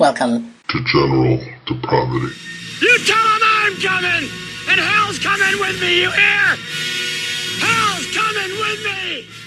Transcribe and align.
Welcome 0.00 0.52
to 0.70 0.84
general 0.86 1.38
depravity. 1.66 2.34
You 2.82 2.98
tell 3.06 3.22
them 3.22 3.40
I'm 3.44 3.76
coming, 3.76 4.28
and 4.68 4.80
hell's 4.80 5.20
coming 5.20 5.60
with 5.60 5.80
me, 5.80 6.00
you 6.02 6.10
hear? 6.10 6.58
Hell's 7.62 8.12
coming 8.12 8.50
with 8.58 8.84
me! 8.84 9.43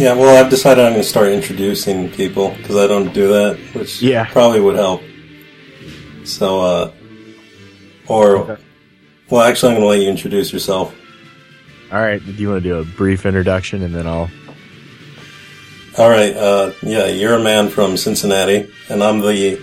Yeah, 0.00 0.14
well, 0.14 0.42
I've 0.42 0.50
decided 0.50 0.82
I'm 0.84 0.92
going 0.92 1.02
to 1.02 1.08
start 1.08 1.28
introducing 1.28 2.10
people 2.10 2.50
because 2.56 2.76
I 2.76 2.86
don't 2.86 3.12
do 3.12 3.28
that, 3.28 3.58
which 3.74 4.00
Yeah. 4.00 4.24
probably 4.32 4.58
would 4.60 4.76
help. 4.76 5.02
So, 6.24 6.60
uh, 6.60 6.90
or, 8.06 8.36
Okay. 8.38 8.56
well, 9.28 9.42
actually, 9.42 9.72
I'm 9.74 9.80
going 9.80 9.84
to 9.84 9.88
let 9.98 10.00
you 10.02 10.08
introduce 10.08 10.52
yourself. 10.54 10.94
All 11.92 12.00
right. 12.00 12.24
Do 12.24 12.32
you 12.32 12.48
want 12.48 12.62
to 12.62 12.68
do 12.68 12.78
a 12.78 12.84
brief 12.84 13.26
introduction 13.26 13.82
and 13.82 13.94
then 13.94 14.06
I'll? 14.06 14.30
All 15.98 16.08
right, 16.08 16.34
uh, 16.34 16.70
yeah, 16.82 17.06
you're 17.06 17.34
a 17.34 17.42
man 17.42 17.68
from 17.68 17.96
Cincinnati, 17.96 18.70
and 18.88 19.02
I'm 19.02 19.18
the, 19.20 19.60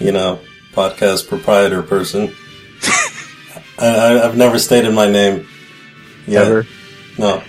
you 0.00 0.10
know, 0.10 0.40
podcast 0.72 1.28
proprietor 1.28 1.82
person. 1.82 2.34
I, 3.78 4.20
I've 4.24 4.36
never 4.38 4.58
stated 4.58 4.92
my 4.94 5.08
name. 5.08 5.46
Yet. 6.26 6.46
Ever? 6.46 6.66
No. 7.18 7.42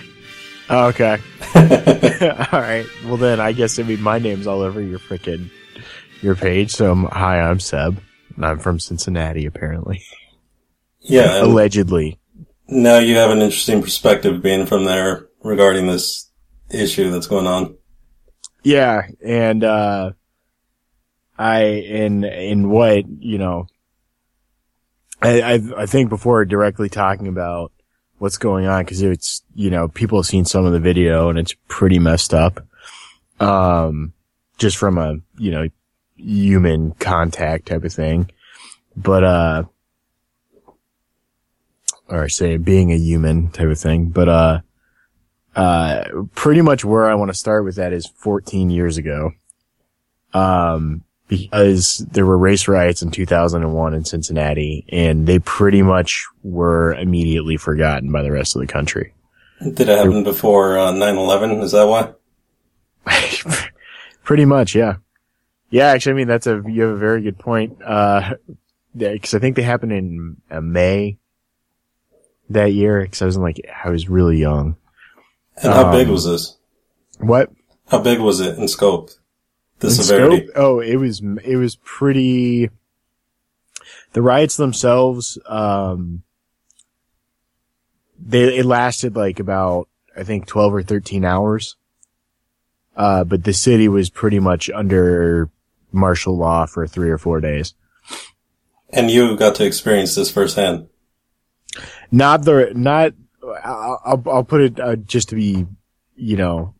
Oh, 0.74 0.86
okay. 0.86 1.18
all 1.54 2.60
right. 2.60 2.86
Well, 3.04 3.18
then 3.18 3.40
I 3.40 3.52
guess 3.52 3.78
I 3.78 3.82
mean 3.82 4.00
my 4.00 4.18
name's 4.18 4.46
all 4.46 4.62
over 4.62 4.80
your 4.80 4.98
freaking 4.98 5.50
your 6.22 6.34
page. 6.34 6.70
So 6.70 6.92
um, 6.92 7.08
hi, 7.12 7.40
I'm 7.40 7.60
Seb, 7.60 8.00
and 8.36 8.46
I'm 8.46 8.58
from 8.58 8.80
Cincinnati, 8.80 9.44
apparently, 9.44 10.02
Yeah, 11.00 11.42
allegedly. 11.44 12.18
now 12.68 12.98
you 12.98 13.16
have 13.16 13.30
an 13.30 13.42
interesting 13.42 13.82
perspective 13.82 14.42
being 14.42 14.64
from 14.64 14.84
there 14.86 15.26
regarding 15.42 15.88
this 15.88 16.30
issue 16.70 17.10
that's 17.10 17.26
going 17.26 17.46
on. 17.46 17.76
Yeah, 18.64 19.08
and 19.22 19.62
uh 19.64 20.12
I 21.36 21.64
in 21.64 22.24
in 22.24 22.70
what 22.70 23.04
you 23.08 23.36
know, 23.36 23.66
I 25.20 25.40
I, 25.42 25.60
I 25.82 25.86
think 25.86 26.08
before 26.08 26.46
directly 26.46 26.88
talking 26.88 27.28
about 27.28 27.72
what's 28.22 28.38
going 28.38 28.68
on 28.68 28.84
because 28.84 29.02
it's 29.02 29.42
you 29.52 29.68
know 29.68 29.88
people 29.88 30.16
have 30.16 30.26
seen 30.26 30.44
some 30.44 30.64
of 30.64 30.72
the 30.72 30.78
video 30.78 31.28
and 31.28 31.40
it's 31.40 31.54
pretty 31.66 31.98
messed 31.98 32.32
up, 32.32 32.64
um, 33.40 34.12
just 34.58 34.76
from 34.76 34.96
a 34.96 35.16
you 35.38 35.50
know 35.50 35.66
human 36.16 36.92
contact 36.92 37.66
type 37.66 37.82
of 37.82 37.92
thing, 37.92 38.30
but 38.96 39.24
uh, 39.24 39.64
or 42.08 42.28
say 42.28 42.58
being 42.58 42.92
a 42.92 42.96
human 42.96 43.50
type 43.50 43.66
of 43.66 43.78
thing, 43.80 44.10
but 44.10 44.28
uh 44.28 44.60
uh, 45.56 46.04
pretty 46.34 46.62
much 46.62 46.82
where 46.82 47.10
I 47.10 47.14
want 47.14 47.30
to 47.30 47.36
start 47.36 47.64
with 47.64 47.76
that 47.76 47.92
is 47.92 48.06
14 48.06 48.70
years 48.70 48.96
ago. 48.96 49.32
Um, 50.32 51.04
because 51.38 51.98
there 52.10 52.26
were 52.26 52.36
race 52.36 52.68
riots 52.68 53.02
in 53.02 53.10
2001 53.10 53.94
in 53.94 54.04
Cincinnati 54.04 54.84
and 54.90 55.26
they 55.26 55.38
pretty 55.38 55.82
much 55.82 56.26
were 56.42 56.94
immediately 56.94 57.56
forgotten 57.56 58.12
by 58.12 58.22
the 58.22 58.30
rest 58.30 58.54
of 58.54 58.60
the 58.60 58.66
country. 58.66 59.14
Did 59.60 59.80
it 59.80 59.88
happen 59.88 60.24
before 60.24 60.76
uh, 60.78 60.92
9/11? 60.92 61.62
Is 61.62 61.72
that 61.72 61.84
why? 61.84 62.12
pretty 64.24 64.44
much, 64.44 64.74
yeah. 64.74 64.96
Yeah, 65.70 65.86
actually, 65.86 66.12
I 66.12 66.16
mean, 66.16 66.28
that's 66.28 66.46
a, 66.46 66.62
you 66.66 66.82
have 66.82 66.90
a 66.90 66.98
very 66.98 67.22
good 67.22 67.38
point. 67.38 67.80
Uh, 67.82 68.34
cause 68.98 69.34
I 69.34 69.38
think 69.38 69.56
they 69.56 69.62
happened 69.62 69.92
in 69.92 70.36
uh, 70.50 70.60
May 70.60 71.18
that 72.50 72.72
year. 72.72 73.06
Cause 73.06 73.22
I 73.22 73.24
was 73.24 73.36
in 73.36 73.42
like, 73.42 73.60
I 73.84 73.88
was 73.88 74.08
really 74.08 74.38
young. 74.38 74.76
And 75.62 75.72
how 75.72 75.92
big 75.92 76.08
Um, 76.08 76.12
was 76.12 76.24
this? 76.24 76.58
What? 77.20 77.50
How 77.88 78.00
big 78.00 78.18
was 78.20 78.40
it 78.40 78.58
in 78.58 78.68
scope? 78.68 79.10
The 79.82 79.88
In 79.88 79.94
severity. 79.94 80.46
scope? 80.46 80.56
Oh, 80.56 80.80
it 80.80 80.96
was 80.96 81.20
it 81.44 81.56
was 81.56 81.76
pretty. 81.76 82.70
The 84.12 84.22
riots 84.22 84.56
themselves, 84.56 85.38
um, 85.46 86.22
they 88.18 88.58
it 88.58 88.64
lasted 88.64 89.16
like 89.16 89.40
about 89.40 89.88
I 90.16 90.22
think 90.22 90.46
twelve 90.46 90.72
or 90.72 90.82
thirteen 90.82 91.24
hours. 91.24 91.76
Uh, 92.96 93.24
but 93.24 93.42
the 93.44 93.52
city 93.52 93.88
was 93.88 94.08
pretty 94.10 94.38
much 94.38 94.70
under 94.70 95.50
martial 95.90 96.36
law 96.36 96.66
for 96.66 96.86
three 96.86 97.10
or 97.10 97.18
four 97.18 97.40
days. 97.40 97.74
And 98.90 99.10
you 99.10 99.36
got 99.36 99.56
to 99.56 99.64
experience 99.64 100.14
this 100.14 100.30
firsthand. 100.30 100.88
Not 102.10 102.44
the 102.44 102.70
not. 102.74 103.14
I'll 103.64 104.00
I'll, 104.04 104.22
I'll 104.26 104.44
put 104.44 104.60
it 104.60 104.78
uh, 104.78 104.96
just 104.96 105.30
to 105.30 105.34
be, 105.34 105.66
you 106.14 106.36
know, 106.36 106.74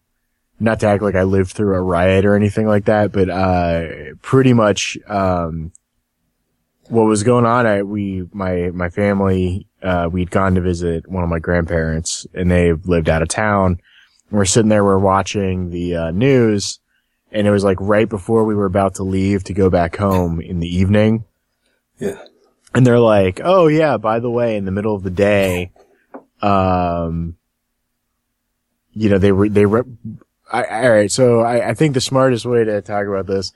not 0.61 0.81
to 0.81 0.87
act 0.87 1.03
like 1.03 1.15
I 1.15 1.25
lived 1.25 1.53
through 1.53 1.75
a 1.75 1.83
riot 1.83 2.25
or 2.25 2.37
anything 2.37 2.67
like 2.67 2.85
that, 2.85 3.13
but 3.13 3.29
uh, 3.29 4.15
pretty 4.23 4.53
much 4.53 4.97
um, 5.09 5.73
what 6.89 7.05
was 7.05 7.23
going 7.23 7.47
on. 7.47 7.67
I 7.67 7.83
we 7.83 8.29
my 8.33 8.71
my 8.73 8.89
family 8.89 9.67
uh, 9.83 10.09
we'd 10.11 10.31
gone 10.31 10.55
to 10.55 10.61
visit 10.61 11.09
one 11.09 11.25
of 11.25 11.31
my 11.31 11.39
grandparents, 11.39 12.27
and 12.35 12.51
they 12.51 12.73
lived 12.73 13.09
out 13.09 13.23
of 13.23 13.29
town. 13.29 13.81
And 14.31 14.39
we're 14.39 14.45
sitting 14.45 14.69
there, 14.69 14.85
we're 14.85 14.99
watching 14.99 15.71
the 15.71 15.97
uh, 15.97 16.11
news, 16.11 16.79
and 17.31 17.47
it 17.47 17.51
was 17.51 17.65
like 17.65 17.79
right 17.81 18.09
before 18.09 18.45
we 18.45 18.55
were 18.55 18.67
about 18.67 18.97
to 18.97 19.03
leave 19.03 19.45
to 19.45 19.55
go 19.55 19.71
back 19.71 19.97
home 19.97 20.41
in 20.41 20.61
the 20.61 20.69
evening. 20.69 21.25
Yeah. 21.99 22.23
And 22.75 22.87
they're 22.87 22.99
like, 22.99 23.41
"Oh 23.45 23.67
yeah, 23.67 23.97
by 23.99 24.19
the 24.21 24.31
way, 24.31 24.57
in 24.57 24.65
the 24.65 24.71
middle 24.71 24.95
of 24.95 25.03
the 25.03 25.11
day, 25.11 25.73
um, 26.41 27.37
you 28.93 29.11
know, 29.11 29.19
they 29.19 29.33
were 29.33 29.49
they 29.49 29.67
were." 29.67 29.87
I, 30.53 30.85
all 30.85 30.91
right, 30.91 31.11
so 31.11 31.41
I, 31.41 31.71
I 31.71 31.75
think 31.75 31.95
the 31.95 32.01
smartest 32.01 32.45
way 32.45 32.65
to 32.65 32.83
talk 32.83 33.07
about 33.07 33.27
this 33.27 33.53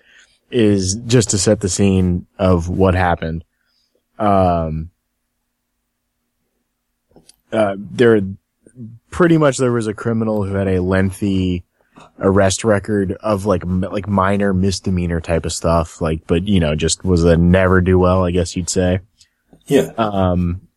is 0.50 0.94
just 0.94 1.30
to 1.30 1.38
set 1.38 1.60
the 1.60 1.68
scene 1.68 2.26
of 2.38 2.68
what 2.68 2.94
happened. 2.94 3.44
Um, 4.18 4.90
uh, 7.52 7.76
there, 7.78 8.20
pretty 9.10 9.38
much 9.38 9.58
there 9.58 9.72
was 9.72 9.86
a 9.86 9.94
criminal 9.94 10.44
who 10.44 10.54
had 10.54 10.68
a 10.68 10.80
lengthy 10.80 11.64
arrest 12.18 12.64
record 12.64 13.12
of 13.20 13.46
like 13.46 13.62
m- 13.62 13.80
like 13.80 14.08
minor 14.08 14.52
misdemeanor 14.52 15.20
type 15.20 15.44
of 15.44 15.52
stuff, 15.52 16.00
like 16.00 16.26
but 16.26 16.46
you 16.48 16.60
know 16.60 16.74
just 16.74 17.04
was 17.04 17.24
a 17.24 17.36
never 17.36 17.80
do 17.80 17.98
well, 17.98 18.24
I 18.24 18.30
guess 18.30 18.56
you'd 18.56 18.70
say. 18.70 19.00
Yeah. 19.66 19.92
Um, 19.98 20.68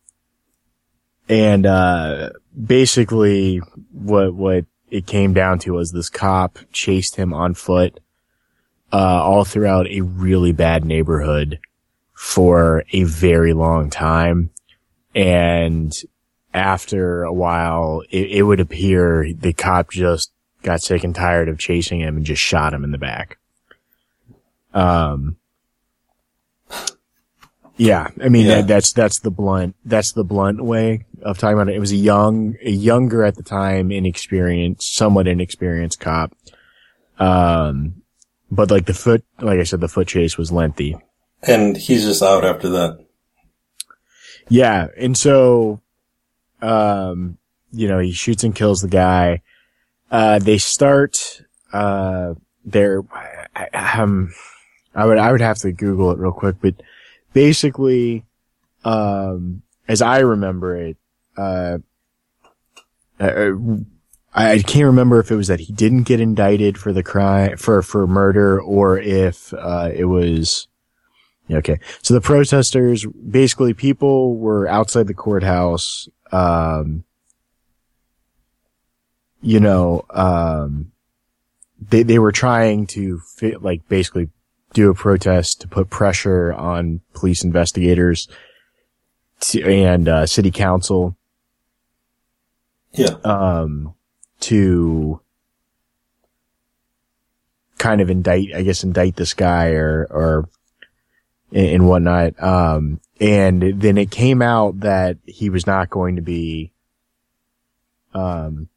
and, 1.28 1.64
uh, 1.64 2.30
basically 2.66 3.58
what, 3.92 4.34
what 4.34 4.64
it 4.90 5.06
came 5.06 5.32
down 5.32 5.58
to 5.60 5.72
was 5.72 5.92
this 5.92 6.08
cop 6.08 6.58
chased 6.72 7.16
him 7.16 7.32
on 7.32 7.54
foot, 7.54 8.00
uh, 8.92 9.22
all 9.22 9.44
throughout 9.44 9.86
a 9.88 10.00
really 10.00 10.52
bad 10.52 10.84
neighborhood 10.84 11.60
for 12.12 12.84
a 12.92 13.04
very 13.04 13.52
long 13.52 13.90
time. 13.90 14.50
And 15.14 15.92
after 16.52 17.22
a 17.22 17.32
while, 17.32 18.02
it, 18.10 18.30
it 18.30 18.42
would 18.42 18.60
appear 18.60 19.32
the 19.32 19.52
cop 19.52 19.90
just 19.90 20.32
got 20.62 20.82
sick 20.82 21.04
and 21.04 21.14
tired 21.14 21.48
of 21.48 21.58
chasing 21.58 22.00
him 22.00 22.16
and 22.16 22.26
just 22.26 22.42
shot 22.42 22.74
him 22.74 22.84
in 22.84 22.90
the 22.90 22.98
back. 22.98 23.38
Um, 24.74 25.36
yeah, 27.80 28.08
I 28.22 28.28
mean 28.28 28.46
Yeah. 28.46 28.56
That, 28.56 28.68
that's 28.68 28.92
that's 28.92 29.20
the 29.20 29.30
blunt 29.30 29.74
that's 29.84 30.12
the 30.12 30.24
blunt 30.24 30.62
way 30.62 31.06
of 31.22 31.38
talking 31.38 31.54
about 31.54 31.68
it. 31.68 31.76
It 31.76 31.80
was 31.80 31.92
a 31.92 31.96
young, 31.96 32.56
a 32.62 32.70
younger 32.70 33.24
at 33.24 33.36
the 33.36 33.42
time, 33.42 33.90
inexperienced, 33.90 34.94
somewhat 34.94 35.28
inexperienced 35.28 36.00
cop. 36.00 36.34
Um, 37.18 38.02
but 38.50 38.70
like 38.70 38.86
the 38.86 38.94
foot, 38.94 39.24
like 39.40 39.60
I 39.60 39.64
said, 39.64 39.80
the 39.80 39.88
foot 39.88 40.08
chase 40.08 40.38
was 40.38 40.52
lengthy. 40.52 40.96
And 41.42 41.76
he's 41.76 42.04
just 42.04 42.22
out 42.22 42.44
after 42.44 42.68
that. 42.70 43.04
Yeah, 44.48 44.88
and 44.96 45.16
so, 45.16 45.80
um, 46.60 47.38
you 47.72 47.86
know, 47.86 47.98
he 47.98 48.12
shoots 48.12 48.42
and 48.42 48.54
kills 48.54 48.82
the 48.82 48.88
guy. 48.88 49.42
Uh, 50.10 50.40
they 50.40 50.58
start, 50.58 51.42
uh, 51.72 52.34
their, 52.64 53.02
I, 53.12 53.68
I, 53.72 54.00
um, 54.00 54.34
I 54.94 55.06
would, 55.06 55.18
I 55.18 55.30
would 55.30 55.40
have 55.40 55.58
to 55.58 55.70
Google 55.70 56.10
it 56.10 56.18
real 56.18 56.32
quick, 56.32 56.56
but 56.60 56.74
basically, 57.32 58.24
um, 58.84 59.62
as 59.88 60.02
I 60.02 60.20
remember 60.20 60.76
it, 60.76 60.96
uh, 61.36 61.78
uh, 63.18 63.52
I 64.32 64.60
can't 64.60 64.86
remember 64.86 65.18
if 65.18 65.30
it 65.30 65.36
was 65.36 65.48
that 65.48 65.60
he 65.60 65.72
didn't 65.72 66.04
get 66.04 66.20
indicted 66.20 66.78
for 66.78 66.92
the 66.92 67.02
crime, 67.02 67.56
for, 67.56 67.82
for 67.82 68.06
murder, 68.06 68.60
or 68.60 68.98
if, 68.98 69.52
uh, 69.54 69.90
it 69.92 70.04
was, 70.04 70.68
okay. 71.50 71.80
So 72.02 72.14
the 72.14 72.20
protesters, 72.20 73.04
basically 73.06 73.74
people 73.74 74.36
were 74.36 74.68
outside 74.68 75.08
the 75.08 75.14
courthouse, 75.14 76.08
um, 76.30 77.04
you 79.42 79.58
know, 79.58 80.04
um, 80.10 80.92
they, 81.80 82.02
they 82.02 82.18
were 82.18 82.32
trying 82.32 82.86
to 82.88 83.18
fit, 83.20 83.62
like 83.62 83.88
basically 83.88 84.28
do 84.72 84.90
a 84.90 84.94
protest 84.94 85.60
to 85.60 85.68
put 85.68 85.90
pressure 85.90 86.52
on 86.52 87.00
police 87.14 87.42
investigators 87.44 88.28
to, 89.40 89.62
and, 89.64 90.08
uh, 90.08 90.26
city 90.26 90.50
council, 90.50 91.16
Yeah. 92.92 93.16
um, 93.24 93.94
to 94.40 95.20
kind 97.78 98.00
of 98.00 98.10
indict, 98.10 98.54
I 98.54 98.62
guess, 98.62 98.84
indict 98.84 99.16
this 99.16 99.34
guy 99.34 99.70
or, 99.70 100.06
or, 100.10 100.48
and, 101.52 101.66
and 101.66 101.88
whatnot. 101.88 102.40
Um, 102.42 103.00
and 103.20 103.80
then 103.80 103.98
it 103.98 104.10
came 104.10 104.42
out 104.42 104.80
that 104.80 105.18
he 105.26 105.50
was 105.50 105.66
not 105.66 105.90
going 105.90 106.16
to 106.16 106.22
be, 106.22 106.72
um, 108.14 108.68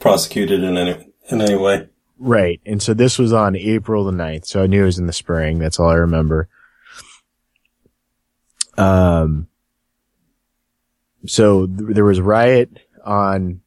Prosecuted 0.00 0.62
in 0.62 0.76
any 0.76 1.12
in 1.30 1.40
any 1.40 1.54
way. 1.54 1.88
Right. 2.24 2.60
And 2.64 2.82
so 2.82 2.94
this 2.94 3.18
was 3.18 3.32
on 3.32 3.54
April 3.54 4.04
the 4.04 4.12
9th. 4.12 4.46
So 4.46 4.62
I 4.62 4.66
knew 4.66 4.82
it 4.82 4.86
was 4.86 4.98
in 4.98 5.06
the 5.06 5.12
spring. 5.12 5.58
That's 5.58 5.78
all 5.78 5.88
I 5.88 5.94
remember. 5.94 6.48
Um, 8.76 9.48
so 11.26 11.66
th- 11.66 11.90
there 11.90 12.04
was 12.04 12.20
riot 12.20 12.70
on 13.04 13.60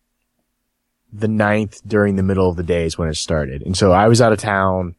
the 1.13 1.27
9th 1.27 1.81
during 1.87 2.15
the 2.15 2.23
middle 2.23 2.49
of 2.49 2.57
the 2.57 2.63
days 2.63 2.97
when 2.97 3.09
it 3.09 3.15
started. 3.15 3.61
And 3.61 3.77
so 3.77 3.91
I 3.91 4.07
was 4.07 4.21
out 4.21 4.33
of 4.33 4.39
town 4.39 4.95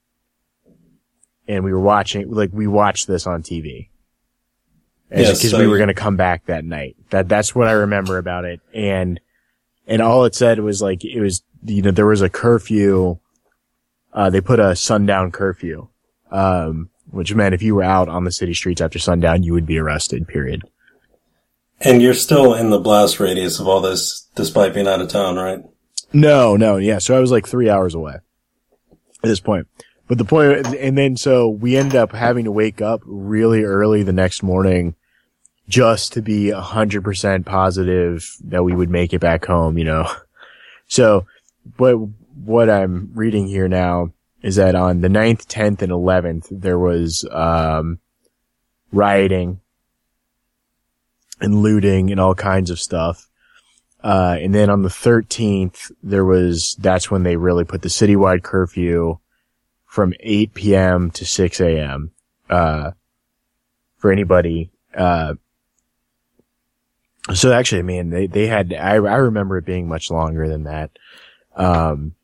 and 1.47 1.65
we 1.65 1.73
were 1.73 1.81
watching, 1.81 2.31
like 2.31 2.51
we 2.53 2.67
watched 2.67 3.07
this 3.07 3.27
on 3.27 3.43
TV. 3.43 3.89
Because 5.11 5.51
so 5.51 5.59
we 5.59 5.67
were 5.67 5.79
going 5.79 5.89
to 5.89 5.95
come 5.95 6.17
back 6.17 6.47
that 6.47 6.65
night. 6.65 6.97
That, 7.11 7.29
that's 7.29 7.55
what 7.55 7.67
I 7.67 7.73
remember 7.73 8.19
about 8.19 8.45
it. 8.45 8.61
And, 8.75 9.21
and 9.87 10.03
all 10.03 10.25
it 10.27 10.35
said 10.35 10.61
was 10.61 10.83
like, 10.83 11.05
it 11.05 11.21
was, 11.21 11.43
you 11.65 11.83
know, 11.83 11.91
there 11.91 12.07
was 12.07 12.21
a 12.21 12.29
curfew. 12.29 13.19
Uh, 14.19 14.29
they 14.29 14.41
put 14.41 14.59
a 14.59 14.75
sundown 14.75 15.31
curfew. 15.31 15.89
Um, 16.31 16.91
which 17.11 17.35
meant 17.35 17.55
if 17.55 17.63
you 17.63 17.75
were 17.75 17.83
out 17.83 18.09
on 18.09 18.25
the 18.25 18.33
city 18.33 18.55
streets 18.55 18.81
after 18.81 18.99
sundown, 18.99 19.43
you 19.43 19.53
would 19.53 19.67
be 19.67 19.79
arrested, 19.79 20.29
period. 20.29 20.63
And 21.81 22.03
you're 22.03 22.15
still 22.15 22.55
in 22.55 22.71
the 22.71 22.81
blast 22.81 23.21
radius 23.21 23.61
of 23.61 23.69
all 23.69 23.81
this, 23.81 24.29
despite 24.35 24.75
being 24.75 24.89
out 24.89 25.01
of 25.01 25.09
town, 25.09 25.37
right? 25.37 25.61
No, 26.13 26.57
no, 26.57 26.77
yeah. 26.77 26.99
So 26.99 27.17
I 27.17 27.21
was 27.21 27.31
like 27.31 27.47
three 27.47 27.71
hours 27.71 27.95
away 27.95 28.15
at 28.15 29.23
this 29.23 29.41
point. 29.41 29.69
But 30.07 30.19
the 30.19 30.25
point, 30.25 30.67
and 30.75 30.97
then 30.97 31.17
so 31.17 31.49
we 31.49 31.77
ended 31.77 31.97
up 31.97 32.13
having 32.13 32.45
to 32.45 32.53
wake 32.53 32.81
up 32.81 33.03
really 33.05 33.63
early 33.63 34.03
the 34.03 34.13
next 34.13 34.43
morning 34.43 34.97
just 35.69 36.15
to 36.15 36.23
be 36.23 36.51
a 36.51 36.61
hundred 36.61 37.05
percent 37.05 37.47
positive 37.47 38.37
that 38.45 38.65
we 38.65 38.75
would 38.75 38.91
make 38.91 39.13
it 39.13 39.21
back 39.21 39.45
home, 39.45 39.79
you 39.79 39.85
know? 39.85 40.11
So 40.91 41.27
what, 41.77 41.97
what 42.45 42.71
I'm 42.71 43.11
reading 43.15 43.47
here 43.47 43.69
now 43.69 44.13
is 44.43 44.57
that 44.57 44.75
on 44.75 45.01
the 45.01 45.09
9th, 45.09 45.47
10th, 45.47 45.83
and 45.83 45.93
11th, 45.93 46.47
there 46.51 46.79
was, 46.79 47.27
um, 47.31 47.99
rioting 48.93 49.61
and 51.41 51.63
looting 51.63 52.11
and 52.11 52.21
all 52.21 52.35
kinds 52.35 52.71
of 52.71 52.81
stuff. 52.81 53.29
Uh, 54.03 54.37
and 54.41 54.55
then 54.55 54.71
on 54.71 54.83
the 54.83 54.89
13th, 54.89 55.91
there 56.03 56.25
was, 56.25 56.77
that's 56.79 57.11
when 57.11 57.25
they 57.25 57.37
really 57.37 57.65
put 57.65 57.83
the 57.83 57.89
citywide 57.89 58.43
curfew 58.43 59.19
from 59.85 60.15
8 60.21 60.55
p.m. 60.55 61.11
to 61.11 61.27
6 61.27 61.61
a.m. 61.61 62.13
Uh, 62.49 62.93
for 63.97 64.13
anybody, 64.13 64.71
uh, 64.95 65.35
so 67.35 67.53
actually, 67.53 67.81
I 67.81 67.83
mean, 67.83 68.11
they, 68.11 68.27
they 68.27 68.47
had, 68.47 68.73
I, 68.73 68.95
I 68.95 69.17
remember 69.17 69.59
it 69.59 69.67
being 69.67 69.89
much 69.89 70.11
longer 70.11 70.49
than 70.49 70.65
that. 70.65 70.91
Um, 71.55 72.15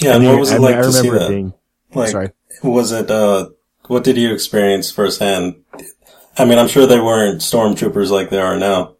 Yeah. 0.00 0.10
I 0.10 0.14
And 0.14 0.22
mean, 0.24 0.30
what 0.32 0.40
was 0.40 0.52
it 0.52 0.60
like 0.60 0.76
I 0.76 0.82
to 0.82 0.92
see 0.92 1.10
that? 1.10 1.28
being, 1.28 1.52
like, 1.94 2.10
sorry. 2.10 2.30
was 2.62 2.92
it? 2.92 3.10
uh 3.10 3.48
What 3.86 4.04
did 4.04 4.16
you 4.16 4.32
experience 4.32 4.90
firsthand? 4.90 5.56
I 6.38 6.44
mean, 6.44 6.58
I'm 6.58 6.68
sure 6.68 6.86
they 6.86 7.00
weren't 7.00 7.40
stormtroopers 7.40 8.10
like 8.10 8.30
they 8.30 8.40
are 8.40 8.56
now. 8.56 8.96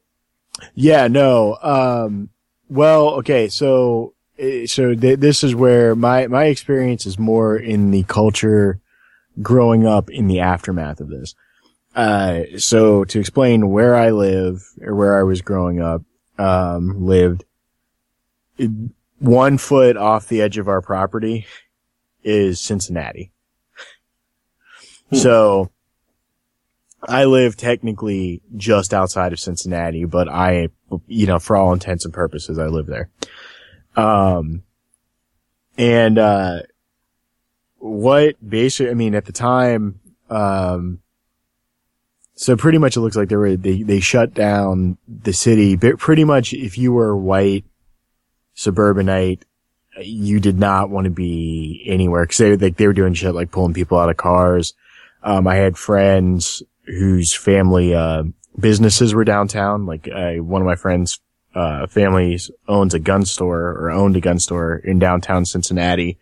Yeah, 0.74 1.06
no. 1.08 1.56
Um, 1.62 2.28
well, 2.68 3.10
okay, 3.20 3.48
so 3.48 4.14
eh, 4.38 4.66
so 4.66 4.94
th- 4.94 5.20
this 5.20 5.42
is 5.44 5.54
where 5.54 5.94
my 5.94 6.26
my 6.26 6.46
experience 6.46 7.06
is 7.06 7.18
more 7.18 7.56
in 7.56 7.90
the 7.92 8.02
culture 8.04 8.80
growing 9.40 9.86
up 9.86 10.10
in 10.10 10.26
the 10.26 10.40
aftermath 10.40 11.00
of 11.00 11.08
this. 11.08 11.34
Uh, 11.94 12.42
so 12.58 13.04
to 13.04 13.18
explain 13.20 13.70
where 13.70 13.94
I 13.96 14.10
live 14.10 14.62
or 14.82 14.94
where 14.94 15.18
I 15.18 15.22
was 15.22 15.40
growing 15.40 15.80
up, 15.80 16.02
um, 16.38 17.04
lived 17.06 17.44
it- 18.58 18.70
one 19.20 19.58
foot 19.58 19.96
off 19.96 20.28
the 20.28 20.42
edge 20.42 20.58
of 20.58 20.66
our 20.66 20.80
property 20.80 21.46
is 22.24 22.60
Cincinnati. 22.60 23.30
Hmm. 25.10 25.16
So 25.16 25.70
I 27.02 27.24
live 27.24 27.56
technically 27.56 28.42
just 28.56 28.92
outside 28.92 29.32
of 29.32 29.40
Cincinnati, 29.40 30.04
but 30.06 30.28
I, 30.28 30.68
you 31.06 31.26
know, 31.26 31.38
for 31.38 31.56
all 31.56 31.72
intents 31.72 32.04
and 32.04 32.12
purposes, 32.12 32.58
I 32.58 32.66
live 32.66 32.86
there. 32.86 33.10
Um, 33.96 34.62
and, 35.76 36.18
uh, 36.18 36.62
what 37.78 38.36
basically, 38.46 38.90
I 38.90 38.94
mean, 38.94 39.14
at 39.14 39.24
the 39.24 39.32
time, 39.32 40.00
um, 40.28 41.00
so 42.34 42.56
pretty 42.56 42.78
much 42.78 42.96
it 42.96 43.00
looks 43.00 43.16
like 43.16 43.28
they 43.28 43.36
were, 43.36 43.56
they, 43.56 43.82
they 43.82 44.00
shut 44.00 44.34
down 44.34 44.98
the 45.08 45.32
city, 45.32 45.76
but 45.76 45.98
pretty 45.98 46.24
much 46.24 46.52
if 46.52 46.78
you 46.78 46.92
were 46.92 47.16
white, 47.16 47.64
suburbanite, 48.60 49.46
you 50.02 50.38
did 50.38 50.58
not 50.58 50.90
want 50.90 51.06
to 51.06 51.10
be 51.10 51.82
anywhere 51.86 52.24
because 52.24 52.38
they, 52.38 52.56
like, 52.56 52.76
they 52.76 52.86
were 52.86 52.92
doing 52.92 53.14
shit 53.14 53.34
like 53.34 53.50
pulling 53.50 53.74
people 53.74 53.98
out 53.98 54.10
of 54.10 54.16
cars. 54.16 54.74
Um, 55.22 55.46
I 55.46 55.56
had 55.56 55.78
friends 55.78 56.62
whose 56.84 57.34
family, 57.34 57.94
uh, 57.94 58.24
businesses 58.58 59.14
were 59.14 59.24
downtown. 59.24 59.86
Like, 59.86 60.08
uh, 60.08 60.34
one 60.34 60.60
of 60.60 60.66
my 60.66 60.76
friends, 60.76 61.20
uh, 61.54 61.86
families 61.86 62.50
owns 62.68 62.94
a 62.94 62.98
gun 62.98 63.24
store 63.24 63.70
or 63.70 63.90
owned 63.90 64.16
a 64.16 64.20
gun 64.20 64.38
store 64.38 64.76
in 64.76 64.98
downtown 64.98 65.44
Cincinnati. 65.46 66.18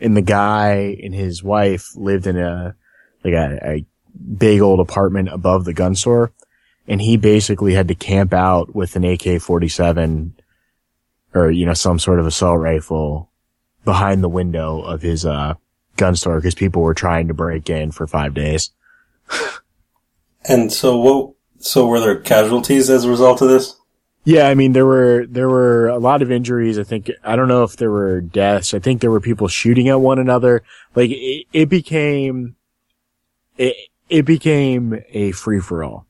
And 0.00 0.16
the 0.16 0.22
guy 0.22 0.98
and 1.02 1.14
his 1.14 1.42
wife 1.42 1.88
lived 1.96 2.26
in 2.26 2.36
a, 2.36 2.76
like 3.24 3.34
a, 3.34 3.58
a 3.64 3.86
big 4.36 4.60
old 4.60 4.80
apartment 4.80 5.30
above 5.32 5.64
the 5.64 5.74
gun 5.74 5.94
store. 5.94 6.32
And 6.86 7.00
he 7.00 7.16
basically 7.16 7.74
had 7.74 7.88
to 7.88 7.94
camp 7.94 8.32
out 8.32 8.74
with 8.74 8.96
an 8.96 9.04
AK-47 9.04 10.32
or, 11.34 11.50
you 11.50 11.66
know, 11.66 11.74
some 11.74 11.98
sort 11.98 12.20
of 12.20 12.26
assault 12.26 12.60
rifle 12.60 13.30
behind 13.84 14.22
the 14.22 14.28
window 14.28 14.80
of 14.82 15.02
his, 15.02 15.24
uh, 15.24 15.54
gun 15.96 16.16
store 16.16 16.36
because 16.36 16.54
people 16.54 16.82
were 16.82 16.94
trying 16.94 17.28
to 17.28 17.34
break 17.34 17.68
in 17.68 17.90
for 17.90 18.06
five 18.06 18.34
days. 18.34 18.70
And 20.48 20.72
so, 20.72 20.98
what? 20.98 21.34
So, 21.58 21.86
were 21.86 22.00
there 22.00 22.18
casualties 22.18 22.88
as 22.88 23.04
a 23.04 23.10
result 23.10 23.42
of 23.42 23.48
this? 23.48 23.76
Yeah, 24.24 24.48
I 24.48 24.54
mean 24.54 24.72
there 24.72 24.86
were 24.86 25.26
there 25.26 25.48
were 25.48 25.88
a 25.88 25.98
lot 25.98 26.22
of 26.22 26.30
injuries. 26.30 26.78
I 26.78 26.82
think 26.82 27.10
I 27.24 27.36
don't 27.36 27.48
know 27.48 27.62
if 27.62 27.76
there 27.76 27.90
were 27.90 28.20
deaths. 28.20 28.74
I 28.74 28.78
think 28.78 29.00
there 29.00 29.10
were 29.10 29.20
people 29.20 29.48
shooting 29.48 29.88
at 29.88 30.00
one 30.00 30.18
another. 30.18 30.62
Like 30.94 31.10
it, 31.10 31.46
it 31.52 31.68
became 31.68 32.56
it 33.56 33.76
it 34.08 34.26
became 34.26 35.02
a 35.10 35.32
free 35.32 35.60
for 35.60 35.82
all. 35.82 36.06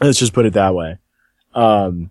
Let's 0.00 0.18
just 0.18 0.32
put 0.32 0.46
it 0.46 0.52
that 0.54 0.74
way. 0.74 0.98
Um, 1.54 2.10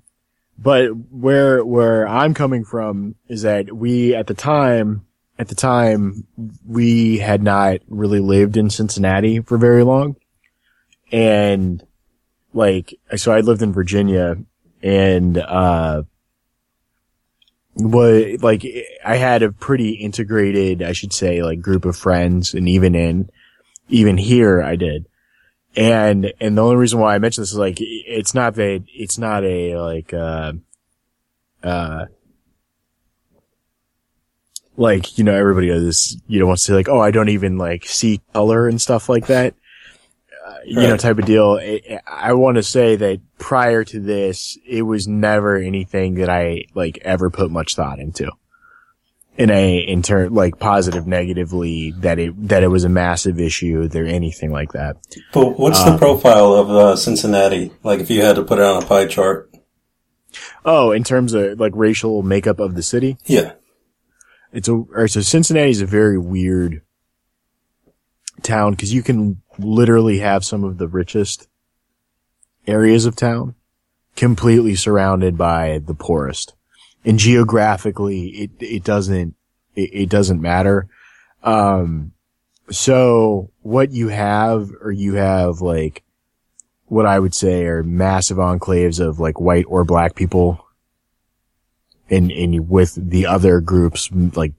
but 0.62 0.90
where 0.90 1.64
where 1.64 2.08
I'm 2.08 2.34
coming 2.34 2.66
from 2.66 3.16
is 3.28 3.44
that 3.44 3.72
we 3.72 4.14
at 4.14 4.28
the 4.28 4.34
time 4.34 5.06
at 5.38 5.48
the 5.48 5.56
time 5.56 6.28
we 6.68 7.18
had 7.18 7.42
not 7.42 7.80
really 7.88 8.20
lived 8.20 8.58
in 8.58 8.70
Cincinnati 8.70 9.40
for 9.40 9.58
very 9.58 9.84
long, 9.84 10.18
and 11.12 11.86
like 12.54 12.94
so 13.16 13.32
I 13.32 13.40
lived 13.40 13.62
in 13.62 13.72
Virginia 13.72 14.36
and 14.82 15.38
uh 15.38 16.04
what 17.74 18.42
like 18.42 18.66
I 19.06 19.16
had 19.16 19.44
a 19.44 19.52
pretty 19.52 19.92
integrated, 19.92 20.82
I 20.82 20.92
should 20.92 21.14
say, 21.14 21.42
like 21.42 21.62
group 21.62 21.86
of 21.86 21.96
friends, 21.96 22.54
and 22.54 22.68
even 22.68 22.96
in 22.96 23.30
even 23.88 24.18
here 24.18 24.62
I 24.62 24.76
did, 24.76 25.08
and, 25.80 26.34
and 26.40 26.58
the 26.58 26.64
only 26.64 26.76
reason 26.76 27.00
why 27.00 27.16
I 27.16 27.20
mention 27.20 27.42
this 27.42 27.52
is 27.52 27.58
like, 27.58 27.78
it's 27.80 28.34
not 28.34 28.56
that, 28.56 28.84
it's 28.88 29.18
not 29.18 29.44
a, 29.44 29.78
like, 29.78 30.14
uh, 30.14 30.54
uh, 31.64 32.06
like, 34.78 35.18
you 35.18 35.24
know, 35.24 35.36
everybody 35.36 35.68
does, 35.68 36.22
you 36.28 36.40
know, 36.40 36.48
wants 36.48 36.64
to 36.64 36.72
say 36.72 36.76
like, 36.76 36.90
oh, 36.90 37.00
I 37.00 37.12
don't 37.12 37.30
even 37.30 37.58
like 37.58 37.86
see 37.86 38.22
color 38.34 38.68
and 38.68 38.82
stuff 38.82 39.10
like 39.10 39.28
that. 39.28 39.54
Uh, 40.46 40.56
you 40.66 40.82
know, 40.82 40.98
type 40.98 41.20
of 41.20 41.26
deal. 41.26 41.60
I, 41.62 42.00
I 42.08 42.34
want 42.34 42.56
to 42.56 42.64
say 42.64 42.96
that 42.96 43.20
prior 43.38 43.84
to 43.84 44.00
this, 44.00 44.58
it 44.66 44.82
was 44.82 45.08
never 45.08 45.58
anything 45.58 46.16
that 46.16 46.30
I 46.30 46.64
like 46.74 46.98
ever 47.02 47.30
put 47.30 47.52
much 47.52 47.76
thought 47.76 48.00
into. 48.00 48.32
In 49.40 49.50
a, 49.50 49.78
in 49.78 50.02
turn, 50.04 50.34
like 50.34 50.60
positive, 50.60 51.08
negatively, 51.08 51.92
that 52.00 52.20
it, 52.20 52.50
that 52.50 52.62
it 52.62 52.68
was 52.68 52.84
a 52.84 52.90
massive 52.90 53.40
issue, 53.40 53.90
or 53.96 54.04
anything 54.04 54.52
like 54.52 54.74
that. 54.74 54.98
But 55.32 55.58
what's 55.58 55.80
Um, 55.80 55.94
the 55.94 55.98
profile 55.98 56.54
of 56.56 56.70
uh, 56.70 56.96
Cincinnati? 56.98 57.72
Like, 57.82 58.02
if 58.02 58.10
you 58.10 58.22
had 58.22 58.36
to 58.36 58.44
put 58.44 58.60
it 58.60 58.66
on 58.66 58.84
a 58.84 58.86
pie 58.86 59.06
chart? 59.06 59.50
Oh, 60.66 60.92
in 60.92 61.06
terms 61.06 61.32
of 61.34 61.58
like 61.58 61.72
racial 61.74 62.22
makeup 62.22 62.60
of 62.60 62.76
the 62.76 62.84
city, 62.84 63.18
Yeah. 63.28 63.54
it's 64.52 64.68
a, 64.68 64.84
so 65.08 65.22
Cincinnati 65.22 65.70
is 65.72 65.82
a 65.82 65.86
very 65.86 66.18
weird 66.18 66.82
town 68.44 68.72
because 68.72 68.94
you 68.94 69.02
can 69.04 69.42
literally 69.58 70.20
have 70.20 70.44
some 70.44 70.66
of 70.66 70.78
the 70.80 70.88
richest 70.90 71.48
areas 72.68 73.06
of 73.06 73.16
town 73.16 73.56
completely 74.18 74.76
surrounded 74.76 75.38
by 75.38 75.80
the 75.86 75.94
poorest. 75.94 76.56
And 77.10 77.18
geographically, 77.18 78.28
it, 78.30 78.52
it 78.60 78.84
doesn't, 78.84 79.34
it, 79.76 79.90
it 79.94 80.10
doesn't 80.10 80.40
matter. 80.42 80.88
Um, 81.44 82.12
so 82.70 83.50
what 83.62 83.92
you 83.92 84.10
have, 84.10 84.70
or 84.80 84.92
you 84.92 85.16
have 85.16 85.60
like, 85.60 86.04
what 86.86 87.08
I 87.08 87.18
would 87.18 87.34
say 87.34 87.66
are 87.66 87.82
massive 87.84 88.38
enclaves 88.38 89.00
of 89.00 89.20
like 89.20 89.40
white 89.42 89.66
or 89.68 89.84
black 89.86 90.14
people 90.14 90.64
and, 92.12 92.32
and 92.32 92.70
with 92.70 92.94
the 92.96 93.26
other 93.26 93.60
groups 93.60 94.12
like 94.36 94.54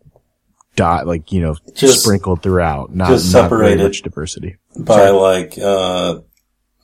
dot, 0.74 1.06
like, 1.06 1.30
you 1.30 1.40
know, 1.40 1.54
Just- 1.74 2.02
sprinkled 2.02 2.42
throughout, 2.42 2.92
not, 2.92 3.10
just 3.10 3.32
not 3.32 3.42
separated. 3.42 3.84
much 3.84 4.02
diversity. 4.02 4.56
By 4.76 4.96
Sorry. 4.96 5.10
like, 5.12 5.58
uh, 5.58 6.20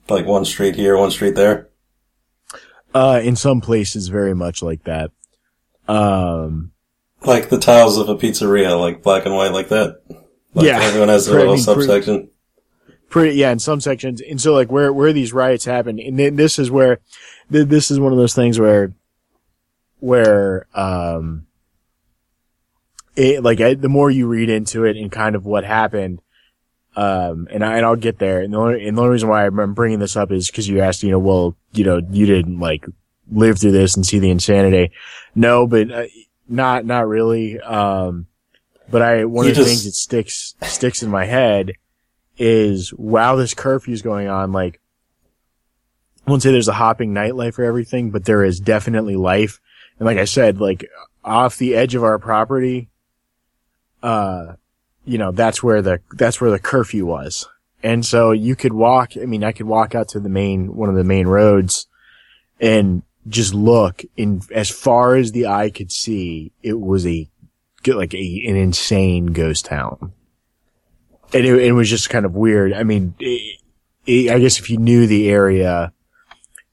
like 0.08 0.26
one 0.26 0.44
street 0.44 0.76
here, 0.76 0.96
one 0.96 1.10
street 1.10 1.34
there? 1.34 1.70
Uh, 2.94 3.20
in 3.22 3.34
some 3.34 3.60
places 3.60 4.06
very 4.08 4.34
much 4.34 4.62
like 4.62 4.84
that. 4.84 5.10
Um, 5.88 6.72
Like 7.24 7.48
the 7.48 7.58
tiles 7.58 7.96
of 7.98 8.08
a 8.08 8.14
pizzeria, 8.16 8.78
like 8.78 9.02
black 9.02 9.24
and 9.26 9.34
white 9.34 9.52
like 9.52 9.68
that? 9.70 10.00
Like 10.54 10.66
Yeah. 10.66 10.80
Everyone 10.80 11.08
has 11.08 11.26
their 11.26 11.36
Pretty- 11.36 11.48
little 11.50 11.64
subsection? 11.64 12.30
pretty 13.08 13.36
yeah 13.36 13.52
in 13.52 13.58
some 13.60 13.80
sections 13.80 14.20
and 14.20 14.40
so 14.40 14.52
like 14.52 14.68
where 14.70 14.92
where 14.92 15.12
these 15.12 15.32
riots 15.32 15.64
happen 15.64 16.00
and 16.00 16.18
then 16.18 16.34
this 16.34 16.58
is 16.58 16.72
where 16.72 16.98
th- 17.52 17.68
this 17.68 17.88
is 17.88 18.00
one 18.00 18.10
of 18.10 18.18
those 18.18 18.34
things 18.34 18.58
where 18.58 18.92
where 20.00 20.66
um 20.74 21.46
it 23.14 23.44
like 23.44 23.60
I, 23.60 23.74
the 23.74 23.88
more 23.88 24.10
you 24.10 24.26
read 24.26 24.50
into 24.50 24.84
it 24.84 24.96
and 24.96 25.10
kind 25.10 25.36
of 25.36 25.46
what 25.46 25.62
happened 25.64 26.20
um 26.96 27.46
and 27.50 27.64
I 27.64 27.76
and 27.76 27.86
I'll 27.86 27.94
get 27.94 28.18
there 28.18 28.40
and 28.40 28.52
the 28.52 28.58
only, 28.58 28.86
and 28.88 28.98
the 28.98 29.02
only 29.02 29.12
reason 29.12 29.28
why 29.28 29.46
I'm 29.46 29.74
bringing 29.74 30.00
this 30.00 30.16
up 30.16 30.32
is 30.32 30.50
because 30.50 30.68
you 30.68 30.80
asked 30.80 31.04
you 31.04 31.10
know 31.12 31.20
well 31.20 31.56
you 31.72 31.84
know 31.84 32.00
you 32.10 32.26
didn't 32.26 32.58
like 32.58 32.86
live 33.30 33.58
through 33.58 33.72
this 33.72 33.96
and 33.96 34.06
see 34.06 34.18
the 34.18 34.30
insanity 34.30 34.92
no 35.34 35.66
but 35.66 35.90
uh, 35.90 36.04
not 36.48 36.84
not 36.84 37.06
really 37.08 37.60
um 37.60 38.26
but 38.88 39.02
I 39.02 39.24
one 39.24 39.46
You 39.46 39.50
of 39.50 39.56
the 39.56 39.62
just- 39.62 39.68
things 39.70 39.84
that 39.84 39.94
sticks 39.94 40.54
sticks 40.62 41.02
in 41.02 41.10
my 41.10 41.24
head 41.24 41.72
is 42.38 42.90
while 42.90 43.36
this 43.36 43.54
curfew 43.54 43.94
is 43.94 44.02
going 44.02 44.28
on, 44.28 44.52
like, 44.52 44.78
I 46.26 46.30
won't 46.30 46.42
say 46.42 46.52
there's 46.52 46.68
a 46.68 46.74
hopping 46.74 47.14
nightlife 47.14 47.58
or 47.58 47.64
everything, 47.64 48.10
but 48.10 48.26
there 48.26 48.44
is 48.44 48.60
definitely 48.60 49.16
life. 49.16 49.58
And 49.98 50.06
like 50.06 50.18
I 50.18 50.26
said, 50.26 50.60
like 50.60 50.86
off 51.24 51.56
the 51.56 51.74
edge 51.74 51.94
of 51.94 52.04
our 52.04 52.18
property, 52.18 52.90
uh, 54.02 54.54
you 55.04 55.18
know, 55.18 55.32
that's 55.32 55.62
where 55.62 55.80
the, 55.80 56.00
that's 56.12 56.40
where 56.40 56.50
the 56.50 56.58
curfew 56.58 57.06
was. 57.06 57.48
And 57.82 58.04
so 58.04 58.32
you 58.32 58.54
could 58.54 58.72
walk, 58.72 59.12
I 59.20 59.24
mean, 59.24 59.42
I 59.42 59.52
could 59.52 59.66
walk 59.66 59.94
out 59.94 60.08
to 60.10 60.20
the 60.20 60.28
main, 60.28 60.76
one 60.76 60.88
of 60.88 60.94
the 60.94 61.04
main 61.04 61.26
roads 61.26 61.86
and 62.60 63.02
just 63.28 63.54
look 63.54 64.02
in 64.16 64.42
as 64.54 64.70
far 64.70 65.16
as 65.16 65.32
the 65.32 65.46
eye 65.46 65.70
could 65.70 65.90
see, 65.90 66.52
it 66.62 66.78
was 66.78 67.06
a, 67.06 67.28
like 67.86 68.14
a, 68.14 68.44
an 68.46 68.56
insane 68.56 69.26
ghost 69.26 69.66
town 69.66 70.12
and 71.32 71.44
it, 71.44 71.54
it 71.64 71.72
was 71.72 71.88
just 71.88 72.10
kind 72.10 72.24
of 72.24 72.34
weird. 72.34 72.72
I 72.72 72.82
mean, 72.82 73.14
it, 73.18 73.60
it, 74.06 74.30
I 74.30 74.38
guess 74.38 74.58
if 74.58 74.70
you 74.70 74.78
knew 74.78 75.06
the 75.06 75.28
area, 75.28 75.92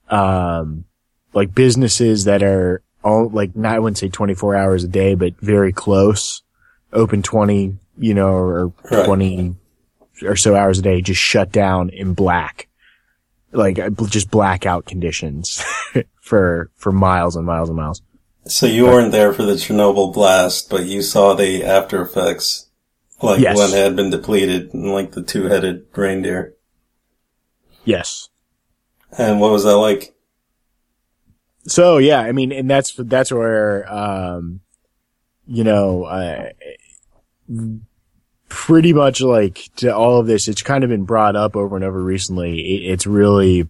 um, 0.10 0.86
like 1.33 1.53
businesses 1.53 2.25
that 2.25 2.43
are 2.43 2.81
all 3.03 3.29
like 3.29 3.55
not 3.55 3.75
I 3.75 3.79
wouldn't 3.79 3.98
say 3.98 4.10
24 4.10 4.55
hours 4.55 4.83
a 4.83 4.88
day, 4.88 5.15
but 5.15 5.36
very 5.39 5.74
close, 5.74 6.43
open 6.91 7.24
20, 7.24 7.77
you 7.98 8.13
know, 8.13 8.29
or 8.29 8.74
Right. 8.89 9.05
20 9.05 9.55
or 10.24 10.36
so 10.36 10.55
hours 10.55 10.79
a 10.79 10.81
day, 10.81 11.01
just 11.01 11.22
shut 11.22 11.51
down 11.51 11.89
in 11.89 12.13
black, 12.13 12.67
like 13.51 13.79
uh, 13.79 13.89
just 14.07 14.29
blackout 14.31 14.86
conditions 14.86 15.63
for 16.23 16.71
for 16.75 16.91
miles 16.91 17.35
and 17.35 17.45
miles 17.45 17.69
and 17.69 17.77
miles. 17.77 18.01
So 18.45 18.65
you 18.65 18.85
weren't 18.85 19.11
there 19.11 19.33
for 19.33 19.43
the 19.43 19.53
Chernobyl 19.53 20.13
blast, 20.13 20.69
but 20.69 20.85
you 20.85 21.01
saw 21.01 21.33
the 21.33 21.63
after 21.63 22.01
effects, 22.01 22.69
like 23.21 23.39
Yes. 23.39 23.57
when 23.57 23.69
it 23.69 23.83
had 23.83 23.95
been 23.95 24.09
depleted, 24.09 24.73
and 24.73 24.91
like 24.91 25.11
the 25.11 25.21
two-headed 25.21 25.85
reindeer. 25.95 26.55
Yes. 27.85 28.29
And 29.17 29.39
what 29.39 29.51
was 29.51 29.63
that 29.65 29.77
like? 29.77 30.15
So 31.67 31.97
yeah, 31.97 32.19
I 32.21 32.31
mean, 32.31 32.51
and 32.51 32.69
that's 32.69 32.93
that's 32.97 33.31
where 33.31 33.85
um, 33.93 34.61
you 35.45 35.63
know, 35.63 36.03
uh, 36.03 36.49
pretty 38.49 38.93
much 38.93 39.21
like 39.21 39.69
to 39.77 39.95
all 39.95 40.19
of 40.19 40.27
this, 40.27 40.47
it's 40.47 40.61
kind 40.61 40.83
of 40.83 40.89
been 40.89 41.05
brought 41.05 41.35
up 41.35 41.55
over 41.55 41.75
and 41.75 41.85
over 41.85 42.01
recently. 42.01 42.59
It, 42.59 42.91
it's 42.91 43.07
really, 43.07 43.67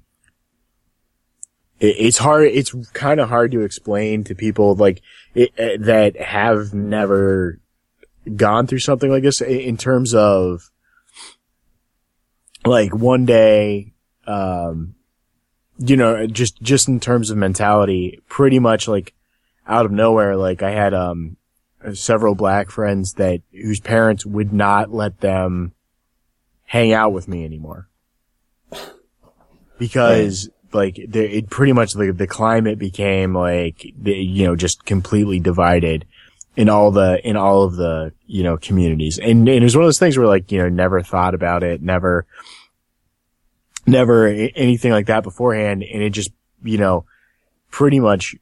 it, 1.83 1.95
it's 1.99 2.17
hard. 2.17 2.47
It's 2.47 2.73
kind 2.93 3.19
of 3.19 3.29
hard 3.29 3.51
to 3.51 3.61
explain 3.61 4.23
to 4.23 4.35
people 4.35 4.75
like 4.75 5.01
it, 5.35 5.51
uh, 5.59 5.83
that 5.85 6.19
have 6.19 6.73
never 6.73 7.59
gone 8.35 8.67
through 8.67 8.79
something 8.79 9.11
like 9.11 9.23
this 9.23 9.41
in 9.41 9.75
terms 9.77 10.15
of 10.15 10.71
like 12.65 12.95
one 12.95 13.25
day, 13.25 13.93
um, 14.25 14.95
you 15.77 15.97
know, 15.97 16.25
just, 16.27 16.61
just 16.61 16.87
in 16.87 16.99
terms 17.01 17.29
of 17.29 17.37
mentality, 17.37 18.21
pretty 18.29 18.59
much 18.59 18.87
like 18.87 19.13
out 19.67 19.85
of 19.85 19.91
nowhere, 19.91 20.37
like 20.37 20.63
I 20.63 20.71
had, 20.71 20.93
um, 20.93 21.35
several 21.93 22.33
black 22.33 22.69
friends 22.69 23.15
that, 23.15 23.41
whose 23.51 23.81
parents 23.81 24.25
would 24.25 24.53
not 24.53 24.93
let 24.93 25.19
them 25.19 25.73
hang 26.63 26.93
out 26.93 27.11
with 27.11 27.27
me 27.27 27.43
anymore. 27.43 27.89
Because, 29.77 30.49
like, 30.73 30.95
the, 30.95 31.37
it 31.37 31.49
pretty 31.49 31.73
much, 31.73 31.93
the, 31.93 32.11
the 32.11 32.27
climate 32.27 32.79
became 32.79 33.35
like, 33.35 33.85
the, 33.97 34.13
you 34.13 34.45
know, 34.45 34.55
just 34.55 34.85
completely 34.85 35.39
divided 35.39 36.05
in 36.55 36.69
all 36.69 36.91
the, 36.91 37.19
in 37.27 37.35
all 37.35 37.63
of 37.63 37.75
the, 37.75 38.11
you 38.27 38.43
know, 38.43 38.57
communities. 38.57 39.17
And, 39.17 39.47
and 39.47 39.49
it 39.49 39.63
was 39.63 39.75
one 39.75 39.83
of 39.83 39.87
those 39.87 39.99
things 39.99 40.17
where 40.17 40.27
like, 40.27 40.51
you 40.51 40.59
know, 40.59 40.69
never 40.69 41.01
thought 41.01 41.33
about 41.33 41.63
it, 41.63 41.81
never, 41.81 42.25
never 43.85 44.27
anything 44.27 44.91
like 44.91 45.07
that 45.07 45.23
beforehand. 45.23 45.83
And 45.83 46.03
it 46.03 46.11
just, 46.11 46.31
you 46.63 46.77
know, 46.77 47.05
pretty 47.71 47.99
much 47.99 48.35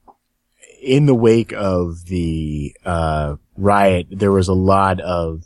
in 0.81 1.05
the 1.05 1.15
wake 1.15 1.53
of 1.53 2.05
the, 2.05 2.75
uh, 2.85 3.35
riot, 3.55 4.07
there 4.09 4.31
was 4.31 4.47
a 4.47 4.53
lot 4.53 4.99
of 4.99 5.43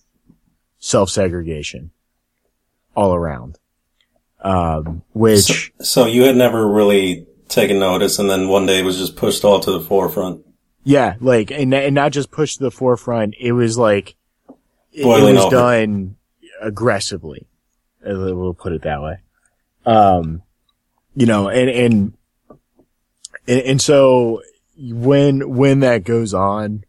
self-segregation 0.79 1.91
all 2.95 3.13
around. 3.13 3.59
Um, 4.45 5.01
which, 5.13 5.73
So 5.81 6.05
you 6.05 6.23
had 6.23 6.35
never 6.35 6.67
really 6.67 7.25
taken 7.49 7.79
notice, 7.79 8.19
and 8.19 8.29
then 8.29 8.47
one 8.47 8.65
day 8.67 8.79
it 8.79 8.85
was 8.85 8.97
just 8.97 9.15
pushed 9.15 9.43
all 9.43 9.59
to 9.59 9.71
the 9.71 9.81
forefront. 9.81 10.45
yeah, 10.83 11.15
like, 11.19 11.49
and, 11.51 11.73
and 11.73 11.95
not 11.95 12.11
just 12.11 12.29
pushed 12.29 12.59
to 12.59 12.65
the 12.65 12.71
forefront, 12.71 13.33
it 13.39 13.53
was 13.53 13.75
like, 13.77 14.15
it, 14.91 15.01
it 15.01 15.05
was 15.05 15.45
over. 15.45 15.55
done 15.55 16.15
aggressively. 16.61 17.47
We'll 18.03 18.53
put 18.53 18.73
it 18.73 18.83
that 18.83 19.01
way. 19.01 19.17
Um, 19.85 20.43
you 21.15 21.25
know, 21.25 21.49
and, 21.49 21.69
and, 21.69 22.13
and, 23.47 23.61
and 23.61 23.81
so 23.81 24.43
when, 24.77 25.55
when 25.55 25.79
that 25.79 26.03
goes 26.03 26.35
on, 26.35 26.83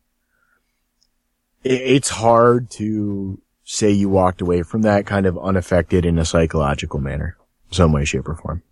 it, 1.64 1.80
it's 1.80 2.10
hard 2.10 2.70
to 2.72 3.40
say 3.64 3.90
you 3.90 4.08
walked 4.10 4.40
away 4.42 4.62
from 4.62 4.82
that 4.82 5.06
kind 5.06 5.24
of 5.26 5.38
unaffected 5.38 6.04
in 6.04 6.18
a 6.18 6.24
psychological 6.24 7.00
manner, 7.00 7.36
some 7.70 7.92
way, 7.92 8.04
shape, 8.04 8.28
or 8.28 8.36
form. 8.36 8.62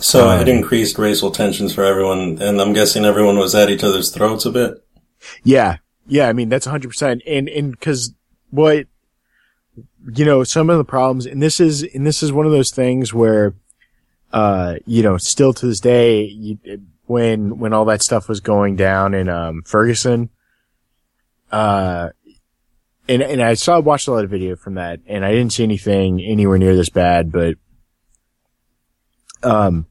So 0.00 0.28
Um, 0.28 0.40
it 0.40 0.48
increased 0.48 0.96
racial 0.98 1.30
tensions 1.30 1.74
for 1.74 1.82
everyone, 1.82 2.40
and 2.40 2.60
I'm 2.60 2.72
guessing 2.72 3.04
everyone 3.04 3.36
was 3.36 3.54
at 3.54 3.68
each 3.68 3.82
other's 3.82 4.10
throats 4.10 4.46
a 4.46 4.52
bit. 4.52 4.84
Yeah. 5.42 5.78
Yeah. 6.06 6.28
I 6.28 6.32
mean, 6.32 6.48
that's 6.48 6.66
hundred 6.66 6.88
percent. 6.88 7.22
And, 7.26 7.48
and 7.48 7.78
cause 7.80 8.14
what, 8.50 8.86
you 10.14 10.24
know, 10.24 10.44
some 10.44 10.70
of 10.70 10.78
the 10.78 10.84
problems, 10.84 11.26
and 11.26 11.42
this 11.42 11.58
is, 11.58 11.82
and 11.82 12.06
this 12.06 12.22
is 12.22 12.32
one 12.32 12.46
of 12.46 12.52
those 12.52 12.70
things 12.70 13.12
where, 13.12 13.54
uh, 14.32 14.76
you 14.86 15.02
know, 15.02 15.16
still 15.16 15.52
to 15.54 15.66
this 15.66 15.80
day, 15.80 16.22
you, 16.22 16.58
when, 17.06 17.58
when 17.58 17.72
all 17.72 17.84
that 17.86 18.02
stuff 18.02 18.28
was 18.28 18.40
going 18.40 18.76
down 18.76 19.14
in, 19.14 19.28
um, 19.28 19.62
Ferguson, 19.66 20.30
uh, 21.50 22.10
and, 23.08 23.22
and 23.22 23.42
I 23.42 23.54
saw, 23.54 23.80
watched 23.80 24.08
a 24.08 24.12
lot 24.12 24.24
of 24.24 24.30
video 24.30 24.56
from 24.56 24.74
that, 24.74 25.00
and 25.06 25.24
I 25.24 25.32
didn't 25.32 25.52
see 25.52 25.64
anything 25.64 26.20
anywhere 26.20 26.58
near 26.58 26.76
this 26.76 26.90
bad, 26.90 27.32
but, 27.32 27.56
um, 29.42 29.86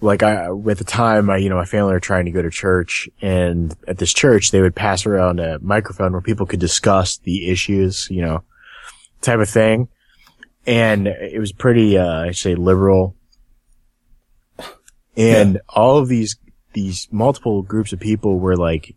like 0.00 0.22
I, 0.22 0.46
at 0.46 0.78
the 0.78 0.84
time, 0.84 1.28
I, 1.28 1.36
you 1.36 1.50
know, 1.50 1.56
my 1.56 1.66
family 1.66 1.92
were 1.92 2.00
trying 2.00 2.24
to 2.24 2.30
go 2.30 2.40
to 2.40 2.50
church 2.50 3.08
and 3.20 3.76
at 3.86 3.98
this 3.98 4.12
church, 4.12 4.50
they 4.50 4.62
would 4.62 4.74
pass 4.74 5.04
around 5.04 5.40
a 5.40 5.58
microphone 5.60 6.12
where 6.12 6.22
people 6.22 6.46
could 6.46 6.60
discuss 6.60 7.18
the 7.18 7.50
issues, 7.50 8.08
you 8.10 8.22
know, 8.22 8.42
type 9.20 9.40
of 9.40 9.50
thing. 9.50 9.88
And 10.66 11.06
it 11.06 11.38
was 11.38 11.52
pretty, 11.52 11.98
uh, 11.98 12.22
I 12.22 12.30
say 12.30 12.54
liberal. 12.54 13.14
And 15.16 15.54
yeah. 15.54 15.60
all 15.68 15.98
of 15.98 16.08
these, 16.08 16.36
these 16.72 17.08
multiple 17.10 17.62
groups 17.62 17.92
of 17.92 18.00
people 18.00 18.38
were 18.38 18.56
like 18.56 18.96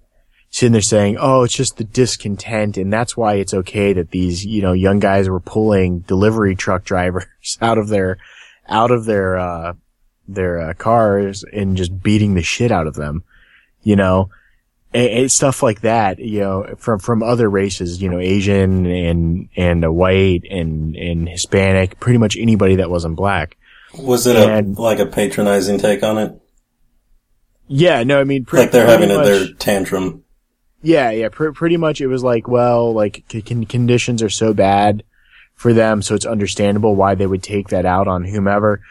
sitting 0.54 0.72
there 0.72 0.82
saying, 0.82 1.18
Oh, 1.20 1.42
it's 1.42 1.56
just 1.56 1.78
the 1.78 1.84
discontent. 1.84 2.78
And 2.78 2.94
that's 2.94 3.18
why 3.18 3.36
it's 3.36 3.56
okay 3.56 3.92
that 3.94 4.12
these, 4.12 4.46
you 4.46 4.62
know, 4.62 4.72
young 4.72 5.00
guys 5.00 5.28
were 5.28 5.40
pulling 5.40 6.00
delivery 6.02 6.56
truck 6.56 6.84
drivers 6.86 7.26
out 7.60 7.78
of 7.78 7.90
their, 7.90 8.20
out 8.70 8.92
of 8.92 9.06
their, 9.06 9.38
uh, 9.38 9.74
their 10.28 10.60
uh, 10.60 10.74
cars 10.76 11.44
and 11.52 11.76
just 11.76 12.02
beating 12.02 12.36
the 12.36 12.44
shit 12.44 12.72
out 12.72 12.88
of 12.88 12.94
them, 12.94 13.24
you 13.82 13.96
know, 13.96 14.30
and, 14.94 15.10
and, 15.10 15.32
stuff 15.32 15.64
like 15.64 15.82
that, 15.82 16.20
you 16.20 16.40
know, 16.40 16.76
from, 16.78 17.00
from 17.00 17.24
other 17.24 17.50
races, 17.50 18.02
you 18.02 18.08
know, 18.08 18.20
Asian 18.20 18.86
and, 18.86 19.50
and 19.58 19.96
white 19.96 20.44
and, 20.50 20.96
and 20.96 21.28
Hispanic, 21.28 22.00
pretty 22.00 22.20
much 22.20 22.38
anybody 22.38 22.76
that 22.76 22.92
wasn't 22.92 23.16
black. 23.16 23.58
Was 23.98 24.28
it 24.28 24.36
and, 24.36 24.78
a, 24.78 24.82
like 24.82 25.00
a 25.00 25.08
patronizing 25.08 25.80
take 25.80 26.04
on 26.04 26.20
it? 26.20 26.40
Yeah, 27.68 28.04
no, 28.04 28.20
I 28.20 28.24
mean, 28.24 28.46
like 28.54 28.72
they're 28.72 28.86
having 28.86 29.10
much, 29.10 29.26
a, 29.28 29.30
their 29.30 29.54
tantrum. 29.56 30.23
Yeah, 30.84 31.12
yeah, 31.12 31.30
pr- 31.30 31.52
pretty 31.52 31.78
much 31.78 32.02
it 32.02 32.08
was 32.08 32.24
like, 32.24 32.48
well, 32.48 32.94
like 32.94 33.24
conditions 33.30 34.22
are 34.22 34.30
so 34.30 34.54
bad 34.54 35.04
for 35.56 35.72
them, 35.74 36.02
so 36.02 36.14
it's 36.14 36.26
understandable 36.26 36.96
why 36.96 37.16
they 37.16 37.26
would 37.26 37.42
take 37.42 37.70
that 37.70 37.86
out 37.86 38.08
on 38.08 38.26
whomever. 38.26 38.82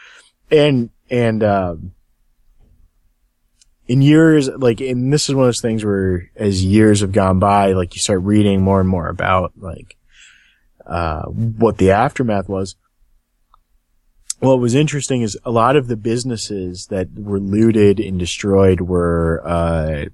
And 0.49 0.89
and, 1.09 1.43
um, 1.43 1.91
in 3.87 4.01
years, 4.01 4.49
like, 4.49 4.81
and 4.81 5.13
this 5.13 5.29
is 5.29 5.35
one 5.35 5.43
of 5.43 5.49
those 5.49 5.61
things 5.61 5.85
where 5.85 6.31
as 6.35 6.65
years 6.65 7.01
have 7.01 7.11
gone 7.11 7.37
by, 7.37 7.73
like 7.73 7.93
you 7.93 7.99
start 7.99 8.21
reading 8.23 8.61
more 8.61 8.79
and 8.79 8.89
more 8.89 9.07
about, 9.07 9.53
like, 9.57 9.95
uh, 10.87 11.23
what 11.23 11.77
the 11.77 11.91
aftermath 11.91 12.49
was. 12.49 12.75
What 14.39 14.59
was 14.59 14.73
interesting 14.73 15.21
is 15.21 15.37
a 15.45 15.51
lot 15.51 15.75
of 15.75 15.87
the 15.87 15.97
businesses 15.97 16.87
that 16.87 17.09
were 17.13 17.39
looted 17.39 17.99
and 17.99 18.17
destroyed 18.17 18.81
were, 18.81 19.41
uh, 19.45 20.05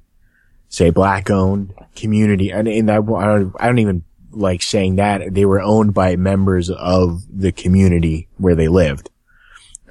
say 0.69 0.91
black 0.91 1.29
owned 1.29 1.73
community. 1.95 2.51
And, 2.51 2.67
and 2.67 2.89
I, 2.89 2.97
I 2.97 3.25
don't, 3.65 3.79
even 3.79 4.03
like 4.31 4.61
saying 4.61 4.97
that 4.97 5.33
they 5.33 5.45
were 5.45 5.61
owned 5.61 5.93
by 5.93 6.15
members 6.15 6.69
of 6.69 7.23
the 7.29 7.51
community 7.51 8.27
where 8.37 8.55
they 8.55 8.67
lived 8.67 9.09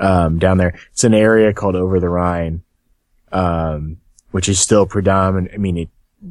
um, 0.01 0.39
down 0.39 0.59
there. 0.59 0.79
It's 0.93 1.05
an 1.05 1.15
area 1.15 1.53
called 1.53 1.77
Over 1.77 1.99
the 2.01 2.09
Rhine, 2.09 2.63
um, 3.33 3.99
which 4.31 4.49
is 4.49 4.61
still 4.61 4.87
predominant. 4.87 5.53
I 5.53 5.59
mean, 5.59 5.77
it, 5.79 5.89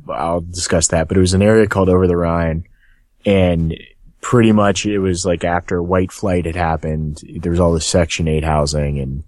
I'll 0.10 0.42
discuss 0.42 0.88
that, 0.90 1.08
but 1.08 1.18
it 1.18 1.22
was 1.22 1.34
an 1.34 1.42
area 1.42 1.68
called 1.68 1.90
Over 1.90 2.08
the 2.08 2.18
Rhine 2.18 2.66
and 3.26 3.78
pretty 4.22 4.54
much 4.54 4.86
it 4.86 5.00
was 5.00 5.26
like 5.26 5.44
after 5.44 5.84
white 5.84 6.12
flight 6.12 6.46
had 6.46 6.56
happened, 6.56 7.22
there 7.42 7.52
was 7.52 7.60
all 7.60 7.74
this 7.74 7.86
section 7.86 8.28
eight 8.28 8.44
housing 8.44 9.00
and, 9.00 9.24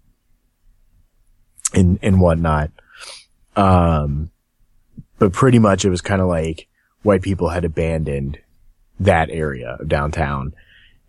and, 1.74 2.00
and 2.02 2.22
whatnot. 2.22 2.72
Um, 3.56 4.32
but 5.20 5.34
pretty 5.34 5.60
much 5.60 5.86
it 5.86 5.90
was 5.90 6.02
kind 6.02 6.22
of 6.22 6.28
like 6.28 6.68
white 7.04 7.22
people 7.22 7.50
had 7.50 7.66
abandoned 7.66 8.40
that 9.00 9.30
area 9.30 9.78
of 9.80 9.88
downtown 9.88 10.54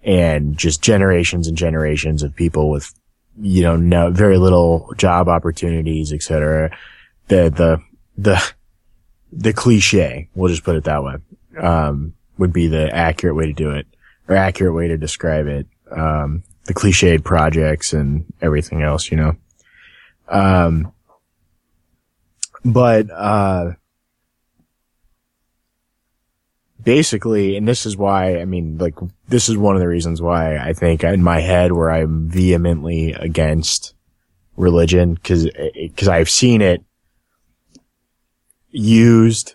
and 0.02 0.56
just 0.56 0.82
generations 0.82 1.48
and 1.48 1.56
generations 1.56 2.22
of 2.22 2.34
people 2.36 2.70
with 2.70 2.92
you 3.40 3.62
know, 3.62 3.76
no, 3.76 4.10
very 4.10 4.38
little 4.38 4.92
job 4.96 5.28
opportunities, 5.28 6.12
et 6.12 6.22
cetera. 6.22 6.76
The, 7.28 7.50
the, 7.50 7.82
the, 8.18 8.52
the 9.32 9.52
cliche, 9.52 10.28
we'll 10.34 10.50
just 10.50 10.64
put 10.64 10.76
it 10.76 10.84
that 10.84 11.02
way, 11.02 11.16
um, 11.58 12.14
would 12.38 12.52
be 12.52 12.66
the 12.66 12.94
accurate 12.94 13.36
way 13.36 13.46
to 13.46 13.52
do 13.52 13.70
it 13.70 13.86
or 14.28 14.36
accurate 14.36 14.74
way 14.74 14.88
to 14.88 14.96
describe 14.96 15.46
it. 15.46 15.66
Um, 15.90 16.42
the 16.64 16.74
cliched 16.74 17.24
projects 17.24 17.92
and 17.92 18.26
everything 18.42 18.82
else, 18.82 19.10
you 19.10 19.16
know. 19.16 19.36
Um, 20.28 20.92
but, 22.64 23.10
uh, 23.10 23.72
basically, 26.82 27.56
and 27.56 27.66
this 27.66 27.86
is 27.86 27.96
why, 27.96 28.38
I 28.38 28.44
mean, 28.44 28.78
like, 28.78 28.94
this 29.28 29.48
is 29.48 29.56
one 29.56 29.76
of 29.76 29.80
the 29.80 29.88
reasons 29.88 30.20
why 30.20 30.56
I 30.56 30.72
think 30.72 31.04
in 31.04 31.22
my 31.22 31.40
head 31.40 31.72
where 31.72 31.90
I'm 31.90 32.28
vehemently 32.28 33.12
against 33.12 33.94
religion, 34.56 35.16
cause, 35.16 35.48
cause 35.96 36.08
I've 36.08 36.30
seen 36.30 36.62
it 36.62 36.82
used. 38.70 39.54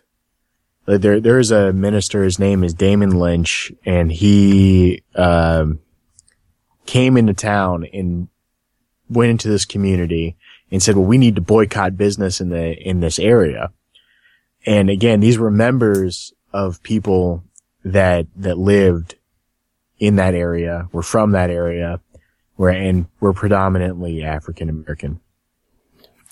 Like 0.88 1.02
there, 1.02 1.20
there's 1.20 1.52
a 1.52 1.74
minister, 1.74 2.24
his 2.24 2.40
name 2.40 2.64
is 2.64 2.74
Damon 2.74 3.12
Lynch, 3.12 3.72
and 3.86 4.12
he, 4.12 5.04
um, 5.16 5.80
came 6.86 7.18
into 7.18 7.34
town 7.34 7.86
and 7.92 8.28
went 9.10 9.32
into 9.32 9.50
this 9.50 9.66
community 9.66 10.38
and 10.72 10.84
said, 10.84 10.96
well, 10.96 11.06
we 11.06 11.18
need 11.18 11.36
to 11.36 11.42
boycott 11.42 11.98
business 11.98 12.40
in 12.40 12.50
the, 12.50 12.78
in 12.78 13.00
this 13.00 13.18
area. 13.18 13.72
And 14.66 14.90
again, 14.90 15.20
these 15.20 15.38
were 15.38 15.52
members 15.52 16.34
of 16.56 16.82
people 16.82 17.44
that, 17.84 18.28
that 18.38 18.58
lived 18.58 19.16
in 20.00 20.16
that 20.16 20.34
area, 20.34 20.88
were 20.94 21.04
from 21.04 21.32
that 21.32 21.50
area, 21.50 22.00
were, 22.58 22.70
and 22.70 23.08
were 23.20 23.34
predominantly 23.34 24.24
African 24.24 24.70
American. 24.70 25.20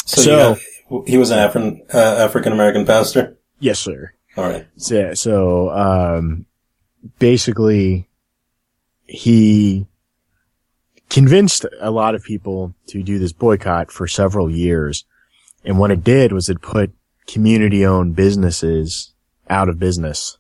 So, 0.06 0.22
so 0.22 0.56
got, 0.90 1.08
he 1.08 1.18
was 1.18 1.32
an 1.32 1.40
African, 1.40 1.86
uh, 1.94 1.98
African 1.98 2.54
American 2.54 2.86
pastor? 2.86 3.38
Yes, 3.60 3.80
sir. 3.80 4.14
All 4.38 4.50
right. 4.50 4.66
So, 4.78 5.14
so, 5.14 5.70
um, 5.72 6.46
basically 7.20 8.08
he 9.06 9.86
convinced 11.10 11.66
a 11.80 11.92
lot 11.92 12.16
of 12.16 12.24
people 12.24 12.74
to 12.88 13.04
do 13.04 13.20
this 13.20 13.34
boycott 13.34 13.92
for 13.92 14.08
several 14.08 14.50
years. 14.50 15.06
And 15.66 15.78
what 15.78 15.92
it 15.92 16.04
did 16.04 16.32
was 16.32 16.50
it 16.50 16.62
put 16.62 16.94
community 17.28 17.86
owned 17.86 18.16
businesses 18.16 19.13
out 19.50 19.70
of 19.70 19.80
business. 19.80 20.38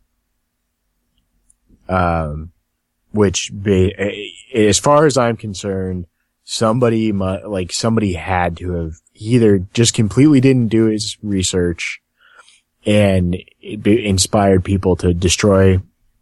Um, 1.89 2.51
which 3.11 3.51
be, 3.61 3.93
as 4.53 4.79
far 4.79 5.05
as 5.05 5.17
I'm 5.17 5.37
concerned, 5.37 6.07
somebody 6.43 7.11
like 7.11 7.71
somebody 7.71 8.13
had 8.13 8.57
to 8.57 8.71
have 8.71 8.93
either 9.13 9.59
just 9.73 9.93
completely 9.93 10.41
didn't 10.41 10.69
do 10.69 10.85
his 10.85 11.17
research 11.21 12.01
and 12.85 13.37
inspired 13.61 14.63
people 14.63 14.95
to 14.97 15.13
destroy 15.13 15.79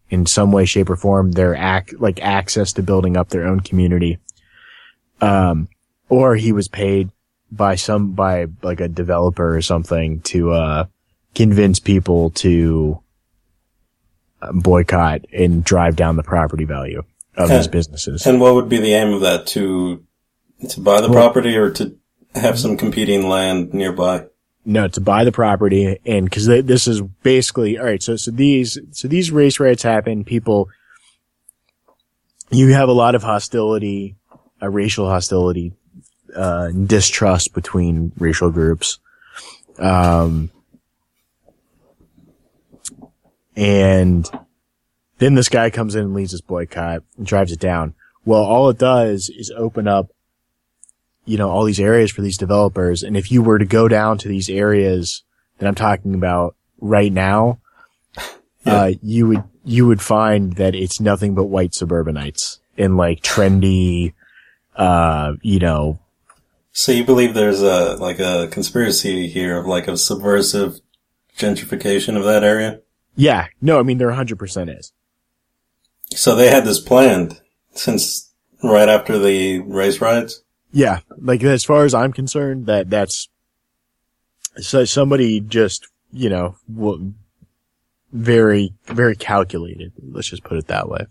in 0.09 0.25
some 0.25 0.51
way, 0.51 0.65
shape 0.65 0.89
or 0.89 0.97
form 0.97 1.31
their 1.31 1.55
act, 1.55 1.93
like 1.99 2.21
access 2.21 2.73
to 2.73 2.83
building 2.83 3.15
up 3.15 3.29
their 3.29 3.47
own 3.47 3.61
community. 3.61 4.19
Um, 5.21 5.69
or 6.09 6.35
he 6.35 6.51
was 6.51 6.67
paid 6.67 7.11
by 7.49 7.75
some, 7.75 8.11
by 8.11 8.47
like 8.61 8.81
a 8.81 8.89
developer 8.89 9.55
or 9.55 9.61
something 9.61 10.19
to, 10.21 10.51
uh, 10.51 10.85
convince 11.35 11.79
people 11.79 12.31
to 12.31 13.01
um, 14.41 14.59
boycott 14.59 15.21
and 15.31 15.63
drive 15.63 15.95
down 15.95 16.15
the 16.15 16.23
property 16.23 16.65
value 16.65 17.03
of 17.37 17.49
and, 17.49 17.59
these 17.59 17.67
businesses. 17.67 18.25
And 18.25 18.41
what 18.41 18.55
would 18.55 18.69
be 18.69 18.79
the 18.79 18.93
aim 18.93 19.13
of 19.13 19.21
that? 19.21 19.47
To 19.47 20.03
to 20.69 20.79
buy 20.79 21.01
the 21.01 21.09
well, 21.09 21.21
property 21.21 21.55
or 21.57 21.71
to 21.71 21.97
have 22.35 22.59
some 22.59 22.77
competing 22.77 23.27
land 23.27 23.73
nearby? 23.73 24.25
No, 24.63 24.87
to 24.87 25.01
buy 25.01 25.23
the 25.23 25.31
property 25.31 25.99
and 26.05 26.25
because 26.25 26.45
this 26.45 26.87
is 26.87 27.01
basically 27.01 27.77
all 27.77 27.85
right. 27.85 28.01
So 28.01 28.15
so 28.15 28.31
these 28.31 28.77
so 28.91 29.07
these 29.07 29.31
race 29.31 29.59
riots 29.59 29.83
happen. 29.83 30.23
People, 30.23 30.69
you 32.51 32.73
have 32.73 32.89
a 32.89 32.93
lot 32.93 33.15
of 33.15 33.23
hostility, 33.23 34.15
a 34.59 34.69
racial 34.69 35.09
hostility, 35.09 35.73
uh, 36.35 36.69
distrust 36.69 37.53
between 37.53 38.11
racial 38.17 38.51
groups. 38.51 38.99
Um, 39.79 40.51
and 43.55 44.29
then 45.17 45.35
this 45.35 45.49
guy 45.49 45.69
comes 45.69 45.95
in 45.95 46.05
and 46.05 46.13
leads 46.13 46.31
this 46.31 46.41
boycott 46.41 47.03
and 47.17 47.25
drives 47.25 47.51
it 47.51 47.59
down. 47.59 47.93
Well, 48.25 48.43
all 48.43 48.69
it 48.69 48.77
does 48.77 49.29
is 49.29 49.51
open 49.55 49.87
up, 49.87 50.11
you 51.25 51.37
know, 51.37 51.49
all 51.49 51.63
these 51.63 51.79
areas 51.79 52.11
for 52.11 52.21
these 52.21 52.37
developers. 52.37 53.03
And 53.03 53.17
if 53.17 53.31
you 53.31 53.41
were 53.41 53.59
to 53.59 53.65
go 53.65 53.87
down 53.87 54.17
to 54.19 54.27
these 54.27 54.49
areas 54.49 55.23
that 55.57 55.67
I'm 55.67 55.75
talking 55.75 56.13
about 56.13 56.55
right 56.79 57.11
now, 57.11 57.59
yeah. 58.65 58.73
uh, 58.73 58.91
you 59.01 59.27
would, 59.27 59.43
you 59.63 59.87
would 59.87 60.01
find 60.01 60.53
that 60.53 60.75
it's 60.75 60.99
nothing 60.99 61.35
but 61.35 61.45
white 61.45 61.73
suburbanites 61.73 62.59
in 62.77 62.97
like 62.97 63.21
trendy, 63.21 64.13
uh, 64.75 65.33
you 65.41 65.59
know, 65.59 65.99
So 66.73 66.91
you 66.91 67.03
believe 67.03 67.33
there's 67.33 67.61
a 67.61 67.95
like 67.97 68.19
a 68.19 68.47
conspiracy 68.49 69.27
here 69.27 69.57
of 69.57 69.65
like 69.65 69.87
a 69.87 69.97
subversive 69.97 70.79
gentrification 71.37 72.17
of 72.17 72.23
that 72.23 72.43
area? 72.43 72.81
Yeah, 73.15 73.47
no, 73.61 73.79
I 73.79 73.83
mean, 73.83 73.97
there 73.97 74.09
100% 74.09 74.79
is. 74.79 74.93
So 76.13 76.35
they 76.35 76.49
had 76.49 76.65
this 76.65 76.79
planned 76.79 77.39
since 77.73 78.31
right 78.63 78.89
after 78.89 79.17
the 79.17 79.59
race 79.59 80.01
riots. 80.01 80.43
Yeah, 80.73 80.99
like 81.17 81.43
as 81.43 81.63
far 81.65 81.83
as 81.83 81.93
I'm 81.93 82.13
concerned, 82.13 82.65
that 82.67 82.89
that's 82.89 83.27
so 84.57 84.85
somebody 84.85 85.39
just 85.41 85.87
you 86.13 86.29
know 86.29 86.55
very 88.13 88.73
very 88.85 89.15
calculated. 89.15 89.91
Let's 90.01 90.29
just 90.29 90.43
put 90.43 90.57
it 90.57 90.67
that 90.67 90.87
way. 90.89 91.07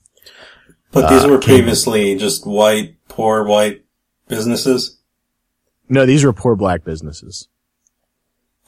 But 0.93 1.11
these 1.11 1.25
Uh, 1.25 1.29
were 1.29 1.39
previously 1.39 2.17
just 2.17 2.47
white, 2.47 2.97
poor 3.09 3.45
white 3.45 3.85
businesses. 4.29 4.99
No, 5.89 6.07
these 6.07 6.25
were 6.25 6.33
poor 6.33 6.57
black 6.57 6.85
businesses. 6.85 7.49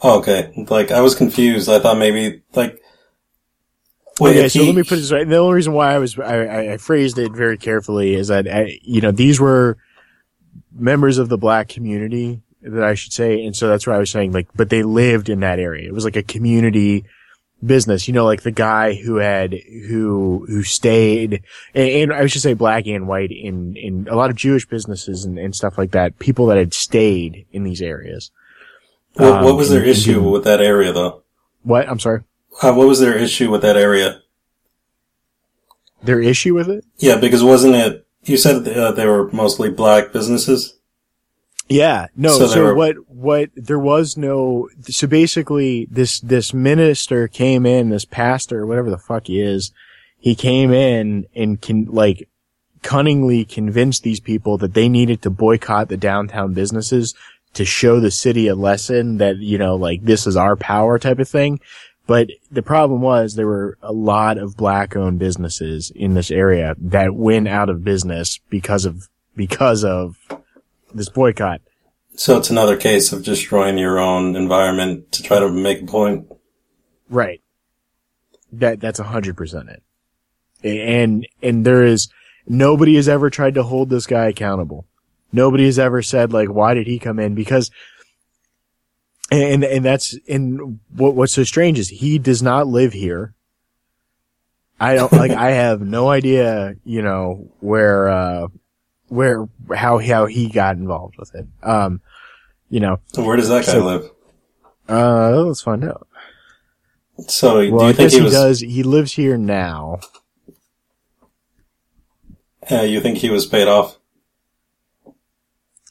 Oh, 0.03 0.19
okay. 0.19 0.53
Like 0.69 0.91
I 0.91 1.01
was 1.01 1.15
confused. 1.15 1.69
I 1.69 1.79
thought 1.79 1.99
maybe 1.99 2.43
like. 2.55 2.79
Okay, 4.21 4.45
if 4.45 4.53
so 4.53 4.61
he- 4.61 4.67
let 4.67 4.75
me 4.77 4.83
put 4.83 4.93
it 4.99 5.01
this 5.03 5.13
way. 5.13 5.25
The 5.25 5.37
only 5.37 5.55
reason 5.55 5.73
why 5.73 5.95
I 5.95 5.99
was 5.99 6.19
I, 6.19 6.45
I- 6.45 6.73
I 6.73 6.77
phrased 6.77 7.19
it 7.19 7.33
very 7.33 7.57
carefully 7.59 8.15
is 8.15 8.29
that 8.29 8.47
I, 8.49 8.79
you 8.83 9.01
know 9.01 9.11
these 9.11 9.41
were 9.41 9.79
members 10.75 11.19
of 11.19 11.29
the 11.29 11.39
black 11.39 11.69
community 11.69 12.41
that 12.63 12.85
I 12.85 12.95
should 12.95 13.13
say, 13.13 13.45
and 13.45 13.57
so 13.57 13.69
that's 13.69 13.87
why 13.87 13.95
I 13.95 13.99
was 13.99 14.11
saying 14.11 14.33
like, 14.33 14.49
but 14.55 14.71
they 14.71 14.83
lived 14.83 15.29
in 15.29 15.41
that 15.41 15.59
area. 15.59 15.87
It 15.89 15.93
was 15.95 16.05
like 16.05 16.17
a 16.17 16.23
community 16.23 17.05
business, 17.65 18.07
you 18.09 18.15
know, 18.15 18.25
like 18.25 18.43
the 18.43 18.51
guy 18.51 18.95
who 18.95 19.17
had 19.17 19.53
who 19.89 20.45
who 20.49 20.63
stayed, 20.63 21.43
and, 21.75 21.89
and 21.89 22.13
I 22.13 22.27
should 22.27 22.43
say 22.43 22.55
black 22.55 22.87
and 22.87 23.09
white 23.09 23.31
in 23.31 23.77
in 23.77 24.09
a 24.11 24.15
lot 24.17 24.31
of 24.31 24.37
Jewish 24.37 24.67
businesses 24.67 25.25
and, 25.25 25.39
and 25.39 25.55
stuff 25.55 25.79
like 25.79 25.93
that. 25.93 26.19
People 26.19 26.47
that 26.47 26.59
had 26.59 26.75
stayed 26.75 27.47
in 27.53 27.65
these 27.65 27.81
areas. 27.83 28.31
What, 29.15 29.43
what 29.43 29.51
um, 29.53 29.57
was 29.57 29.71
their 29.71 29.79
and- 29.81 29.89
and 29.89 29.97
issue 29.97 30.15
didn't- 30.15 30.31
with 30.31 30.45
that 30.45 30.61
area, 30.61 30.93
though? 30.93 31.23
What? 31.63 31.89
I'm 31.89 31.99
sorry. 31.99 32.23
Uh, 32.61 32.73
what 32.73 32.87
was 32.89 33.01
their 33.01 33.17
issue 33.17 33.51
with 33.51 33.63
that 33.63 33.77
area? 33.77 34.21
Their 36.03 36.21
issue 36.21 36.55
with 36.55 36.69
it? 36.69 36.85
Yeah, 36.99 37.17
because 37.17 37.45
wasn't 37.45 37.77
it? 37.77 38.07
You 38.25 38.37
said 38.37 38.67
uh, 38.69 38.93
they 38.93 39.07
were 39.07 39.31
mostly 39.33 39.71
black 39.71 40.13
businesses. 40.13 40.79
Yeah, 41.69 42.09
no. 42.17 42.37
So 42.39 42.47
So, 42.49 42.63
were- 42.63 42.75
what? 42.75 42.97
What? 43.09 43.51
There 43.55 43.79
was 43.79 44.17
no. 44.17 44.69
So 44.83 45.07
basically, 45.07 45.87
this 45.91 46.21
this 46.21 46.53
minister 46.53 47.29
came 47.29 47.65
in, 47.67 47.91
this 47.91 48.05
pastor, 48.05 48.67
whatever 48.67 48.91
the 48.91 48.99
fuck 48.99 49.27
he 49.29 49.41
is, 49.41 49.73
he 50.19 50.35
came 50.35 50.73
in 50.73 51.27
and 51.35 51.61
can 51.61 51.87
like 51.87 52.29
cunningly 52.83 53.45
convinced 53.45 54.03
these 54.03 54.21
people 54.21 54.59
that 54.59 54.75
they 54.75 54.89
needed 54.89 55.23
to 55.23 55.31
boycott 55.31 55.89
the 55.89 55.97
downtown 55.97 56.53
businesses 56.53 57.15
to 57.55 57.65
show 57.65 58.01
the 58.01 58.11
city 58.11 58.49
a 58.49 58.57
lesson 58.57 59.19
that 59.19 59.37
you 59.37 59.57
know, 59.57 59.77
like 59.77 60.03
this 60.03 60.27
is 60.27 60.37
our 60.37 60.57
power 60.57 60.99
type 60.99 61.21
of 61.21 61.29
thing. 61.29 61.61
But 62.07 62.31
the 62.51 62.63
problem 62.63 63.01
was 63.01 63.35
there 63.35 63.47
were 63.47 63.79
a 63.81 63.93
lot 63.93 64.37
of 64.37 64.57
black 64.57 64.97
owned 64.97 65.19
businesses 65.19 65.93
in 65.95 66.15
this 66.15 66.31
area 66.31 66.75
that 66.79 67.15
went 67.15 67.49
out 67.49 67.69
of 67.69 67.85
business 67.85 68.41
because 68.51 68.85
of 68.85 69.09
because 69.37 69.85
of 69.85 70.17
this 70.93 71.09
boycott. 71.09 71.61
So 72.15 72.37
it's 72.37 72.51
another 72.51 72.77
case 72.77 73.13
of 73.13 73.25
destroying 73.25 73.79
your 73.79 73.99
own 73.99 74.37
environment 74.37 75.13
to 75.13 75.23
try 75.23 75.39
to 75.39 75.49
make 75.49 75.83
a 75.83 75.87
point. 75.87 76.31
Right. 77.09 77.41
That 78.53 78.81
that's 78.81 78.99
a 78.99 79.05
hundred 79.05 79.37
percent 79.37 79.71
it. 79.71 79.83
And 80.65 81.27
and 81.43 81.65
there 81.65 81.85
is 81.85 82.09
nobody 82.47 82.97
has 82.97 83.09
ever 83.09 83.31
tried 83.31 83.55
to 83.55 83.63
hold 83.63 83.91
this 83.91 84.07
guy 84.07 84.27
accountable. 84.27 84.87
Nobody 85.33 85.65
has 85.65 85.79
ever 85.79 86.03
said 86.03 86.33
like, 86.33 86.49
why 86.49 86.75
did 86.75 86.87
he 86.87 86.99
come 86.99 87.19
in? 87.19 87.35
Because 87.35 87.71
and 89.33 89.65
and 89.65 89.85
that's 89.85 90.17
and 90.29 90.81
what 90.95 91.15
what's 91.15 91.33
so 91.33 91.45
strange 91.45 91.79
is 91.79 91.89
he 91.89 92.19
does 92.19 92.43
not 92.43 92.67
live 92.67 92.93
here. 92.93 93.35
I 94.81 94.95
don't 94.95 95.13
like 95.13 95.31
I 95.31 95.53
have 95.53 95.81
no 95.81 96.09
idea, 96.11 96.75
you 96.85 97.03
know, 97.03 97.49
where 97.61 98.09
uh 98.09 98.49
where 99.09 99.49
how 99.75 99.99
how 99.99 100.27
he 100.27 100.49
got 100.49 100.77
involved 100.77 101.17
with 101.19 101.35
it. 101.35 101.47
Um 101.63 102.01
you 102.69 102.81
know, 102.81 103.01
Where 103.15 103.37
does 103.37 103.49
that 103.49 103.67
guy 103.67 103.73
So- 103.73 103.85
live? 103.85 104.11
uh 104.89 105.43
let's 105.43 105.63
find 105.63 105.85
out. 105.85 106.07
So 107.29 107.61
do 107.61 107.67
you 107.69 107.81
I 107.81 107.93
think 107.93 108.11
he 108.11 108.19
he 108.19 108.25
was? 108.25 108.33
does. 108.33 108.61
He 108.61 108.83
lives 108.83 109.13
here 109.13 109.37
now. 109.37 110.01
Uh, 112.71 112.83
you 112.83 113.01
think 113.01 113.19
he 113.19 113.29
was 113.31 113.47
paid 113.47 113.69
off? 113.69 113.99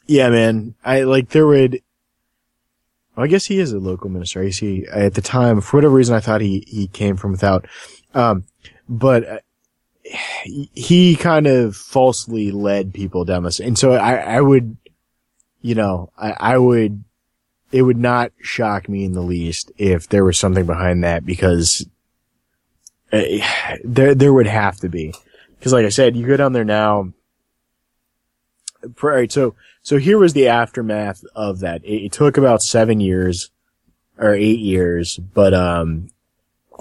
Yeah, 0.06 0.28
man. 0.30 0.74
I 0.84 1.02
like 1.02 1.30
there 1.30 1.46
would. 1.46 1.80
Well, 3.16 3.24
I 3.24 3.28
guess 3.28 3.46
he 3.46 3.58
is 3.58 3.72
a 3.72 3.78
local 3.78 4.10
minister. 4.10 4.40
I 4.42 4.50
see. 4.50 4.86
At 4.90 5.14
the 5.14 5.22
time, 5.22 5.60
for 5.60 5.76
whatever 5.76 5.94
reason, 5.94 6.14
I 6.14 6.20
thought 6.20 6.40
he 6.40 6.64
he 6.66 6.86
came 6.88 7.16
from 7.16 7.32
without. 7.32 7.66
Um, 8.14 8.44
but 8.88 9.28
uh, 9.28 9.38
he- 10.02 10.70
he 10.72 11.16
kind 11.16 11.46
of 11.46 11.76
falsely 11.76 12.50
led 12.50 12.94
people 12.94 13.24
down 13.24 13.42
this, 13.44 13.60
and 13.60 13.78
so 13.78 13.92
I 13.92 14.14
I 14.36 14.40
would, 14.40 14.76
you 15.60 15.74
know, 15.74 16.10
I 16.16 16.34
I 16.38 16.58
would. 16.58 17.04
It 17.70 17.82
would 17.82 17.96
not 17.96 18.32
shock 18.42 18.86
me 18.86 19.02
in 19.04 19.12
the 19.12 19.22
least 19.22 19.72
if 19.78 20.06
there 20.08 20.24
was 20.24 20.38
something 20.38 20.66
behind 20.66 21.04
that 21.04 21.24
because 21.24 21.86
uh, 23.12 23.22
there 23.82 24.14
there 24.14 24.32
would 24.32 24.46
have 24.46 24.76
to 24.80 24.90
be 24.90 25.14
because 25.58 25.72
like 25.72 25.86
I 25.86 25.90
said, 25.90 26.14
you 26.14 26.26
go 26.26 26.36
down 26.36 26.52
there 26.52 26.64
now. 26.66 27.12
Right, 29.00 29.30
so 29.30 29.54
so 29.82 29.98
here 29.98 30.18
was 30.18 30.32
the 30.32 30.48
aftermath 30.48 31.24
of 31.34 31.60
that. 31.60 31.84
It, 31.84 32.06
it 32.06 32.12
took 32.12 32.36
about 32.36 32.62
seven 32.62 33.00
years 33.00 33.50
or 34.18 34.34
eight 34.34 34.60
years, 34.60 35.18
but 35.18 35.52
um, 35.54 36.08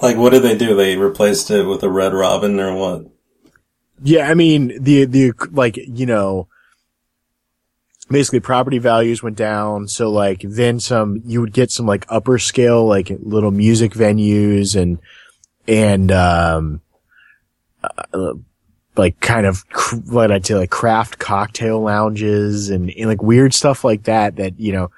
Like, 0.01 0.17
what 0.17 0.31
did 0.31 0.43
they 0.43 0.57
do? 0.57 0.75
They 0.75 0.97
replaced 0.97 1.49
it 1.51 1.65
with 1.65 1.83
a 1.83 1.89
Red 1.89 2.13
Robin 2.13 2.59
or 2.59 2.75
what? 2.75 3.07
yeah, 4.03 4.29
I 4.29 4.33
mean 4.33 4.81
the 4.81 5.05
the 5.05 5.31
like 5.51 5.77
you 5.77 6.05
know, 6.05 6.47
basically 8.09 8.39
property 8.39 8.79
values 8.79 9.21
went 9.21 9.37
down. 9.37 9.87
So 9.87 10.09
like 10.09 10.41
then 10.41 10.79
some, 10.79 11.21
you 11.25 11.39
would 11.41 11.53
get 11.53 11.71
some 11.71 11.85
like 11.85 12.05
upper 12.09 12.39
scale 12.39 12.85
like 12.85 13.11
little 13.21 13.51
music 13.51 13.93
venues 13.93 14.75
and 14.79 14.99
and 15.67 16.11
um, 16.11 16.81
uh, 17.83 18.33
like 18.97 19.19
kind 19.19 19.45
of 19.45 19.63
what 20.07 20.31
I'd 20.31 20.45
say 20.45 20.55
like 20.55 20.69
craft 20.69 21.19
cocktail 21.19 21.81
lounges 21.81 22.69
and, 22.69 22.89
and 22.91 23.07
like 23.07 23.21
weird 23.21 23.53
stuff 23.53 23.83
like 23.83 24.03
that. 24.03 24.35
That 24.37 24.59
you 24.59 24.71
know, 24.71 24.91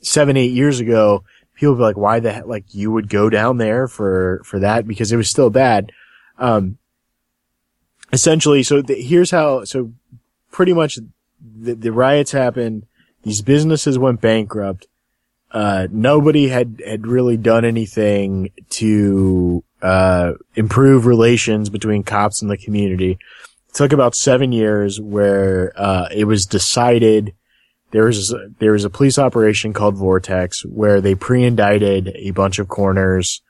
seven 0.00 0.36
eight 0.36 0.52
years 0.52 0.80
ago, 0.80 1.24
people 1.54 1.74
would 1.74 1.78
be 1.78 1.84
like, 1.84 1.96
"Why 1.96 2.20
the 2.20 2.32
heck?" 2.32 2.46
Like 2.46 2.74
you 2.74 2.90
would 2.90 3.08
go 3.08 3.30
down 3.30 3.58
there 3.58 3.88
for 3.88 4.42
for 4.44 4.58
that 4.60 4.86
because 4.86 5.12
it 5.12 5.16
was 5.16 5.28
still 5.28 5.50
bad. 5.50 5.92
Um, 6.38 6.78
essentially, 8.12 8.62
so 8.62 8.82
the, 8.82 8.94
here's 8.94 9.30
how. 9.30 9.64
So 9.64 9.92
pretty 10.50 10.72
much, 10.72 10.98
the, 11.40 11.74
the 11.74 11.92
riots 11.92 12.32
happened. 12.32 12.86
These 13.22 13.42
businesses 13.42 13.98
went 13.98 14.20
bankrupt. 14.20 14.86
Uh, 15.50 15.88
nobody 15.90 16.48
had, 16.48 16.80
had 16.86 17.06
really 17.06 17.36
done 17.36 17.64
anything 17.64 18.50
to, 18.70 19.64
uh, 19.82 20.32
improve 20.54 21.06
relations 21.06 21.70
between 21.70 22.02
cops 22.02 22.42
and 22.42 22.50
the 22.50 22.56
community. 22.56 23.18
It 23.68 23.74
took 23.74 23.92
about 23.92 24.14
seven 24.14 24.52
years 24.52 25.00
where, 25.00 25.72
uh, 25.76 26.08
it 26.14 26.24
was 26.24 26.46
decided 26.46 27.34
there 27.92 28.04
was, 28.04 28.34
there 28.58 28.72
was 28.72 28.84
a 28.84 28.90
police 28.90 29.18
operation 29.18 29.72
called 29.72 29.96
Vortex 29.96 30.64
where 30.64 31.00
they 31.00 31.14
pre-indicted 31.14 32.12
a 32.14 32.30
bunch 32.30 32.58
of 32.58 32.68
corners. 32.68 33.42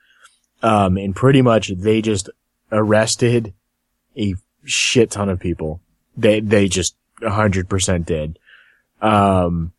Um, 0.63 0.97
and 0.97 1.15
pretty 1.15 1.41
much 1.41 1.69
they 1.69 2.03
just 2.03 2.29
arrested 2.71 3.55
a 4.15 4.35
shit 4.63 5.09
ton 5.09 5.27
of 5.27 5.39
people. 5.39 5.81
They, 6.15 6.39
they 6.39 6.67
just 6.67 6.95
a 7.23 7.31
hundred 7.31 7.67
percent 7.67 8.05
did. 8.05 8.37
Um, 9.01 9.73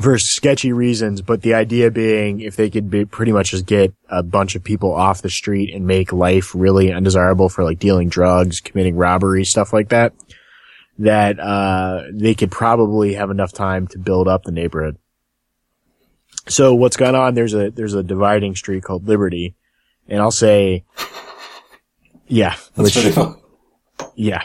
for 0.00 0.18
sketchy 0.18 0.72
reasons, 0.72 1.20
but 1.20 1.42
the 1.42 1.54
idea 1.54 1.90
being 1.90 2.40
if 2.40 2.56
they 2.56 2.70
could 2.70 2.90
be 2.90 3.04
pretty 3.04 3.32
much 3.32 3.50
just 3.50 3.66
get 3.66 3.92
a 4.08 4.22
bunch 4.22 4.54
of 4.54 4.62
people 4.62 4.92
off 4.94 5.22
the 5.22 5.30
street 5.30 5.74
and 5.74 5.86
make 5.86 6.12
life 6.12 6.54
really 6.54 6.92
undesirable 6.92 7.48
for 7.48 7.64
like 7.64 7.78
dealing 7.78 8.08
drugs, 8.08 8.60
committing 8.60 8.94
robbery, 8.96 9.44
stuff 9.44 9.72
like 9.72 9.88
that, 9.88 10.12
that, 10.98 11.40
uh, 11.40 12.04
they 12.12 12.34
could 12.34 12.50
probably 12.50 13.14
have 13.14 13.30
enough 13.30 13.52
time 13.52 13.86
to 13.88 13.98
build 13.98 14.28
up 14.28 14.44
the 14.44 14.52
neighborhood. 14.52 14.96
So 16.48 16.74
what's 16.74 16.96
gone 16.96 17.14
on, 17.14 17.34
there's 17.34 17.54
a, 17.54 17.70
there's 17.70 17.94
a 17.94 18.02
dividing 18.02 18.54
street 18.54 18.84
called 18.84 19.08
Liberty. 19.08 19.54
And 20.08 20.20
I'll 20.20 20.30
say, 20.30 20.84
yeah, 22.26 22.56
That's 22.76 23.14
fun. 23.14 23.36
yeah, 24.14 24.42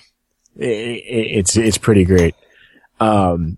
I- 0.59 0.63
I- 0.63 1.01
it's 1.37 1.55
it's 1.57 1.77
pretty 1.77 2.03
great. 2.05 2.35
Um, 2.99 3.57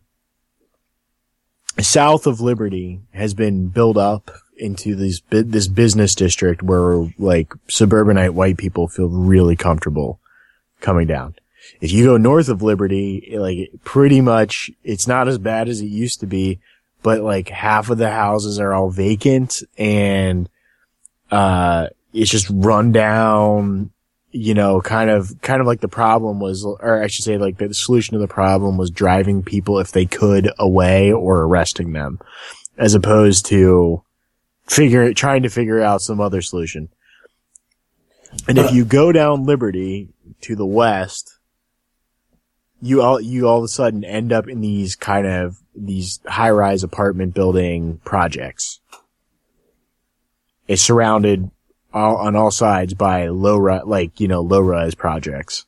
south 1.79 2.27
of 2.27 2.41
Liberty 2.41 3.01
has 3.13 3.33
been 3.33 3.67
built 3.67 3.97
up 3.97 4.31
into 4.57 4.95
these 4.95 5.21
this 5.29 5.67
business 5.67 6.15
district 6.15 6.63
where 6.63 7.07
like 7.17 7.53
suburbanite 7.67 8.33
white 8.33 8.57
people 8.57 8.87
feel 8.87 9.07
really 9.07 9.55
comfortable 9.55 10.19
coming 10.81 11.07
down. 11.07 11.35
If 11.81 11.91
you 11.91 12.05
go 12.05 12.17
north 12.17 12.49
of 12.49 12.61
Liberty, 12.61 13.35
like 13.37 13.71
pretty 13.83 14.21
much 14.21 14.71
it's 14.83 15.07
not 15.07 15.27
as 15.27 15.37
bad 15.37 15.69
as 15.69 15.81
it 15.81 15.87
used 15.87 16.21
to 16.21 16.27
be, 16.27 16.59
but 17.03 17.21
like 17.21 17.49
half 17.49 17.89
of 17.89 17.97
the 17.97 18.09
houses 18.09 18.59
are 18.59 18.73
all 18.73 18.89
vacant 18.89 19.61
and 19.77 20.49
uh 21.29 21.87
it's 22.13 22.31
just 22.31 22.47
run 22.49 22.91
down 22.91 23.91
you 24.37 24.53
know, 24.53 24.79
kind 24.81 25.09
of, 25.09 25.41
kind 25.41 25.61
of 25.61 25.67
like 25.67 25.81
the 25.81 25.87
problem 25.87 26.39
was, 26.39 26.63
or 26.63 27.01
I 27.01 27.07
should 27.07 27.25
say 27.25 27.37
like 27.37 27.57
the 27.57 27.73
solution 27.73 28.13
to 28.13 28.19
the 28.19 28.27
problem 28.27 28.77
was 28.77 28.91
driving 28.91 29.41
people 29.41 29.79
if 29.79 29.91
they 29.91 30.05
could 30.05 30.51
away 30.59 31.11
or 31.11 31.41
arresting 31.41 31.93
them 31.93 32.19
as 32.77 32.93
opposed 32.93 33.47
to 33.47 34.03
figure, 34.67 35.11
trying 35.13 35.41
to 35.43 35.49
figure 35.49 35.81
out 35.81 36.01
some 36.01 36.21
other 36.21 36.41
solution. 36.41 36.89
And 38.47 38.59
if 38.59 38.71
you 38.71 38.85
go 38.85 39.11
down 39.11 39.45
Liberty 39.45 40.09
to 40.41 40.55
the 40.55 40.65
west, 40.65 41.39
you 42.79 43.01
all, 43.01 43.19
you 43.19 43.47
all 43.47 43.57
of 43.57 43.63
a 43.63 43.69
sudden 43.69 44.03
end 44.03 44.31
up 44.31 44.47
in 44.47 44.61
these 44.61 44.95
kind 44.95 45.25
of, 45.25 45.57
these 45.75 46.19
high 46.27 46.51
rise 46.51 46.83
apartment 46.83 47.33
building 47.33 47.99
projects. 48.03 48.79
It's 50.67 50.81
surrounded 50.81 51.49
all, 51.93 52.17
on 52.17 52.35
all 52.35 52.51
sides 52.51 52.93
by 52.93 53.27
low, 53.27 53.57
ri- 53.57 53.81
like, 53.85 54.19
you 54.19 54.27
know, 54.27 54.41
low 54.41 54.59
rise 54.61 54.95
projects 54.95 55.65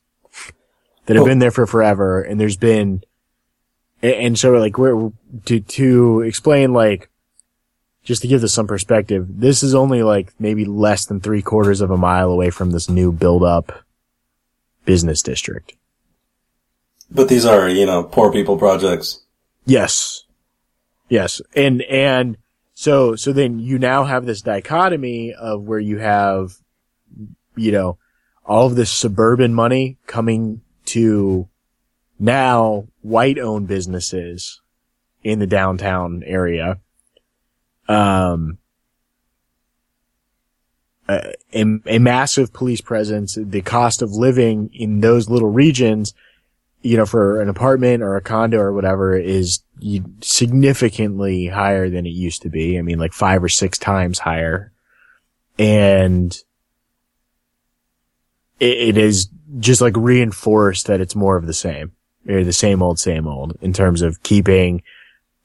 that 1.06 1.16
have 1.16 1.24
Oh. 1.24 1.26
been 1.28 1.38
there 1.38 1.50
for 1.50 1.66
forever. 1.66 2.22
And 2.22 2.38
there's 2.40 2.56
been, 2.56 3.02
and 4.02 4.38
so 4.38 4.52
like 4.52 4.78
we're, 4.78 5.10
to, 5.46 5.60
to 5.60 6.20
explain 6.20 6.72
like, 6.72 7.08
just 8.02 8.22
to 8.22 8.28
give 8.28 8.40
this 8.40 8.54
some 8.54 8.66
perspective, 8.66 9.26
this 9.28 9.62
is 9.62 9.74
only 9.74 10.02
like 10.02 10.32
maybe 10.38 10.64
less 10.64 11.04
than 11.04 11.20
three 11.20 11.42
quarters 11.42 11.80
of 11.80 11.90
a 11.90 11.96
mile 11.98 12.30
away 12.30 12.50
from 12.50 12.70
this 12.70 12.88
new 12.88 13.12
build 13.12 13.42
up 13.42 13.84
business 14.86 15.20
district. 15.22 15.74
But 17.10 17.28
these 17.28 17.44
are, 17.44 17.68
you 17.68 17.86
know, 17.86 18.02
poor 18.04 18.32
people 18.32 18.56
projects. 18.56 19.20
Yes. 19.66 20.24
Yes. 21.08 21.42
And, 21.54 21.82
and 21.82 22.36
so, 22.80 23.14
so 23.14 23.34
then 23.34 23.58
you 23.58 23.78
now 23.78 24.04
have 24.04 24.24
this 24.24 24.40
dichotomy 24.40 25.34
of 25.34 25.64
where 25.64 25.78
you 25.78 25.98
have, 25.98 26.54
you 27.54 27.72
know, 27.72 27.98
all 28.42 28.68
of 28.68 28.74
this 28.74 28.90
suburban 28.90 29.52
money 29.52 29.98
coming 30.06 30.62
to 30.86 31.46
now 32.18 32.88
white 33.02 33.38
owned 33.38 33.68
businesses 33.68 34.62
in 35.22 35.40
the 35.40 35.46
downtown 35.46 36.22
area. 36.24 36.80
Um, 37.86 38.56
a, 41.06 41.34
a, 41.52 41.98
massive 41.98 42.54
police 42.54 42.80
presence, 42.80 43.36
the 43.38 43.60
cost 43.60 44.00
of 44.00 44.12
living 44.12 44.70
in 44.72 45.00
those 45.00 45.28
little 45.28 45.50
regions 45.50 46.14
you 46.82 46.96
know, 46.96 47.06
for 47.06 47.40
an 47.40 47.48
apartment 47.48 48.02
or 48.02 48.16
a 48.16 48.22
condo 48.22 48.58
or 48.58 48.72
whatever 48.72 49.16
is 49.16 49.60
significantly 50.20 51.46
higher 51.46 51.90
than 51.90 52.06
it 52.06 52.10
used 52.10 52.42
to 52.42 52.48
be. 52.48 52.78
I 52.78 52.82
mean, 52.82 52.98
like 52.98 53.12
five 53.12 53.42
or 53.42 53.48
six 53.48 53.78
times 53.78 54.18
higher. 54.18 54.72
And 55.58 56.32
it, 58.58 58.78
it 58.78 58.98
is 58.98 59.28
just 59.58 59.80
like 59.80 59.96
reinforced 59.96 60.86
that 60.86 61.00
it's 61.00 61.16
more 61.16 61.36
of 61.36 61.46
the 61.46 61.54
same. 61.54 61.92
Or 62.28 62.44
the 62.44 62.52
same 62.52 62.82
old, 62.82 62.98
same 62.98 63.26
old 63.26 63.56
in 63.62 63.72
terms 63.72 64.02
of 64.02 64.22
keeping 64.22 64.82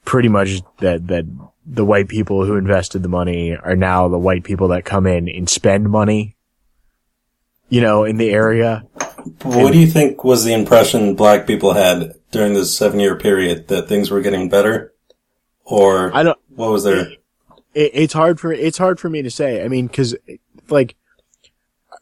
pretty 0.04 0.28
much 0.28 0.60
that, 0.78 1.06
that 1.08 1.24
the 1.64 1.84
white 1.84 2.08
people 2.08 2.44
who 2.44 2.56
invested 2.56 3.02
the 3.02 3.08
money 3.08 3.56
are 3.56 3.74
now 3.74 4.08
the 4.08 4.18
white 4.18 4.44
people 4.44 4.68
that 4.68 4.84
come 4.84 5.06
in 5.06 5.28
and 5.28 5.48
spend 5.48 5.88
money, 5.88 6.36
you 7.70 7.80
know, 7.80 8.04
in 8.04 8.18
the 8.18 8.30
area. 8.30 8.86
What 9.42 9.72
do 9.72 9.78
you 9.78 9.86
think 9.86 10.24
was 10.24 10.44
the 10.44 10.52
impression 10.52 11.14
black 11.14 11.46
people 11.46 11.74
had 11.74 12.14
during 12.30 12.54
this 12.54 12.76
seven 12.76 13.00
year 13.00 13.16
period 13.16 13.68
that 13.68 13.88
things 13.88 14.10
were 14.10 14.20
getting 14.20 14.48
better? 14.48 14.92
Or 15.64 16.14
I 16.14 16.22
don't, 16.22 16.38
what 16.54 16.70
was 16.70 16.84
their, 16.84 17.10
it, 17.74 17.90
it's 17.94 18.12
hard 18.12 18.38
for 18.40 18.52
it's 18.52 18.78
hard 18.78 19.00
for 19.00 19.10
me 19.10 19.22
to 19.22 19.30
say. 19.30 19.64
I 19.64 19.68
mean, 19.68 19.86
because 19.86 20.16
like 20.68 20.96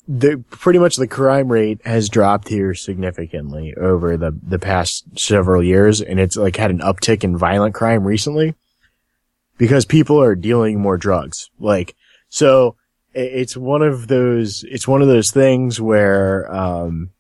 the 0.07 0.45
pretty 0.51 0.79
much 0.79 0.97
the 0.97 1.09
crime 1.09 1.51
rate 1.51 1.81
has 1.87 2.09
dropped 2.09 2.49
here 2.49 2.75
significantly 2.75 3.75
over 3.75 4.17
the 4.17 4.39
the 4.43 4.59
past 4.59 5.19
several 5.19 5.63
years, 5.63 6.01
and 6.01 6.21
it's 6.21 6.37
like 6.37 6.57
had 6.57 6.71
an 6.71 6.81
uptick 6.81 7.25
in 7.25 7.37
violent 7.37 7.75
crime 7.75 8.05
recently 8.05 8.55
because 9.57 9.85
people 9.85 10.21
are 10.21 10.35
dealing 10.35 10.81
more 10.81 10.99
drugs. 10.99 11.51
Like 11.59 11.95
so, 12.29 12.77
it's 13.15 13.57
one 13.57 13.83
of 13.83 14.09
those 14.09 14.65
it's 14.65 14.89
one 14.89 15.03
of 15.03 15.09
those 15.09 15.31
things 15.31 15.81
where 15.81 16.53
um. 16.55 17.11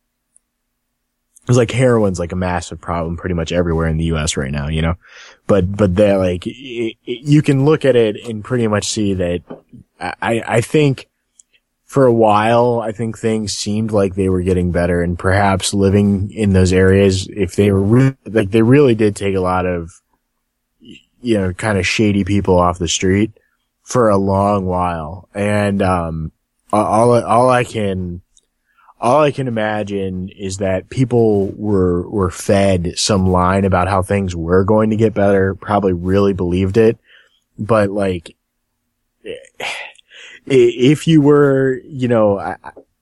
It's 1.47 1.59
like 1.59 1.71
heroin's 1.71 2.19
like 2.19 2.33
a 2.33 2.37
massive 2.37 2.81
problem 2.81 3.19
pretty 3.19 3.35
much 3.35 3.53
everywhere 3.53 3.87
in 3.87 3.99
the 3.99 4.05
U.S. 4.07 4.39
right 4.39 4.51
now, 4.51 4.69
you 4.69 4.81
know? 4.81 4.95
but 5.47 5.77
but 5.77 5.95
they're 5.95 6.17
like 6.17 6.47
y- 6.47 6.95
y- 7.07 7.21
you 7.23 7.43
can 7.43 7.67
look 7.67 7.85
at 7.85 7.97
it 7.97 8.17
and 8.27 8.43
pretty 8.43 8.67
much 8.67 8.87
see 8.87 9.13
that 9.13 9.43
I 10.01 10.43
I 10.47 10.61
think 10.63 11.09
for 11.85 12.07
a 12.07 12.13
while 12.13 12.81
I 12.81 12.93
think 12.93 13.19
things 13.19 13.53
seemed 13.53 13.93
like 13.93 14.15
they 14.15 14.31
were 14.31 14.41
getting 14.41 14.73
better 14.73 15.03
and 15.03 15.19
perhaps 15.19 15.75
living 15.75 16.31
in 16.33 16.55
those 16.55 16.73
areas 16.73 17.29
if 17.29 17.57
they 17.57 17.71
were 17.71 17.83
re- 17.83 18.17
like 18.25 18.51
they 18.51 18.63
really 18.63 18.95
did 18.95 19.15
take 19.15 19.37
a 19.37 19.41
lot 19.41 19.67
of 19.67 20.01
you 20.81 21.37
know 21.39 21.53
kind 21.53 21.79
of 21.79 21.87
shady 21.87 22.25
people 22.25 22.59
off 22.59 22.79
the 22.79 22.89
street 22.89 23.33
for 23.85 24.09
a 24.09 24.17
long 24.17 24.67
while 24.67 25.29
and 25.35 25.81
um 25.81 26.33
all 26.73 27.23
all 27.23 27.51
I 27.51 27.65
can 27.65 28.23
all 29.01 29.21
I 29.21 29.33
can 29.33 29.49
imagine 29.49 30.31
is 30.31 30.59
that 30.59 30.89
people 30.89 31.49
were 31.57 32.09
were 32.09 32.31
fed 32.31 32.95
some 32.97 33.27
line 33.27 33.65
about 33.65 33.89
how 33.89 34.03
things 34.03 34.35
were 34.35 34.65
going 34.65 34.91
to 34.91 34.97
get 34.97 35.15
better, 35.15 35.55
probably 35.55 35.93
really 35.93 36.33
believed 36.33 36.77
it, 36.77 36.99
but 37.59 37.91
like 37.91 38.35
if 40.47 41.07
you 41.07 41.21
were, 41.21 41.81
you 41.85 42.09
know, 42.09 42.57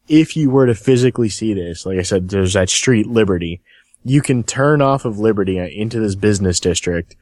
if 0.08 0.36
you 0.36 0.50
were 0.50 0.66
to 0.66 0.74
physically 0.74 1.28
see 1.28 1.54
this, 1.54 1.86
like 1.86 1.98
I 1.98 2.02
said, 2.02 2.28
there's 2.28 2.54
that 2.54 2.68
street 2.68 3.06
Liberty. 3.06 3.60
You 4.04 4.20
can 4.20 4.42
turn 4.42 4.82
off 4.82 5.04
of 5.04 5.18
Liberty 5.18 5.58
into 5.58 6.00
this 6.00 6.16
business 6.16 6.58
district, 6.58 7.14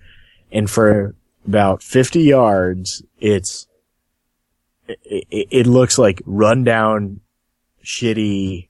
and 0.51 0.71
for 0.71 1.15
about 1.47 1.83
50 1.83 2.21
yards, 2.21 3.03
it's 3.21 3.67
it, 4.89 5.49
it, 5.51 5.67
looks 5.67 5.99
like 5.99 6.23
rundown, 6.27 7.21
shitty, 7.85 8.69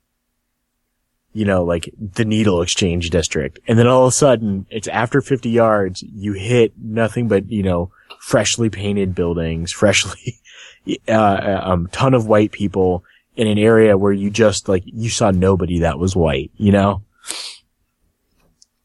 you 1.33 1.45
know, 1.45 1.65
like 1.65 1.93
the 1.99 2.25
needle 2.25 2.63
exchange 2.63 3.11
district. 3.11 3.59
And 3.67 3.79
then 3.79 3.87
all 3.87 4.05
of 4.05 4.09
a 4.09 4.13
sudden, 4.13 4.67
it's 4.71 4.89
after 4.89 5.21
50 5.21 5.49
yards, 5.49 6.03
you 6.03 6.33
hit 6.33 6.73
nothing 6.77 7.29
but, 7.29 7.51
you 7.51 7.63
know, 7.63 7.91
freshly 8.19 8.69
painted 8.69 9.15
buildings, 9.15 9.73
freshly, 9.73 10.41
uh, 11.09 11.61
um, 11.63 11.89
ton 11.89 12.15
of 12.15 12.27
white 12.27 12.53
people 12.53 13.05
in 13.37 13.47
an 13.47 13.59
area 13.59 13.97
where 13.97 14.13
you 14.13 14.31
just 14.31 14.69
like, 14.69 14.83
you 14.87 15.09
saw 15.09 15.31
nobody 15.31 15.81
that 15.81 15.99
was 15.99 16.17
white, 16.17 16.51
you 16.57 16.73
know? 16.73 17.03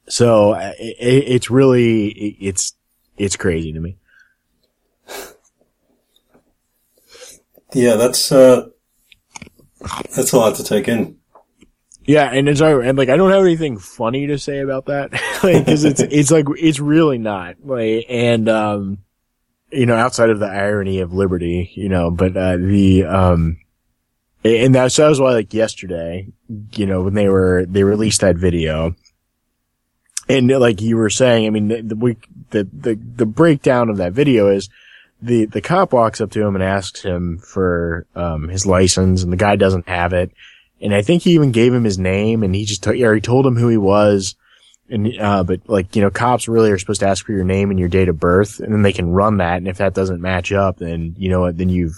So 0.08 0.52
uh, 0.52 0.74
it, 0.78 1.24
it's 1.28 1.50
really, 1.50 2.08
it, 2.08 2.36
it's, 2.40 2.74
it's 3.18 3.36
crazy 3.36 3.74
to 3.74 3.80
me. 3.80 3.98
yeah, 7.74 7.96
that's, 7.96 8.32
uh, 8.32 8.68
that's 10.16 10.32
a 10.32 10.38
lot 10.38 10.56
to 10.56 10.64
take 10.64 10.88
in. 10.88 11.18
Yeah, 12.06 12.30
and 12.32 12.48
it's 12.48 12.62
and 12.62 12.98
like 12.98 13.10
I 13.10 13.18
don't 13.18 13.32
have 13.32 13.44
anything 13.44 13.80
funny 13.80 14.28
to 14.28 14.38
say 14.38 14.60
about 14.60 14.86
that, 14.86 15.12
like 15.44 15.66
because 15.66 15.84
it's 15.84 16.02
it's 16.02 16.30
like 16.30 16.46
it's 16.58 16.80
really 16.80 17.18
not 17.18 17.56
like 17.64 18.06
and 18.10 18.48
um, 18.48 19.00
you 19.72 19.88
know 19.88 19.96
outside 19.96 20.30
of 20.30 20.40
the 20.40 20.46
irony 20.46 21.00
of 21.00 21.14
liberty, 21.14 21.72
you 21.74 21.90
know, 21.90 22.12
but 22.12 22.38
uh, 22.38 22.58
the 22.58 23.06
um, 23.06 23.58
and 24.44 24.76
that's 24.76 24.96
that 24.98 25.10
was 25.10 25.20
why 25.20 25.32
like 25.32 25.54
yesterday, 25.54 26.28
you 26.76 26.86
know, 26.86 27.02
when 27.02 27.16
they 27.16 27.28
were 27.28 27.66
they 27.68 27.84
released 27.84 28.22
that 28.22 28.36
video, 28.36 28.96
and 30.28 30.48
like 30.48 30.82
you 30.82 30.98
were 30.98 31.10
saying, 31.10 31.48
I 31.48 31.50
mean 31.50 31.68
the 31.68 31.82
the 31.82 31.96
we 31.96 32.18
the 32.50 32.68
the, 32.72 32.96
the 32.96 33.26
breakdown 33.26 33.90
of 33.90 33.98
that 33.98 34.14
video 34.14 34.50
is. 34.50 34.70
The, 35.22 35.46
the 35.46 35.62
cop 35.62 35.94
walks 35.94 36.20
up 36.22 36.30
to 36.32 36.46
him 36.46 36.56
and 36.56 36.64
asks 36.64 37.02
him 37.02 37.40
for, 37.40 38.06
um, 38.16 38.50
his 38.50 38.68
license 38.68 39.24
and 39.24 39.32
the 39.32 39.38
guy 39.38 39.56
doesn't 39.56 39.88
have 39.88 40.14
it 40.14 40.32
and 40.82 40.94
I 40.94 41.02
think 41.02 41.24
he 41.24 41.32
even 41.32 41.52
gave 41.52 41.74
him 41.74 41.84
his 41.84 41.98
name, 41.98 42.44
and 42.44 42.54
he 42.54 42.66
just 42.66 42.84
t- 42.84 43.04
or 43.04 43.16
he 43.16 43.22
told 43.22 43.46
him 43.46 43.56
who 43.56 43.70
he 43.70 43.78
was. 43.78 44.36
And 44.90 45.20
uh, 45.20 45.44
but 45.44 45.62
like 45.68 45.96
you 45.96 46.02
know, 46.02 46.12
cops 46.12 46.48
really 46.48 46.72
are 46.72 46.78
supposed 46.78 47.00
to 47.00 47.08
ask 47.08 47.26
for 47.26 47.32
your 47.32 47.44
name 47.44 47.72
and 47.72 47.80
your 47.80 47.90
date 47.90 48.10
of 48.10 48.20
birth, 48.20 48.60
and 48.60 48.72
then 48.72 48.84
they 48.84 48.94
can 48.94 49.10
run 49.10 49.38
that. 49.38 49.58
And 49.58 49.68
if 49.68 49.78
that 49.78 49.96
doesn't 49.96 50.22
match 50.22 50.52
up, 50.52 50.78
then 50.78 51.16
you 51.18 51.30
know 51.30 51.42
what? 51.42 51.58
Then 51.58 51.70
you've 51.70 51.96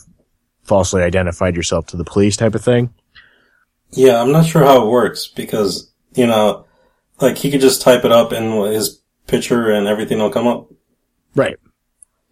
falsely 0.63 1.01
identified 1.01 1.55
yourself 1.55 1.87
to 1.87 1.97
the 1.97 2.05
police, 2.05 2.37
type 2.37 2.55
of 2.55 2.63
thing. 2.63 2.93
Yeah, 3.91 4.21
I'm 4.21 4.31
not 4.31 4.45
sure 4.45 4.63
how 4.63 4.85
it 4.85 4.89
works 4.89 5.27
because, 5.27 5.89
you 6.13 6.27
know, 6.27 6.65
like 7.19 7.37
he 7.37 7.51
could 7.51 7.61
just 7.61 7.81
type 7.81 8.05
it 8.05 8.11
up 8.11 8.31
and 8.31 8.73
his 8.73 9.01
picture 9.27 9.71
and 9.71 9.87
everything 9.87 10.19
will 10.19 10.29
come 10.29 10.47
up. 10.47 10.67
Right. 11.35 11.57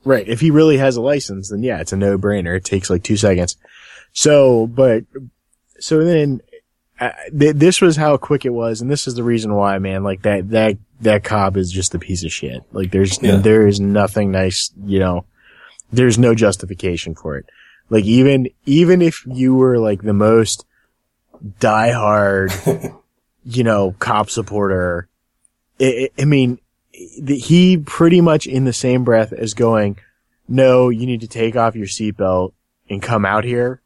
Right. 0.03 0.27
If 0.27 0.39
he 0.39 0.51
really 0.51 0.77
has 0.77 0.95
a 0.97 1.01
license, 1.01 1.49
then 1.49 1.63
yeah, 1.63 1.79
it's 1.79 1.93
a 1.93 1.97
no 1.97 2.17
brainer. 2.17 2.55
It 2.57 2.63
takes 2.65 2.89
like 2.89 3.03
two 3.03 3.17
seconds. 3.17 3.57
So, 4.13 4.67
but, 4.67 5.03
so 5.79 6.03
then, 6.03 6.41
uh, 6.99 7.09
th- 7.37 7.55
this 7.55 7.81
was 7.81 7.97
how 7.97 8.15
quick 8.17 8.45
it 8.45 8.51
was, 8.53 8.79
and 8.81 8.89
this 8.89 9.07
is 9.07 9.15
the 9.15 9.23
reason 9.23 9.53
why, 9.53 9.77
man, 9.79 10.03
like 10.03 10.21
that, 10.21 10.49
that, 10.51 10.77
that 11.01 11.23
cop 11.25 11.57
is 11.57 11.69
just 11.71 11.93
a 11.95 11.99
piece 11.99 12.23
of 12.23 12.31
shit. 12.31 12.61
Like 12.71 12.91
there's, 12.91 13.21
Yeah. 13.21 13.37
there 13.37 13.67
is 13.67 13.79
nothing 13.81 14.31
nice, 14.31 14.71
you 14.85 14.99
know, 14.99 15.25
there's 15.91 16.17
no 16.17 16.33
justification 16.35 17.13
for 17.15 17.35
it. 17.37 17.45
Like 17.89 18.05
even, 18.05 18.47
even 18.65 19.01
if 19.01 19.23
you 19.25 19.55
were 19.55 19.77
like 19.79 20.01
the 20.03 20.13
most 20.13 20.65
diehard, 21.59 22.95
you 23.45 23.63
know, 23.63 23.95
cop 23.99 24.29
supporter, 24.29 25.07
I, 25.79 26.09
I 26.17 26.21
I 26.21 26.25
mean, 26.25 26.59
he 26.91 27.77
pretty 27.77 28.21
much 28.21 28.47
in 28.47 28.65
the 28.65 28.73
same 28.73 29.03
breath 29.03 29.33
as 29.33 29.53
going, 29.53 29.97
no, 30.47 30.89
you 30.89 31.05
need 31.05 31.21
to 31.21 31.27
take 31.27 31.55
off 31.55 31.75
your 31.75 31.87
seatbelt 31.87 32.53
and 32.89 33.01
come 33.01 33.25
out 33.25 33.43
here. 33.43 33.81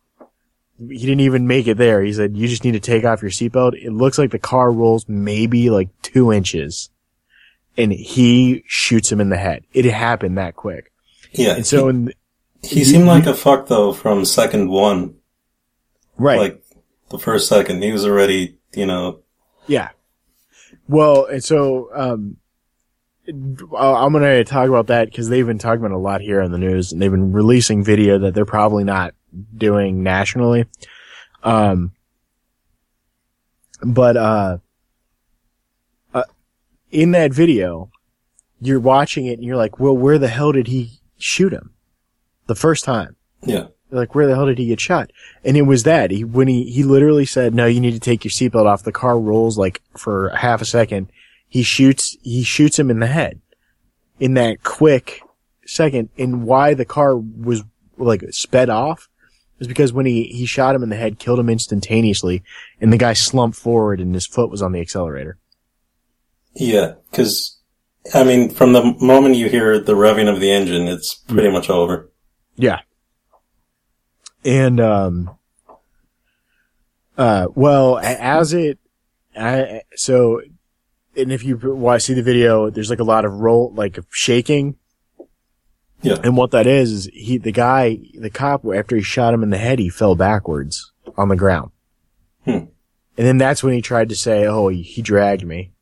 He 0.78 1.00
didn't 1.00 1.22
even 1.22 1.48
make 1.48 1.68
it 1.68 1.78
there. 1.78 2.02
He 2.02 2.14
said, 2.14 2.38
you 2.38 2.48
just 2.48 2.64
need 2.64 2.72
to 2.72 2.80
take 2.80 3.04
off 3.04 3.22
your 3.22 3.32
seatbelt. 3.32 3.74
It 3.74 3.92
looks 3.92 4.18
like 4.18 4.32
the 4.32 4.40
car 4.40 4.72
rolls 4.72 5.10
maybe 5.10 5.70
like 5.70 5.90
two 6.02 6.32
inches 6.32 6.90
and 7.78 7.92
he 7.92 8.64
shoots 8.68 9.12
him 9.12 9.22
in 9.22 9.30
the 9.30 9.38
head. 9.38 9.64
It 9.74 9.86
happened 9.86 10.38
that 10.38 10.56
quick. 10.56 10.92
Yeah. 11.32 11.56
And 11.56 11.66
so, 11.66 11.88
in, 11.90 12.14
he, 12.62 12.80
he 12.80 12.84
seemed 12.86 13.08
like 13.08 13.26
a 13.26 13.34
fuck 13.34 13.68
though 13.68 13.94
from 13.94 14.26
second 14.26 14.70
one. 14.70 15.16
right. 16.18 16.40
Like 16.40 16.64
the 17.10 17.20
first 17.20 17.48
second, 17.48 17.82
he 17.82 17.92
was 17.92 18.06
already, 18.06 18.58
you 18.74 18.86
know, 18.86 19.20
Yeah. 19.70 19.90
Well, 20.88 21.26
and 21.26 21.44
so 21.44 21.90
um, 21.94 22.38
I'm 23.28 24.12
going 24.12 24.24
to 24.24 24.44
talk 24.44 24.68
about 24.68 24.88
that 24.88 25.10
because 25.10 25.30
they've 25.30 25.46
been 25.46 25.60
talking 25.60 25.86
about 25.86 25.96
a 25.96 26.00
lot 26.00 26.22
here 26.22 26.42
on 26.42 26.52
the 26.52 26.58
news, 26.58 26.92
and 26.92 27.02
they've 27.02 27.12
been 27.12 27.32
releasing 27.32 27.84
video 27.84 28.18
that 28.20 28.34
they're 28.34 28.46
probably 28.46 28.84
not 28.84 29.14
doing 29.56 30.02
nationally. 30.04 30.66
Um, 31.44 31.92
but 33.84 34.18
uh, 34.18 34.58
uh, 36.14 36.24
in 36.92 37.12
that 37.12 37.32
video, 37.34 37.92
you're 38.60 38.80
watching 38.80 39.28
it 39.28 39.34
and 39.34 39.44
you're 39.44 39.58
like, 39.58 39.80
"Well, 39.80 39.96
where 39.96 40.18
the 40.18 40.28
hell 40.28 40.52
did 40.52 40.68
he 40.68 41.00
shoot 41.18 41.54
him 41.54 41.72
the 42.48 42.56
first 42.56 42.84
time?" 42.84 43.16
yeah, 43.44 43.68
like 43.92 44.14
where 44.14 44.28
the 44.28 44.36
hell 44.36 44.46
did 44.46 44.58
he 44.58 44.68
get 44.68 44.80
shot 44.80 45.12
and 45.44 45.58
it 45.58 45.64
was 45.64 45.84
that 45.84 46.12
he 46.12 46.24
when 46.24 46.48
he 46.48 46.64
he 46.66 46.84
literally 46.84 47.26
said 47.26 47.54
no 47.54 47.66
you 47.66 47.80
need 47.80 47.94
to 47.94 48.00
take 48.00 48.24
your 48.24 48.32
seatbelt 48.32 48.66
off 48.66 48.84
the 48.84 48.92
car 48.92 49.20
rolls 49.20 49.58
like 49.58 49.82
for 49.98 50.30
half 50.30 50.62
a 50.62 50.66
second 50.66 51.12
he 51.48 51.64
shoots 51.64 52.18
he 52.22 52.44
shoots 52.44 52.78
him 52.78 52.92
in 52.92 53.00
the 53.00 53.08
head 53.08 53.42
in 54.20 54.34
that 54.36 54.64
quick 54.64 55.22
second 55.66 56.10
and 56.18 56.44
why 56.44 56.74
the 56.74 56.86
car 56.86 57.16
was 57.16 57.64
like 57.98 58.24
sped 58.32 58.70
off 58.70 59.10
is 59.60 59.68
because 59.68 59.92
when 59.92 60.06
he 60.06 60.24
he 60.26 60.46
shot 60.46 60.76
him 60.76 60.84
in 60.84 60.90
the 60.90 60.96
head 60.96 61.20
killed 61.20 61.40
him 61.40 61.50
instantaneously 61.50 62.44
and 62.80 62.94
the 62.94 62.98
guy 62.98 63.14
slumped 63.14 63.58
forward 63.58 64.00
and 64.00 64.14
his 64.14 64.28
foot 64.28 64.50
was 64.50 64.62
on 64.62 64.72
the 64.72 64.82
accelerator 64.82 65.38
yeah. 66.56 66.96
Cause, 67.12 67.58
I 68.14 68.24
mean, 68.24 68.50
from 68.50 68.74
the 68.74 68.96
moment 69.00 69.36
you 69.36 69.50
hear 69.50 69.80
the 69.80 69.94
revving 69.94 70.32
of 70.32 70.40
the 70.40 70.52
engine, 70.52 70.88
it's 70.88 71.16
pretty 71.16 71.50
mm. 71.50 71.54
much 71.54 71.70
over. 71.70 72.12
Yeah. 72.56 72.80
And, 74.44 74.80
um, 74.80 75.38
uh, 77.18 77.48
well, 77.54 78.00
as 78.00 78.54
it, 78.54 78.80
I, 79.38 79.82
so, 79.96 80.42
and 81.16 81.32
if 81.32 81.44
you 81.44 81.58
watch, 81.58 82.04
see 82.04 82.14
the 82.14 82.24
video, 82.24 82.70
there's 82.70 82.90
like 82.90 83.00
a 83.00 83.04
lot 83.04 83.26
of 83.26 83.34
roll, 83.34 83.74
like 83.74 84.00
shaking. 84.10 84.78
Yeah. 86.02 86.18
And 86.24 86.38
what 86.38 86.52
that 86.52 86.66
is, 86.66 86.92
is 86.92 87.10
he, 87.14 87.38
the 87.38 87.52
guy, 87.52 88.00
the 88.14 88.30
cop, 88.30 88.64
after 88.74 88.96
he 88.96 89.02
shot 89.02 89.34
him 89.34 89.44
in 89.44 89.50
the 89.50 89.58
head, 89.58 89.80
he 89.80 89.90
fell 89.90 90.16
backwards 90.16 90.94
on 91.18 91.28
the 91.28 91.36
ground. 91.36 91.72
Hmm. 92.46 92.52
And 93.18 93.28
then 93.28 93.38
that's 93.38 93.62
when 93.62 93.74
he 93.74 93.82
tried 93.82 94.08
to 94.10 94.16
say, 94.16 94.46
oh, 94.46 94.70
he, 94.70 94.82
he 94.82 95.02
dragged 95.02 95.46
me. 95.46 95.74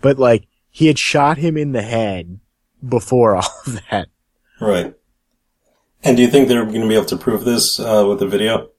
But 0.00 0.18
like, 0.18 0.46
he 0.70 0.86
had 0.86 0.98
shot 0.98 1.38
him 1.38 1.56
in 1.56 1.72
the 1.72 1.82
head 1.82 2.38
before 2.86 3.34
all 3.36 3.50
of 3.66 3.80
that. 3.90 4.08
Right. 4.60 4.94
And 6.04 6.16
do 6.16 6.22
you 6.22 6.28
think 6.28 6.48
they're 6.48 6.64
going 6.64 6.80
to 6.80 6.88
be 6.88 6.94
able 6.94 7.06
to 7.06 7.16
prove 7.16 7.44
this, 7.44 7.80
uh, 7.80 8.04
with 8.08 8.20
the 8.20 8.26
video? 8.26 8.70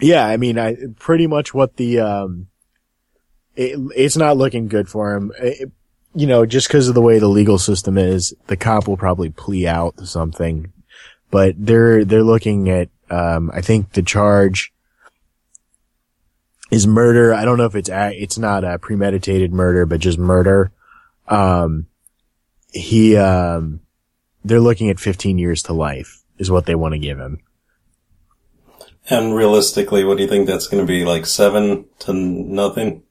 Yeah, 0.00 0.26
I 0.26 0.36
mean, 0.36 0.58
I 0.58 0.76
pretty 0.98 1.26
much 1.26 1.54
what 1.54 1.76
the 1.76 2.00
um, 2.00 2.48
it, 3.54 3.78
it's 3.94 4.16
not 4.16 4.36
looking 4.36 4.68
good 4.68 4.88
for 4.88 5.14
him. 5.14 5.32
It- 5.38 5.70
you 6.16 6.28
know, 6.28 6.46
just 6.46 6.68
because 6.68 6.86
of 6.88 6.94
the 6.94 7.02
way 7.02 7.18
the 7.18 7.26
legal 7.26 7.58
system 7.58 7.98
is, 7.98 8.32
the 8.46 8.56
cop 8.56 8.86
will 8.86 8.96
probably 8.96 9.30
plea 9.30 9.66
out 9.66 9.96
to 9.96 10.06
something, 10.06 10.72
but 11.32 11.56
they're 11.58 12.04
they're 12.04 12.22
looking 12.22 12.70
at 12.70 12.88
um, 13.10 13.50
I 13.52 13.60
think 13.60 13.94
the 13.94 14.02
charge 14.02 14.72
is 16.70 16.86
murder. 16.86 17.34
I 17.34 17.44
don't 17.44 17.58
know 17.58 17.64
if 17.64 17.74
it's 17.74 17.88
a, 17.88 18.12
it's 18.14 18.38
not 18.38 18.62
a 18.62 18.78
premeditated 18.78 19.52
murder, 19.52 19.86
but 19.86 19.98
just 19.98 20.18
murder. 20.18 20.70
Um, 21.26 21.86
he 22.72 23.16
um, 23.16 23.80
they're 24.44 24.60
looking 24.60 24.90
at 24.90 25.00
15 25.00 25.38
years 25.38 25.62
to 25.64 25.72
life 25.72 26.22
is 26.38 26.50
what 26.50 26.66
they 26.66 26.74
want 26.74 26.92
to 26.94 26.98
give 26.98 27.18
him. 27.18 27.40
And 29.08 29.34
realistically, 29.34 30.04
what 30.04 30.16
do 30.16 30.22
you 30.22 30.28
think 30.28 30.46
that's 30.46 30.66
going 30.66 30.84
to 30.84 30.86
be? 30.86 31.04
Like 31.04 31.26
seven 31.26 31.86
to 32.00 32.12
nothing? 32.12 33.02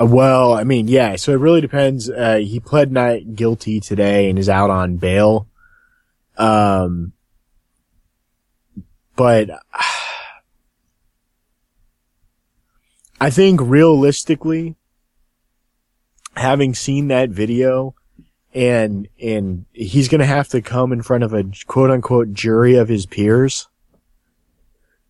Uh, 0.00 0.06
Well, 0.06 0.54
I 0.54 0.64
mean, 0.64 0.88
yeah. 0.88 1.16
So 1.16 1.32
it 1.32 1.38
really 1.40 1.60
depends. 1.60 2.10
Uh, 2.10 2.36
he 2.36 2.58
pled 2.58 2.90
not 2.90 3.36
guilty 3.36 3.78
today 3.80 4.28
and 4.28 4.38
is 4.38 4.48
out 4.48 4.70
on 4.70 4.96
bail. 4.96 5.46
Um, 6.36 7.12
but 9.14 9.50
I 13.20 13.30
think 13.30 13.60
realistically, 13.60 14.76
having 16.36 16.74
seen 16.74 17.08
that 17.08 17.30
video 17.30 17.94
and, 18.58 19.06
and 19.22 19.64
he's 19.72 20.08
going 20.08 20.18
to 20.18 20.26
have 20.26 20.48
to 20.48 20.60
come 20.60 20.92
in 20.92 21.00
front 21.02 21.22
of 21.22 21.32
a 21.32 21.44
quote 21.66 21.90
unquote 21.90 22.32
jury 22.32 22.74
of 22.74 22.88
his 22.88 23.06
peers 23.06 23.68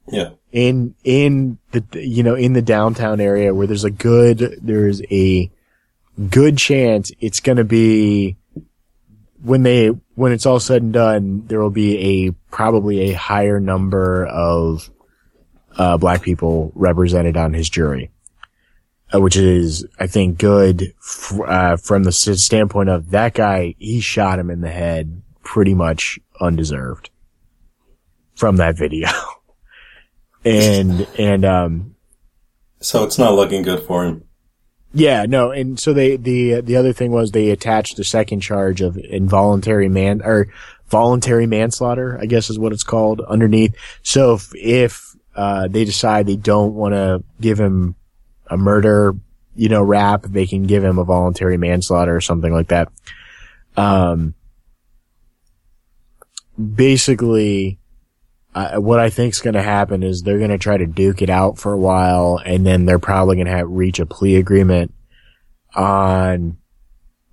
Yeah. 0.07 0.31
in 0.53 0.95
in 1.03 1.59
the 1.73 1.83
you 1.95 2.23
know 2.23 2.35
in 2.35 2.53
the 2.53 2.63
downtown 2.63 3.21
area 3.21 3.55
where 3.55 3.67
there's 3.67 3.85
a 3.85 3.91
good 3.91 4.59
there's 4.63 5.01
a 5.11 5.51
good 6.31 6.59
chance 6.59 7.11
it's 7.21 7.41
going 7.41 7.57
to 7.59 7.65
be 7.65 8.37
when 9.43 9.63
they 9.63 9.89
when 10.15 10.33
it's 10.33 10.45
all 10.47 10.61
said 10.61 10.83
and 10.83 10.93
done 10.93 11.47
there 11.47 11.61
will 11.61 11.71
be 11.71 12.27
a 12.29 12.31
probably 12.51 13.11
a 13.11 13.13
higher 13.15 13.61
number 13.61 14.27
of 14.27 14.91
uh, 15.77 15.97
black 15.97 16.23
people 16.23 16.73
represented 16.75 17.37
on 17.37 17.55
his 17.55 17.71
jury 17.71 18.11
which 19.15 19.37
is 19.37 19.87
I 19.99 20.07
think 20.07 20.39
good 20.39 20.93
f- 21.01 21.41
uh, 21.47 21.77
from 21.77 22.05
the 22.05 22.09
s- 22.09 22.41
standpoint 22.43 22.89
of 22.89 23.11
that 23.11 23.35
guy 23.35 23.75
he 23.79 24.01
shot 24.01 24.39
him 24.39 24.51
in 24.51 24.61
the 24.61 24.71
head 24.71 25.23
pretty 25.43 25.75
much 25.75 26.19
undeserved 26.41 27.11
from 28.35 28.57
that 28.57 28.77
video 28.77 29.09
and 30.45 31.07
and 31.19 31.45
um 31.45 31.95
So 32.81 33.05
it's 33.05 33.19
not 33.19 33.35
looking 33.35 33.63
good 33.63 33.83
for 33.83 34.05
him. 34.05 34.25
yeah 34.95 35.25
no 35.27 35.51
and 35.51 35.79
so 35.81 35.93
they 35.93 36.17
the 36.17 36.61
the 36.61 36.77
other 36.77 36.93
thing 36.93 37.11
was 37.11 37.33
they 37.33 37.51
attached 37.51 37.99
a 37.99 38.05
second 38.05 38.41
charge 38.41 38.81
of 38.81 38.97
involuntary 38.97 39.89
man 39.89 40.23
or 40.23 40.49
voluntary 40.89 41.47
manslaughter 41.47 42.19
i 42.21 42.27
guess 42.27 42.49
is 42.51 42.59
what 42.59 42.73
it's 42.73 42.85
called 42.85 43.21
underneath 43.23 43.75
so 44.03 44.35
if 44.35 44.51
if 44.55 45.17
uh 45.35 45.67
they 45.69 45.85
decide 45.85 46.27
they 46.27 46.37
don't 46.37 46.75
want 46.75 46.95
to 46.95 47.23
give 47.41 47.59
him 47.59 47.95
a 48.51 48.57
murder 48.57 49.15
you 49.55 49.69
know 49.69 49.83
rap 49.83 50.23
they 50.23 50.47
can 50.47 50.65
give 50.65 50.85
him 50.85 50.99
a 50.99 51.05
voluntary 51.05 51.57
manslaughter 51.57 52.15
or 52.15 52.21
something 52.21 52.53
like 52.53 52.69
that. 52.69 52.91
Um 53.77 54.35
basically 56.75 57.79
uh, 58.55 58.77
what 58.81 58.99
I 58.99 59.11
think 59.11 59.35
is 59.35 59.41
going 59.41 59.55
to 59.55 59.63
happen 59.63 60.03
is 60.03 60.23
they're 60.23 60.39
going 60.39 60.51
to 60.51 60.59
try 60.59 60.77
to 60.77 60.87
duke 60.87 61.23
it 61.23 61.31
out 61.31 61.59
for 61.59 61.73
a 61.73 61.79
while, 61.79 62.41
and 62.45 62.67
then 62.67 62.87
they're 62.87 62.99
probably 62.99 63.37
going 63.37 63.47
to 63.47 63.65
reach 63.65 64.01
a 64.01 64.07
plea 64.07 64.37
agreement 64.37 64.93
on 65.77 66.57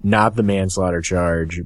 not 0.04 0.36
the 0.36 0.44
manslaughter 0.44 1.02
charge, 1.02 1.62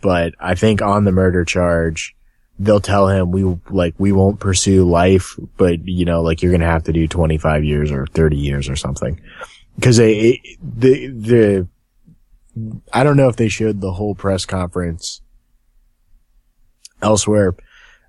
but 0.00 0.34
I 0.40 0.56
think 0.56 0.82
on 0.82 1.04
the 1.04 1.12
murder 1.12 1.44
charge, 1.44 2.16
they'll 2.58 2.80
tell 2.80 3.08
him 3.08 3.30
we 3.30 3.44
like 3.70 3.94
we 3.98 4.12
won't 4.12 4.40
pursue 4.40 4.88
life, 4.88 5.38
but 5.56 5.86
you 5.86 6.04
know, 6.04 6.22
like 6.22 6.42
you're 6.42 6.52
to 6.60 6.66
have 6.66 6.84
to 6.84 6.92
do 6.92 7.08
25 7.08 7.64
years 7.64 7.90
or 7.90 8.06
30 8.06 8.36
years 8.36 8.68
or 8.68 8.76
something, 8.76 9.20
because 9.76 9.96
they 9.96 10.40
the 10.62 11.08
the 11.08 11.68
I 12.92 13.02
don't 13.02 13.16
know 13.16 13.28
if 13.28 13.36
they 13.36 13.48
showed 13.48 13.80
the 13.80 13.92
whole 13.92 14.14
press 14.14 14.46
conference 14.46 15.20
elsewhere 17.02 17.54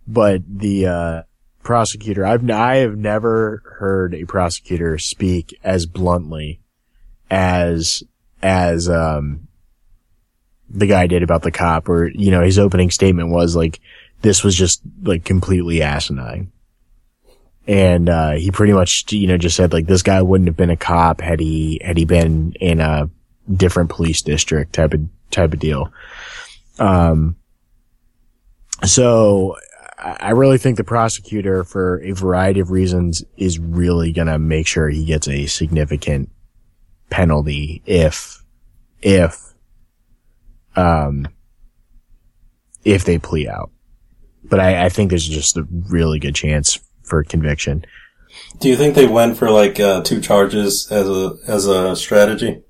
but 0.07 0.41
the 0.47 0.87
uh, 0.87 1.21
prosecutor 1.63 2.25
I've 2.25 2.47
I 2.49 2.77
have 2.77 2.97
never 2.97 3.63
heard 3.79 4.13
a 4.13 4.25
prosecutor 4.25 4.97
speak 4.97 5.57
as 5.63 5.85
bluntly 5.85 6.61
as 7.29 8.03
as 8.43 8.87
um 8.87 9.47
the 10.69 10.87
guy 10.87 11.07
did 11.07 11.23
about 11.23 11.41
the 11.41 11.51
cop 11.51 11.89
or 11.89 12.07
you 12.07 12.31
know 12.31 12.41
his 12.41 12.59
opening 12.59 12.91
statement 12.91 13.29
was 13.29 13.55
like 13.55 13.79
this 14.21 14.43
was 14.43 14.55
just 14.55 14.81
like 15.03 15.23
completely 15.23 15.81
asinine. 15.81 16.51
And, 17.67 18.09
uh, 18.09 18.31
he 18.33 18.51
pretty 18.51 18.73
much, 18.73 19.11
you 19.11 19.27
know, 19.27 19.37
just 19.37 19.55
said 19.55 19.73
like 19.73 19.87
this 19.87 20.03
guy 20.03 20.21
wouldn't 20.21 20.47
have 20.47 20.57
been 20.57 20.69
a 20.69 20.77
cop 20.77 21.19
had 21.21 21.39
he, 21.39 21.81
had 21.83 21.97
he 21.97 22.05
been 22.05 22.53
in 22.59 22.79
a 22.79 23.09
different 23.51 23.89
police 23.89 24.21
district 24.21 24.73
type 24.73 24.93
of, 24.93 25.01
type 25.31 25.53
of 25.53 25.59
deal. 25.59 25.91
Um, 26.77 27.37
so 28.83 29.55
I 29.97 30.31
really 30.31 30.57
think 30.57 30.77
the 30.77 30.83
prosecutor, 30.83 31.63
for 31.63 32.01
a 32.03 32.11
variety 32.11 32.59
of 32.59 32.69
reasons, 32.69 33.23
is 33.37 33.57
really 33.57 34.11
gonna 34.11 34.37
make 34.37 34.67
sure 34.67 34.89
he 34.89 35.05
gets 35.05 35.27
a 35.27 35.47
significant 35.47 36.29
penalty 37.09 37.81
if, 37.85 38.43
if, 39.01 39.53
um, 40.75 41.27
if 42.83 43.05
they 43.05 43.17
plea 43.17 43.47
out. 43.47 43.71
But 44.49 44.59
I, 44.59 44.85
I 44.85 44.89
think 44.89 45.09
there's 45.09 45.27
just 45.27 45.57
a 45.57 45.67
really 45.89 46.19
good 46.19 46.35
chance 46.35 46.79
for 47.03 47.23
conviction. 47.23 47.85
Do 48.59 48.69
you 48.69 48.75
think 48.75 48.95
they 48.95 49.07
went 49.07 49.37
for 49.37 49.49
like 49.49 49.79
uh, 49.79 50.01
two 50.01 50.21
charges 50.21 50.91
as 50.91 51.07
a 51.09 51.37
as 51.47 51.67
a 51.67 51.95
strategy? 51.95 52.61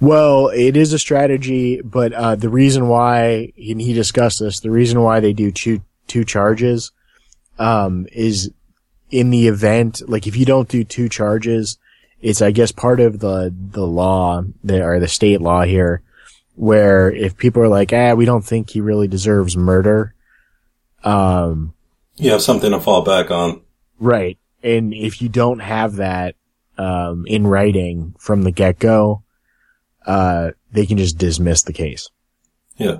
Well, 0.00 0.48
it 0.48 0.76
is 0.76 0.92
a 0.92 0.98
strategy, 0.98 1.80
but 1.82 2.12
uh, 2.12 2.34
the 2.36 2.48
reason 2.48 2.88
why 2.88 3.52
and 3.56 3.80
he 3.80 3.92
discussed 3.92 4.40
this, 4.40 4.60
the 4.60 4.70
reason 4.70 5.00
why 5.00 5.20
they 5.20 5.32
do 5.32 5.50
two 5.50 5.82
two 6.06 6.24
charges, 6.24 6.92
um, 7.58 8.06
is 8.12 8.50
in 9.10 9.30
the 9.30 9.46
event 9.46 10.02
like 10.08 10.26
if 10.26 10.36
you 10.36 10.44
don't 10.44 10.68
do 10.68 10.84
two 10.84 11.08
charges, 11.08 11.78
it's 12.20 12.42
I 12.42 12.50
guess 12.50 12.72
part 12.72 13.00
of 13.00 13.20
the 13.20 13.54
the 13.54 13.86
law 13.86 14.42
the, 14.62 14.82
or 14.82 14.98
the 14.98 15.08
state 15.08 15.40
law 15.40 15.62
here, 15.62 16.02
where 16.56 17.10
if 17.10 17.36
people 17.36 17.62
are 17.62 17.68
like, 17.68 17.92
ah, 17.92 18.14
we 18.14 18.24
don't 18.24 18.44
think 18.44 18.70
he 18.70 18.80
really 18.80 19.08
deserves 19.08 19.56
murder, 19.56 20.14
um, 21.04 21.74
You 22.16 22.32
have 22.32 22.42
something 22.42 22.70
to 22.70 22.80
fall 22.80 23.02
back 23.02 23.30
on. 23.30 23.60
Right. 23.98 24.38
And 24.62 24.92
if 24.92 25.22
you 25.22 25.28
don't 25.28 25.60
have 25.60 25.96
that, 25.96 26.36
um, 26.76 27.24
in 27.26 27.46
writing 27.46 28.14
from 28.18 28.42
the 28.42 28.50
get 28.50 28.78
go, 28.78 29.22
uh, 30.06 30.50
they 30.72 30.86
can 30.86 30.98
just 30.98 31.18
dismiss 31.18 31.62
the 31.62 31.72
case. 31.72 32.08
Yeah. 32.76 32.98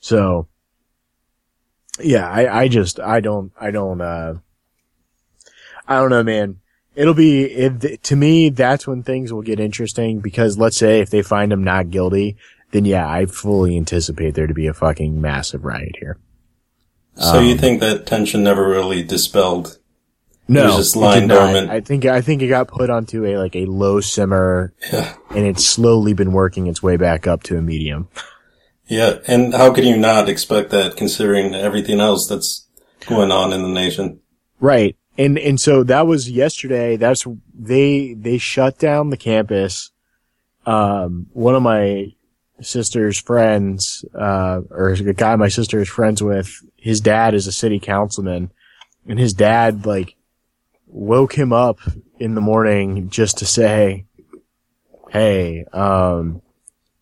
So, 0.00 0.48
yeah, 2.00 2.28
I, 2.28 2.62
I 2.62 2.68
just, 2.68 2.98
I 3.00 3.20
don't, 3.20 3.52
I 3.60 3.70
don't, 3.70 4.00
uh, 4.00 4.34
I 5.86 5.96
don't 5.96 6.10
know, 6.10 6.22
man. 6.22 6.60
It'll 6.94 7.14
be, 7.14 7.44
if, 7.44 8.00
to 8.02 8.16
me, 8.16 8.48
that's 8.48 8.86
when 8.86 9.02
things 9.02 9.32
will 9.32 9.42
get 9.42 9.60
interesting 9.60 10.20
because 10.20 10.58
let's 10.58 10.78
say 10.78 11.00
if 11.00 11.10
they 11.10 11.22
find 11.22 11.52
him 11.52 11.62
not 11.62 11.90
guilty, 11.90 12.36
then 12.70 12.86
yeah, 12.86 13.08
I 13.08 13.26
fully 13.26 13.76
anticipate 13.76 14.34
there 14.34 14.46
to 14.46 14.54
be 14.54 14.66
a 14.66 14.74
fucking 14.74 15.20
massive 15.20 15.64
riot 15.64 15.96
here. 16.00 16.18
So 17.18 17.38
Um, 17.38 17.44
you 17.46 17.56
think 17.56 17.80
that 17.80 18.06
tension 18.06 18.42
never 18.44 18.68
really 18.68 19.02
dispelled? 19.02 19.78
No, 20.48 20.66
was 20.66 20.76
just 20.76 20.96
it 20.96 21.00
lying 21.00 21.28
dormant. 21.28 21.70
I 21.70 21.80
think 21.80 22.04
I 22.04 22.20
think 22.20 22.40
it 22.42 22.46
got 22.48 22.68
put 22.68 22.88
onto 22.90 23.24
a 23.24 23.36
like 23.36 23.56
a 23.56 23.64
low 23.66 24.00
simmer, 24.00 24.72
Yeah. 24.92 25.14
and 25.30 25.44
it's 25.46 25.64
slowly 25.64 26.12
been 26.12 26.32
working 26.32 26.66
its 26.68 26.82
way 26.82 26.96
back 26.96 27.26
up 27.26 27.42
to 27.44 27.56
a 27.58 27.62
medium. 27.62 28.08
Yeah. 28.86 29.18
And 29.26 29.52
how 29.52 29.72
can 29.72 29.84
you 29.84 29.96
not 29.96 30.28
expect 30.28 30.70
that 30.70 30.96
considering 30.96 31.54
everything 31.54 31.98
else 32.00 32.28
that's 32.28 32.66
going 33.08 33.32
on 33.32 33.52
in 33.52 33.62
the 33.62 33.68
nation? 33.68 34.20
Right, 34.60 34.96
and 35.18 35.36
and 35.38 35.60
so 35.60 35.82
that 35.84 36.06
was 36.06 36.30
yesterday. 36.30 36.96
That's 36.96 37.26
they 37.52 38.14
they 38.14 38.38
shut 38.38 38.78
down 38.78 39.10
the 39.10 39.16
campus. 39.16 39.90
Um, 40.64 41.26
one 41.32 41.54
of 41.56 41.62
my 41.62 42.12
sister's 42.60 43.18
friends, 43.18 44.04
uh, 44.14 44.60
or 44.70 44.90
a 44.90 45.14
guy 45.14 45.36
my 45.36 45.48
sister 45.48 45.80
is 45.80 45.88
friends 45.88 46.22
with, 46.22 46.62
his 46.76 47.00
dad 47.00 47.34
is 47.34 47.46
a 47.46 47.52
city 47.52 47.78
councilman, 47.78 48.50
and 49.06 49.18
his 49.18 49.34
dad 49.34 49.86
like 49.86 50.16
woke 50.86 51.34
him 51.34 51.52
up 51.52 51.80
in 52.18 52.34
the 52.34 52.40
morning 52.40 53.10
just 53.10 53.38
to 53.38 53.46
say, 53.46 54.06
"Hey, 55.10 55.64
um, 55.72 56.42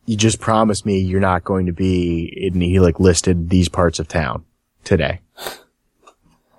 you 0.07 0.16
just 0.16 0.40
promised 0.40 0.84
me 0.84 0.98
you're 0.98 1.20
not 1.20 1.44
going 1.44 1.66
to 1.66 1.72
be," 1.72 2.50
and 2.52 2.62
he 2.62 2.80
like 2.80 2.98
listed 2.98 3.50
these 3.50 3.68
parts 3.68 3.98
of 3.98 4.09
town 4.09 4.44
today. 4.84 5.20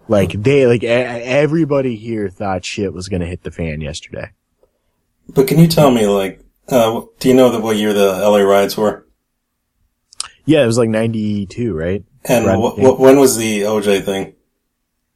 Like 0.07 0.31
they, 0.33 0.67
like 0.67 0.83
everybody 0.83 1.95
here 1.95 2.29
thought 2.29 2.63
shit 2.63 2.93
was 2.93 3.09
gonna 3.09 3.25
hit 3.25 3.43
the 3.43 3.51
fan 3.51 3.81
yesterday. 3.81 4.31
But 5.27 5.47
can 5.47 5.57
you 5.57 5.67
tell 5.67 5.89
me, 5.89 6.05
like, 6.05 6.44
uh, 6.69 7.01
do 7.19 7.27
you 7.29 7.33
know 7.33 7.49
that 7.49 7.61
what 7.61 7.77
year 7.77 7.93
the 7.93 8.07
LA 8.17 8.39
riots 8.39 8.75
were? 8.77 9.05
Yeah, 10.45 10.63
it 10.63 10.67
was 10.67 10.77
like 10.77 10.89
92, 10.89 11.73
right? 11.73 12.03
And 12.25 12.45
Right, 12.45 12.57
wh- 12.57 12.77
yeah. 12.77 12.89
wh- 12.89 12.99
when 12.99 13.19
was 13.19 13.37
the 13.37 13.61
OJ 13.61 14.03
thing? 14.03 14.33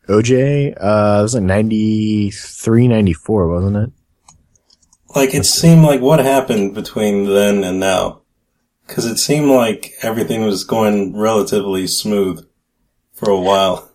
OJ, 0.08 0.72
uh, 0.80 1.20
it 1.20 1.22
was 1.22 1.36
like 1.36 1.44
93, 1.44 2.88
94, 2.88 3.48
wasn't 3.48 3.78
it? 3.78 3.92
Like, 5.16 5.34
it 5.34 5.46
seemed 5.46 5.84
like 5.84 6.02
what 6.02 6.20
happened 6.20 6.74
between 6.76 7.26
then 7.26 7.64
and 7.64 7.80
now? 7.80 8.22
Cause 8.88 9.06
it 9.06 9.18
seemed 9.18 9.50
like 9.52 9.94
everything 10.02 10.44
was 10.46 10.64
going 10.64 11.16
relatively 11.16 11.86
smooth 11.86 12.44
for 13.14 13.30
a 13.30 13.40
while. 13.40 13.89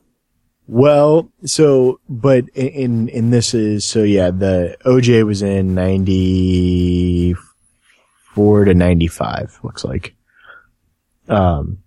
Well, 0.66 1.30
so, 1.44 2.00
but 2.08 2.48
in, 2.54 3.08
in, 3.10 3.28
this 3.30 3.52
is, 3.52 3.84
so 3.84 4.02
yeah, 4.02 4.30
the 4.30 4.78
OJ 4.86 5.26
was 5.26 5.42
in 5.42 5.74
94 5.74 8.64
to 8.64 8.74
95, 8.74 9.60
looks 9.62 9.84
like. 9.84 10.14
Um, 11.28 11.82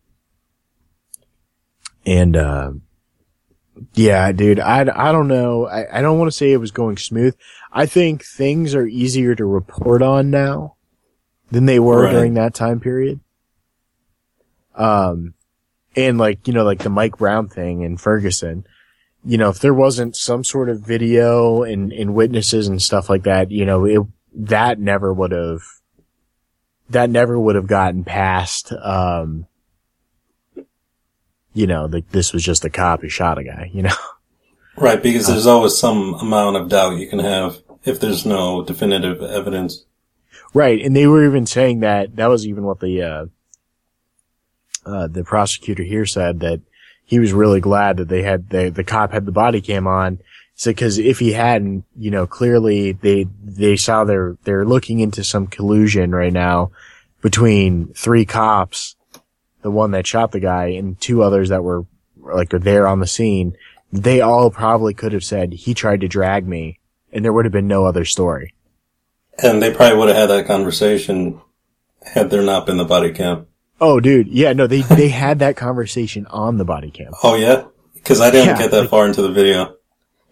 and, 2.06 2.38
uh, 2.38 2.72
yeah, 3.94 4.32
dude, 4.32 4.60
I, 4.60 4.82
I 4.82 5.12
don't 5.12 5.28
know. 5.28 5.68
I, 5.68 6.00
I 6.00 6.02
don't 6.02 6.18
want 6.20 6.32
to 6.32 6.38
say 6.38 6.52
it 6.52 6.58
was 6.58 6.72
going 6.72 6.98
smooth. 6.98 7.36
I 7.72 7.86
think 7.88 8.24
things 8.24 8.74
are 8.76 8.86
easier 8.88 9.36
to 9.36 9.46
report 9.46 10.02
on 10.02 10.30
now 10.32 10.76
than 11.52 11.66
they 11.66 11.80
were 11.80 12.04
Right. 12.04 12.12
during 12.12 12.34
that 12.36 12.54
time 12.54 12.80
period. 12.80 13.20
Um, 14.76 15.34
and 15.98 16.18
like, 16.20 16.48
you 16.48 16.54
know, 16.54 16.64
like 16.64 16.84
the 16.84 16.90
Mike 16.90 17.18
Brown 17.18 17.50
thing 17.50 17.82
in 17.82 17.98
Ferguson, 17.98 18.66
you 19.26 19.38
know, 19.38 19.50
if 19.50 19.60
there 19.60 19.74
wasn't 19.74 20.16
some 20.16 20.44
sort 20.44 20.70
of 20.70 20.80
video 20.80 21.64
and, 21.64 21.92
and 21.92 22.14
witnesses 22.14 22.68
and 22.68 22.82
stuff 22.82 23.10
like 23.10 23.24
that, 23.24 23.52
you 23.52 23.66
know, 23.66 23.86
it, 23.86 24.02
that 24.34 24.80
never 24.80 25.12
would 25.12 25.32
have, 25.32 25.62
that 26.92 27.10
never 27.10 27.38
would 27.38 27.56
have 27.56 27.68
gotten 27.68 28.04
past, 28.04 28.72
um, 28.72 29.48
you 31.54 31.66
know, 31.66 31.86
like 31.86 32.10
this 32.12 32.32
was 32.32 32.44
just 32.44 32.64
a 32.64 32.70
cop 32.70 33.02
who 33.02 33.10
shot 33.10 33.40
a 33.40 33.44
guy, 33.44 33.70
you 33.74 33.82
know? 33.82 33.96
Right, 34.80 35.02
because 35.02 35.26
there's 35.26 35.48
always 35.48 35.76
some 35.76 36.14
amount 36.14 36.56
of 36.56 36.70
doubt 36.70 37.00
you 37.00 37.08
can 37.08 37.18
have 37.18 37.64
if 37.84 38.00
there's 38.00 38.28
no 38.28 38.64
definitive 38.64 39.24
evidence. 39.24 39.84
Right, 40.54 40.80
and 40.80 40.96
they 40.96 41.08
were 41.08 41.26
even 41.26 41.48
saying 41.48 41.80
that 41.80 42.16
that 42.18 42.28
was 42.28 42.46
even 42.46 42.64
what 42.64 42.80
the 42.80 43.02
uh, 43.02 43.26
uh, 44.88 45.08
the 45.08 45.24
prosecutor 45.24 45.84
here 45.84 46.06
said 46.06 46.40
that 46.40 46.62
he 47.04 47.20
was 47.20 47.34
really 47.34 47.60
glad 47.60 47.98
that 47.98 48.08
they 48.08 48.24
had 48.24 48.50
the 48.50 48.70
the 48.70 48.84
cop 48.84 49.12
had 49.12 49.26
the 49.26 49.32
body 49.32 49.62
cam 49.62 49.88
on. 49.88 50.20
So, 50.56 50.72
because 50.72 50.98
if 50.98 51.20
he 51.20 51.34
hadn't, 51.34 51.86
you 51.96 52.10
know, 52.10 52.26
clearly 52.26 52.94
they 52.94 53.28
they 53.44 53.76
saw 53.76 54.04
they're 54.04 54.38
they're 54.44 54.66
looking 54.66 55.00
into 55.00 55.24
some 55.24 55.48
collusion 55.48 56.12
right 56.12 56.34
now 56.34 56.72
between 57.22 57.94
three 57.94 58.26
cops, 58.26 58.96
the 59.62 59.72
one 59.72 59.92
that 59.92 60.08
shot 60.08 60.32
the 60.32 60.40
guy, 60.40 60.68
and 60.68 61.00
two 61.00 61.22
others 61.22 61.50
that 61.50 61.64
were 61.64 61.86
like 62.18 62.50
there 62.50 62.88
on 62.88 63.00
the 63.00 63.08
scene. 63.08 63.56
They 63.92 64.22
all 64.22 64.52
probably 64.52 64.94
could 64.94 65.14
have 65.14 65.24
said 65.24 65.54
he 65.54 65.74
tried 65.74 66.02
to 66.02 66.08
drag 66.08 66.48
me, 66.48 66.80
and 67.12 67.24
there 67.24 67.34
would 67.34 67.46
have 67.46 67.54
been 67.54 67.68
no 67.68 67.86
other 67.86 68.06
story. 68.06 68.54
And 69.42 69.62
they 69.62 69.74
probably 69.74 69.98
would 69.98 70.08
have 70.10 70.18
had 70.18 70.30
that 70.30 70.48
conversation 70.48 71.40
had 72.02 72.30
there 72.30 72.42
not 72.42 72.66
been 72.66 72.78
the 72.78 72.86
body 72.86 73.12
cam. 73.12 73.48
Oh, 73.80 74.00
dude. 74.00 74.28
Yeah, 74.28 74.54
no, 74.54 74.68
they, 74.68 74.82
they 74.82 75.10
had 75.26 75.40
that 75.40 75.56
conversation 75.56 76.26
on 76.28 76.58
the 76.58 76.66
body 76.66 76.92
cam. 76.92 77.12
Oh 77.24 77.36
yeah? 77.36 77.66
Cause 78.04 78.22
I 78.22 78.32
didn't 78.32 78.48
Yeah, 78.48 78.58
get 78.58 78.72
that 78.72 78.82
like- 78.82 78.90
far 78.90 79.06
into 79.06 79.22
the 79.22 79.32
video. 79.32 79.76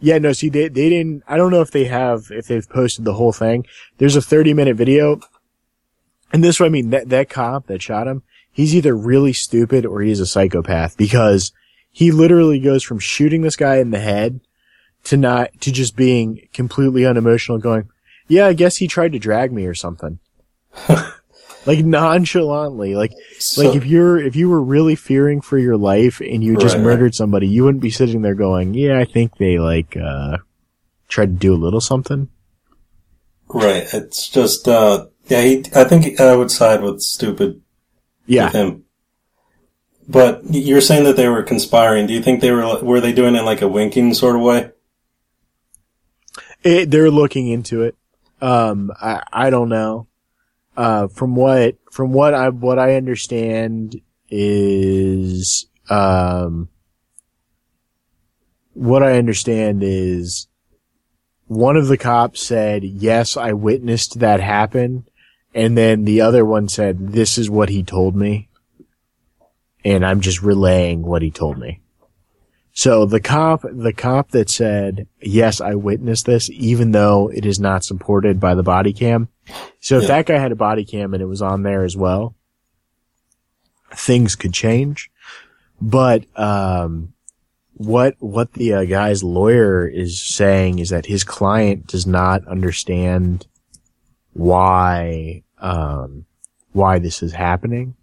Yeah, 0.01 0.17
no, 0.17 0.33
see, 0.33 0.49
they, 0.49 0.67
they 0.67 0.89
didn't, 0.89 1.23
I 1.27 1.37
don't 1.37 1.51
know 1.51 1.61
if 1.61 1.71
they 1.71 1.85
have, 1.85 2.25
if 2.29 2.47
they've 2.47 2.67
posted 2.67 3.05
the 3.05 3.13
whole 3.13 3.31
thing. 3.31 3.65
There's 3.97 4.15
a 4.17 4.21
30 4.21 4.53
minute 4.53 4.75
video. 4.75 5.19
And 6.33 6.43
this, 6.43 6.55
is 6.55 6.59
what 6.59 6.65
I 6.65 6.69
mean, 6.69 6.89
that, 6.89 7.09
that 7.09 7.29
cop 7.29 7.67
that 7.67 7.81
shot 7.81 8.07
him, 8.07 8.21
he's 8.51 8.75
either 8.75 8.95
really 8.95 9.31
stupid 9.33 9.85
or 9.85 10.01
he's 10.01 10.19
a 10.19 10.25
psychopath 10.25 10.97
because 10.97 11.53
he 11.91 12.11
literally 12.11 12.59
goes 12.59 12.83
from 12.83 12.99
shooting 12.99 13.41
this 13.41 13.55
guy 13.55 13.77
in 13.77 13.91
the 13.91 13.99
head 13.99 14.41
to 15.05 15.17
not, 15.17 15.49
to 15.61 15.71
just 15.71 15.95
being 15.95 16.47
completely 16.53 17.05
unemotional 17.05 17.57
going, 17.59 17.89
yeah, 18.27 18.47
I 18.47 18.53
guess 18.53 18.77
he 18.77 18.87
tried 18.87 19.13
to 19.13 19.19
drag 19.19 19.53
me 19.53 19.65
or 19.65 19.73
something. 19.75 20.19
like 21.65 21.83
nonchalantly, 21.85 22.95
like, 22.95 23.11
So, 23.39 23.61
like 23.61 23.75
if 23.75 23.85
you're 23.85 24.17
if 24.17 24.35
you 24.35 24.49
were 24.49 24.61
really 24.61 24.95
fearing 24.95 25.41
for 25.41 25.57
your 25.57 25.77
life 25.77 26.19
and 26.21 26.43
you 26.43 26.57
just 26.57 26.77
Right, 26.77 26.83
right. 26.83 26.83
murdered 26.83 27.15
somebody, 27.15 27.47
you 27.47 27.63
wouldn't 27.63 27.81
be 27.83 27.89
sitting 27.89 28.21
there 28.21 28.35
going, 28.35 28.73
"Yeah, 28.73 28.99
I 28.99 29.05
think 29.05 29.37
they 29.37 29.57
like 29.59 29.97
uh 29.97 30.37
tried 31.07 31.27
to 31.27 31.33
do 31.47 31.53
a 31.53 31.57
little 31.63 31.81
something." 31.81 32.29
right, 33.47 33.85
it's 33.93 34.27
just, 34.29 34.67
uh, 34.67 35.07
yeah, 35.27 35.41
he, 35.41 35.63
I 35.75 35.83
think 35.83 36.19
I 36.19 36.35
would 36.35 36.51
side 36.51 36.81
with 36.81 37.01
stupid 37.01 37.61
Yeah, 38.25 38.45
with 38.45 38.53
him. 38.53 38.83
But 40.07 40.41
you're 40.49 40.81
saying 40.81 41.03
that 41.05 41.15
they 41.15 41.27
were 41.29 41.43
conspiring. 41.43 42.07
Do 42.07 42.13
you 42.13 42.21
think 42.21 42.41
they 42.41 42.51
were 42.51 42.83
were 42.83 43.01
they 43.01 43.13
doing 43.13 43.35
it 43.35 43.39
in 43.39 43.45
like 43.45 43.61
a 43.61 43.67
winking 43.67 44.13
sort 44.13 44.35
of 44.35 44.41
way? 44.41 44.71
It, 46.63 46.89
they're 46.91 47.11
looking 47.11 47.47
into 47.47 47.83
it. 47.83 47.95
Um, 48.41 48.91
I, 48.99 49.21
I 49.31 49.49
don't 49.49 49.69
know. 49.69 50.07
Uh, 50.77 51.07
from 51.07 51.35
what, 51.35 51.77
from 51.91 52.11
what 52.11 52.33
I, 52.33 52.49
what 52.49 52.77
I 52.79 52.95
understand 52.95 54.01
is, 54.29 55.67
um, 55.89 56.69
what 58.73 59.01
I 59.03 59.17
understand 59.17 59.83
is 59.83 60.47
one 61.47 61.77
of 61.77 61.87
the 61.87 61.97
cops 61.97 62.41
said, 62.41 62.83
yes, 62.83 63.37
I 63.37 63.53
witnessed 63.53 64.19
that 64.19 64.41
happen. 64.41 65.07
And 65.53 65.77
then 65.77 66.03
the 66.03 66.21
other 66.21 66.43
one 66.43 66.67
said, 66.67 67.13
this 67.13 67.37
is 67.37 67.49
what 67.49 67.69
he 67.69 67.83
told 67.83 68.15
me. 68.15 68.49
And 69.85 70.05
I'm 70.05 70.19
just 70.19 70.41
relaying 70.41 71.03
what 71.03 71.21
he 71.21 71.31
told 71.31 71.57
me. 71.57 71.81
So 72.73 73.05
the 73.05 73.21
cop, 73.21 73.61
the 73.63 73.93
cop 73.93 74.31
that 74.31 74.49
said, 74.49 75.07
yes, 75.21 75.61
I 75.61 75.75
witnessed 75.75 76.25
this, 76.25 76.49
even 76.49 76.91
though 76.91 77.29
it 77.29 77.45
is 77.45 77.57
not 77.57 77.85
supported 77.85 78.39
by 78.39 78.53
the 78.55 78.63
body 78.63 78.91
cam. 78.91 79.29
So 79.79 79.97
if 79.97 80.03
Yeah. 80.03 80.07
that 80.07 80.25
guy 80.25 80.39
had 80.39 80.51
a 80.51 80.55
body 80.55 80.85
cam 80.85 81.13
and 81.13 81.21
it 81.21 81.27
was 81.27 81.41
on 81.41 81.63
there 81.63 81.83
as 81.83 81.95
well, 81.95 82.35
things 83.93 84.35
could 84.35 84.53
change. 84.53 85.09
But, 85.81 86.25
um, 86.37 87.13
what, 87.77 88.15
what 88.19 88.53
the 88.53 88.73
uh, 88.73 88.85
guy's 88.85 89.21
lawyer 89.23 89.85
is 89.85 90.21
saying 90.21 90.79
is 90.79 90.89
that 90.89 91.05
his 91.07 91.23
client 91.23 91.87
does 91.87 92.07
not 92.07 92.47
understand 92.47 93.47
why, 94.33 95.43
um, 95.59 96.25
why 96.71 96.99
this 96.99 97.21
is 97.21 97.33
happening. 97.33 97.95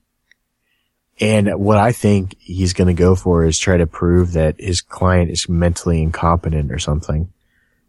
And 1.21 1.49
what 1.59 1.79
I 1.79 1.93
think 1.93 2.37
he's 2.39 2.73
going 2.73 2.89
to 2.89 2.95
go 3.01 3.15
for 3.15 3.45
is 3.45 3.59
try 3.59 3.77
to 3.77 3.87
prove 3.87 4.33
that 4.33 4.57
his 4.59 4.81
client 4.81 5.31
is 5.31 5.49
mentally 5.49 6.03
incompetent 6.03 6.73
or 6.73 6.79
something. 6.79 7.33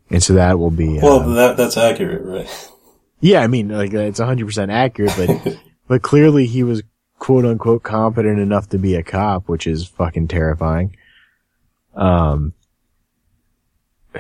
And 0.10 0.22
so 0.22 0.34
that 0.34 0.60
will 0.60 0.72
be, 0.72 1.00
Well, 1.00 1.20
that 1.34 1.58
that's 1.58 1.78
accurate, 1.78 2.24
right? 2.24 2.70
Yeah, 3.24 3.40
I 3.40 3.48
mean, 3.48 3.70
like 3.70 3.94
it's 3.94 4.20
100% 4.20 4.70
accurate, 4.70 5.14
but, 5.16 5.58
but 5.88 6.02
clearly 6.02 6.46
he 6.46 6.62
was 6.64 6.84
quote 7.20 7.46
unquote 7.46 7.82
competent 7.82 8.38
enough 8.38 8.68
to 8.70 8.78
be 8.78 8.96
a 8.96 9.04
cop, 9.04 9.48
which 9.48 9.66
is 9.66 9.88
fucking 9.88 10.28
terrifying. 10.28 10.94
Um, 11.96 12.54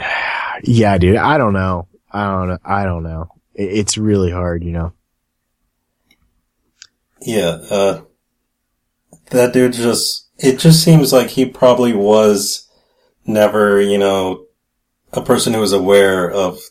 yeah, 0.64 0.98
dude, 0.98 1.18
I 1.18 1.38
don't 1.38 1.52
know. 1.52 1.90
I 2.12 2.24
don't 2.28 2.48
know. 2.48 2.58
I 2.64 2.86
don't 2.86 3.04
know. 3.04 3.28
It, 3.54 3.74
it's 3.74 3.98
really 3.98 4.32
hard, 4.32 4.64
you 4.64 4.72
know? 4.72 4.94
Yeah, 7.22 7.60
uh, 7.70 8.02
that 9.32 9.52
dude 9.52 9.74
just, 9.74 10.30
it 10.38 10.60
just 10.60 10.82
seems 10.82 11.12
like 11.12 11.32
he 11.32 11.46
probably 11.46 11.92
was 11.92 12.70
never, 13.26 13.82
you 13.82 13.98
know, 13.98 14.46
a 15.12 15.22
person 15.22 15.54
who 15.54 15.60
was 15.60 15.74
aware 15.74 16.32
of 16.32 16.62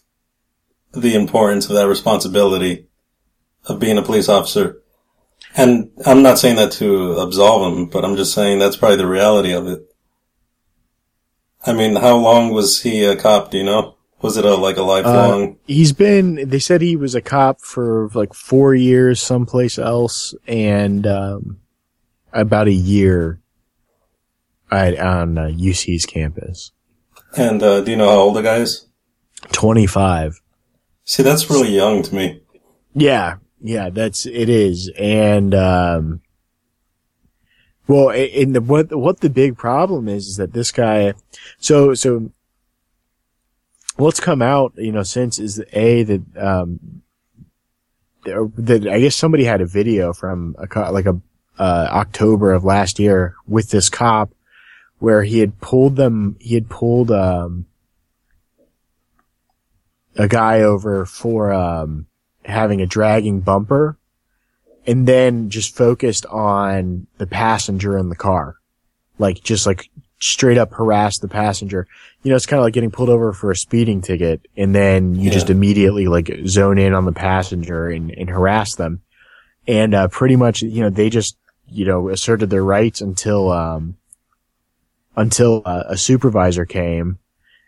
the 0.93 1.15
importance 1.15 1.69
of 1.69 1.77
that 1.77 1.89
responsibility 1.89 2.89
of 3.65 3.81
being 3.81 3.99
a 3.99 4.03
police 4.03 4.29
officer. 4.29 4.83
And 5.57 5.91
I'm 6.07 6.23
not 6.23 6.39
saying 6.39 6.57
that 6.57 6.73
to 6.73 7.13
absolve 7.15 7.73
him, 7.73 7.87
but 7.87 8.05
I'm 8.05 8.17
just 8.17 8.33
saying 8.33 8.59
that's 8.59 8.77
probably 8.77 8.97
the 8.97 9.07
reality 9.07 9.53
of 9.53 9.67
it. 9.67 9.81
I 11.65 11.73
mean, 11.73 11.97
how 11.97 12.17
long 12.17 12.53
was 12.53 12.83
he 12.83 13.05
a 13.05 13.17
cop, 13.17 13.51
do 13.51 13.59
you 13.59 13.65
know? 13.65 13.97
Was 14.21 14.37
it 14.37 14.45
a, 14.45 14.55
like 14.55 14.77
a 14.77 14.83
lifelong? 14.83 15.59
He's 15.67 15.93
been, 15.93 16.49
they 16.49 16.59
said 16.59 16.81
he 16.81 16.97
was 16.97 17.15
a 17.15 17.21
cop 17.21 17.61
for 17.61 18.09
like 18.15 18.35
four 18.35 18.75
years 18.75 19.21
someplace 19.21 19.79
else 19.79 20.35
and, 20.47 21.07
um, 21.07 21.59
about 22.33 22.69
a 22.69 22.73
year 22.73 23.41
at, 24.71 24.99
on 24.99 25.39
uh, 25.39 25.51
UC's 25.53 26.07
campus. 26.07 26.73
and, 27.37 27.63
uh, 27.63 27.81
do 27.81 27.91
you 27.91 27.97
know 27.97 28.09
how 28.09 28.19
old 28.19 28.37
the 28.37 28.43
guy 28.43 28.57
is? 28.57 28.87
25. 29.53 30.41
See, 31.05 31.23
that's 31.23 31.51
really 31.51 31.75
young 31.75 32.03
to 32.03 32.15
me. 32.15 32.43
Yeah, 32.95 33.37
yeah, 33.61 33.91
that's 33.91 34.27
it 34.27 34.49
is, 34.49 34.91
and 34.99 35.55
um, 35.55 36.21
well, 37.87 38.11
and 38.11 38.55
the, 38.55 38.61
what 38.61 38.95
what 38.95 39.21
the 39.21 39.31
big 39.31 39.57
problem 39.57 40.09
is 40.09 40.29
is 40.29 40.37
that 40.37 40.53
this 40.53 40.71
guy, 40.71 41.15
so 41.59 41.95
so 41.95 42.31
what's 43.97 44.21
come 44.21 44.43
out, 44.43 44.73
you 44.77 44.93
know, 44.93 45.03
since 45.03 45.39
is 45.39 45.63
a 45.73 46.03
that 46.05 46.23
um 46.37 47.03
that 48.25 48.87
I 48.87 49.01
guess 49.01 49.17
somebody 49.17 49.45
had 49.45 49.61
a 49.61 49.67
video 49.67 50.13
from 50.13 50.55
a 50.59 50.67
co- 50.67 50.93
like 50.93 51.07
a 51.07 51.21
uh, 51.59 51.89
October 51.91 52.53
of 52.53 52.65
last 52.65 52.99
year 52.99 53.35
with 53.47 53.71
this 53.71 53.89
cop 53.89 54.33
where 54.99 55.23
he 55.23 55.41
had 55.41 55.61
pulled 55.61 55.97
them, 55.97 56.37
he 56.41 56.55
had 56.55 56.71
pulled 56.71 57.11
um 57.11 57.67
a 60.17 60.29
guy 60.29 60.61
over 60.61 61.07
for 61.07 61.53
um 61.53 62.07
having 62.45 62.81
a 62.81 62.87
dragging 62.87 63.41
bumper 63.41 63.97
and 64.87 65.07
then 65.07 65.49
just 65.49 65.77
focused 65.77 66.27
on 66.27 67.07
the 67.19 67.27
passenger 67.27 67.97
in 67.97 68.09
the 68.09 68.17
car. 68.17 68.57
Like 69.19 69.43
just 69.43 69.65
like 69.67 69.89
straight 70.19 70.59
up 70.59 70.73
harass 70.73 71.19
the 71.19 71.29
passenger. 71.29 71.87
You 72.23 72.31
know, 72.31 72.37
it's 72.37 72.47
kind 72.47 72.59
of 72.59 72.65
like 72.65 72.75
getting 72.75 72.91
pulled 72.91 73.09
over 73.09 73.33
for 73.33 73.51
a 73.51 73.57
speeding 73.57 74.01
ticket 74.01 74.47
and 74.57 74.75
then 74.75 75.15
you 75.15 75.27
Yeah. 75.27 75.33
just 75.33 75.51
immediately 75.51 76.07
like 76.09 76.31
zone 76.47 76.79
in 76.79 76.95
on 76.95 77.05
the 77.05 77.13
passenger 77.13 77.89
and, 77.89 78.11
and 78.11 78.29
harass 78.29 78.75
them. 78.75 79.03
And, 79.69 79.95
uh, 79.95 80.09
pretty 80.09 80.35
much, 80.35 80.63
you 80.63 80.81
know, 80.81 80.91
they 80.91 81.09
just, 81.11 81.37
you 81.69 81.85
know, 81.85 82.09
asserted 82.09 82.51
their 82.51 82.65
rights 82.65 83.01
until, 83.01 83.53
um, 83.53 83.97
until 85.15 85.63
uh, 85.65 85.85
a 85.87 85.97
supervisor 85.97 86.67
came 86.67 87.19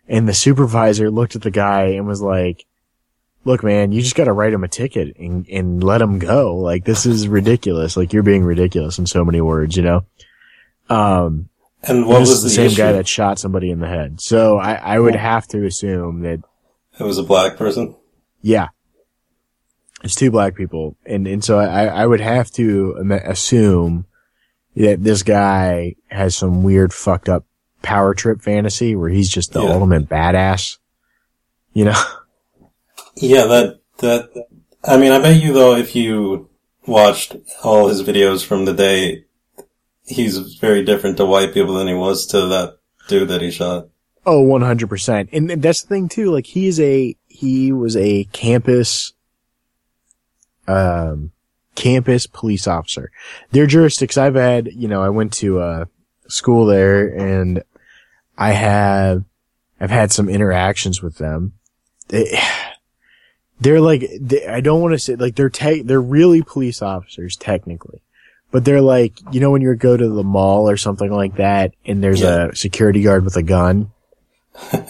and 0.08 0.28
the 0.28 0.34
supervisor 0.34 1.10
looked 1.10 1.36
at 1.36 1.42
the 1.42 1.50
guy 1.50 1.84
and 1.88 2.06
was 2.06 2.20
like, 2.22 2.66
look, 3.44 3.62
man, 3.62 3.92
you 3.92 4.00
just 4.02 4.14
got 4.14 4.24
to 4.24 4.32
write 4.32 4.52
him 4.52 4.64
a 4.64 4.68
ticket 4.68 5.16
and, 5.18 5.46
and 5.48 5.82
let 5.84 6.00
him 6.00 6.18
go. 6.18 6.56
Like, 6.56 6.84
this 6.84 7.04
is 7.06 7.28
ridiculous. 7.28 7.96
Like, 7.96 8.12
you're 8.12 8.22
being 8.22 8.44
ridiculous 8.44 8.98
in 8.98 9.06
so 9.06 9.24
many 9.24 9.40
words, 9.40 9.76
you 9.76 9.82
know? 9.82 10.06
Um, 10.88 11.48
And 11.82 12.06
what 12.06 12.20
was 12.20 12.42
the, 12.42 12.50
same 12.50 12.66
issue? 12.66 12.76
guy 12.76 12.92
that 12.92 13.06
shot 13.08 13.38
somebody 13.38 13.70
in 13.70 13.80
the 13.80 13.88
head. 13.88 14.20
So 14.20 14.56
I, 14.58 14.74
I 14.74 14.98
would 14.98 15.14
have 15.14 15.46
to 15.48 15.64
assume 15.66 16.20
that, 16.22 16.40
It 16.98 17.04
was 17.04 17.18
a 17.18 17.22
black 17.22 17.56
person. 17.56 17.94
yeah, 18.40 18.68
it's 20.02 20.14
two 20.14 20.30
black 20.30 20.54
people. 20.54 20.96
And, 21.06 21.26
and 21.26 21.42
so 21.42 21.58
I, 21.58 21.86
I 21.86 22.06
would 22.06 22.20
have 22.20 22.50
to 22.52 22.94
assume 23.24 24.06
that 24.76 25.02
this 25.02 25.22
guy 25.22 25.94
has 26.08 26.34
some 26.36 26.62
weird 26.62 26.92
fucked 26.92 27.28
up 27.28 27.44
power 27.84 28.14
trip 28.14 28.40
fantasy 28.42 28.96
where 28.96 29.08
he's 29.10 29.28
just 29.30 29.52
the 29.52 29.62
Yeah. 29.62 29.70
ultimate 29.70 30.08
badass, 30.08 30.78
you 31.72 31.84
know? 31.84 32.00
Yeah, 33.16 33.44
that 33.46 33.78
that. 33.98 34.28
I 34.82 34.96
mean, 34.96 35.12
I 35.12 35.20
bet 35.20 35.40
you 35.40 35.52
though, 35.52 35.76
if 35.76 35.94
you 35.94 36.50
watched 36.84 37.36
all 37.62 37.86
his 37.86 38.02
videos 38.02 38.44
from 38.44 38.64
the 38.64 38.72
day, 38.74 39.24
he's 40.04 40.36
very 40.56 40.84
different 40.84 41.16
to 41.18 41.24
white 41.24 41.54
people 41.54 41.74
than 41.74 41.86
he 41.86 41.94
was 41.94 42.26
to 42.26 42.46
that 42.48 42.78
dude 43.08 43.28
that 43.28 43.40
he 43.40 43.52
shot. 43.52 43.86
Oh, 44.26 44.42
100%. 44.44 45.28
And 45.32 45.62
that's 45.62 45.82
the 45.82 45.88
thing 45.88 46.08
too. 46.08 46.32
Like 46.32 46.46
he's 46.46 46.80
a, 46.80 47.14
he 47.28 47.70
was 47.72 47.96
a 47.96 48.24
campus, 48.32 49.12
um, 50.66 51.30
campus 51.76 52.26
police 52.26 52.66
officer. 52.66 53.10
Their 53.52 53.66
jurisdictions, 53.66 54.18
I've 54.18 54.34
had, 54.34 54.68
you 54.72 54.88
know, 54.88 55.02
I 55.02 55.10
went 55.10 55.32
to, 55.34 55.60
uh, 55.60 55.84
school 56.26 56.66
there 56.66 57.06
and 57.16 57.62
I 58.36 58.52
have, 58.52 59.24
I've 59.80 59.90
had 59.90 60.12
some 60.12 60.28
interactions 60.28 61.02
with 61.02 61.18
them. 61.18 61.52
They, 62.08 62.38
they're 63.60 63.80
like, 63.80 64.08
they, 64.20 64.46
I 64.46 64.60
don't 64.60 64.80
want 64.80 64.92
to 64.92 64.98
say, 64.98 65.14
like, 65.16 65.34
they're 65.36 65.50
te- 65.50 65.82
they're 65.82 66.00
really 66.00 66.42
police 66.42 66.82
officers, 66.82 67.36
technically. 67.36 68.00
But 68.50 68.64
they're 68.64 68.80
like, 68.80 69.14
you 69.32 69.40
know, 69.40 69.50
when 69.50 69.62
you 69.62 69.74
go 69.74 69.96
to 69.96 70.08
the 70.08 70.22
mall 70.22 70.68
or 70.70 70.76
something 70.76 71.10
like 71.10 71.36
that 71.36 71.74
and 71.84 72.02
there's 72.04 72.20
Yeah. 72.20 72.48
a 72.50 72.54
security 72.54 73.02
guard 73.02 73.24
with 73.24 73.36
a 73.36 73.42
gun. 73.42 73.90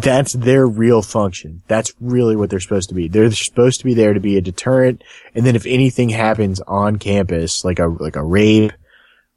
That's 0.00 0.32
their 0.32 0.66
real 0.66 1.02
function. 1.02 1.62
That's 1.68 1.92
really 2.00 2.34
what 2.36 2.50
they're 2.50 2.58
supposed 2.60 2.88
to 2.88 2.94
be. 2.94 3.06
They're 3.06 3.30
supposed 3.30 3.78
to 3.80 3.84
be 3.84 3.94
there 3.94 4.12
to 4.14 4.18
be 4.20 4.36
a 4.36 4.40
deterrent. 4.40 5.04
And 5.34 5.46
then 5.46 5.54
if 5.54 5.66
anything 5.66 6.08
happens 6.08 6.60
on 6.62 6.96
campus, 6.96 7.64
like 7.64 7.78
a, 7.78 7.86
like 7.86 8.16
a 8.16 8.24
rape 8.24 8.72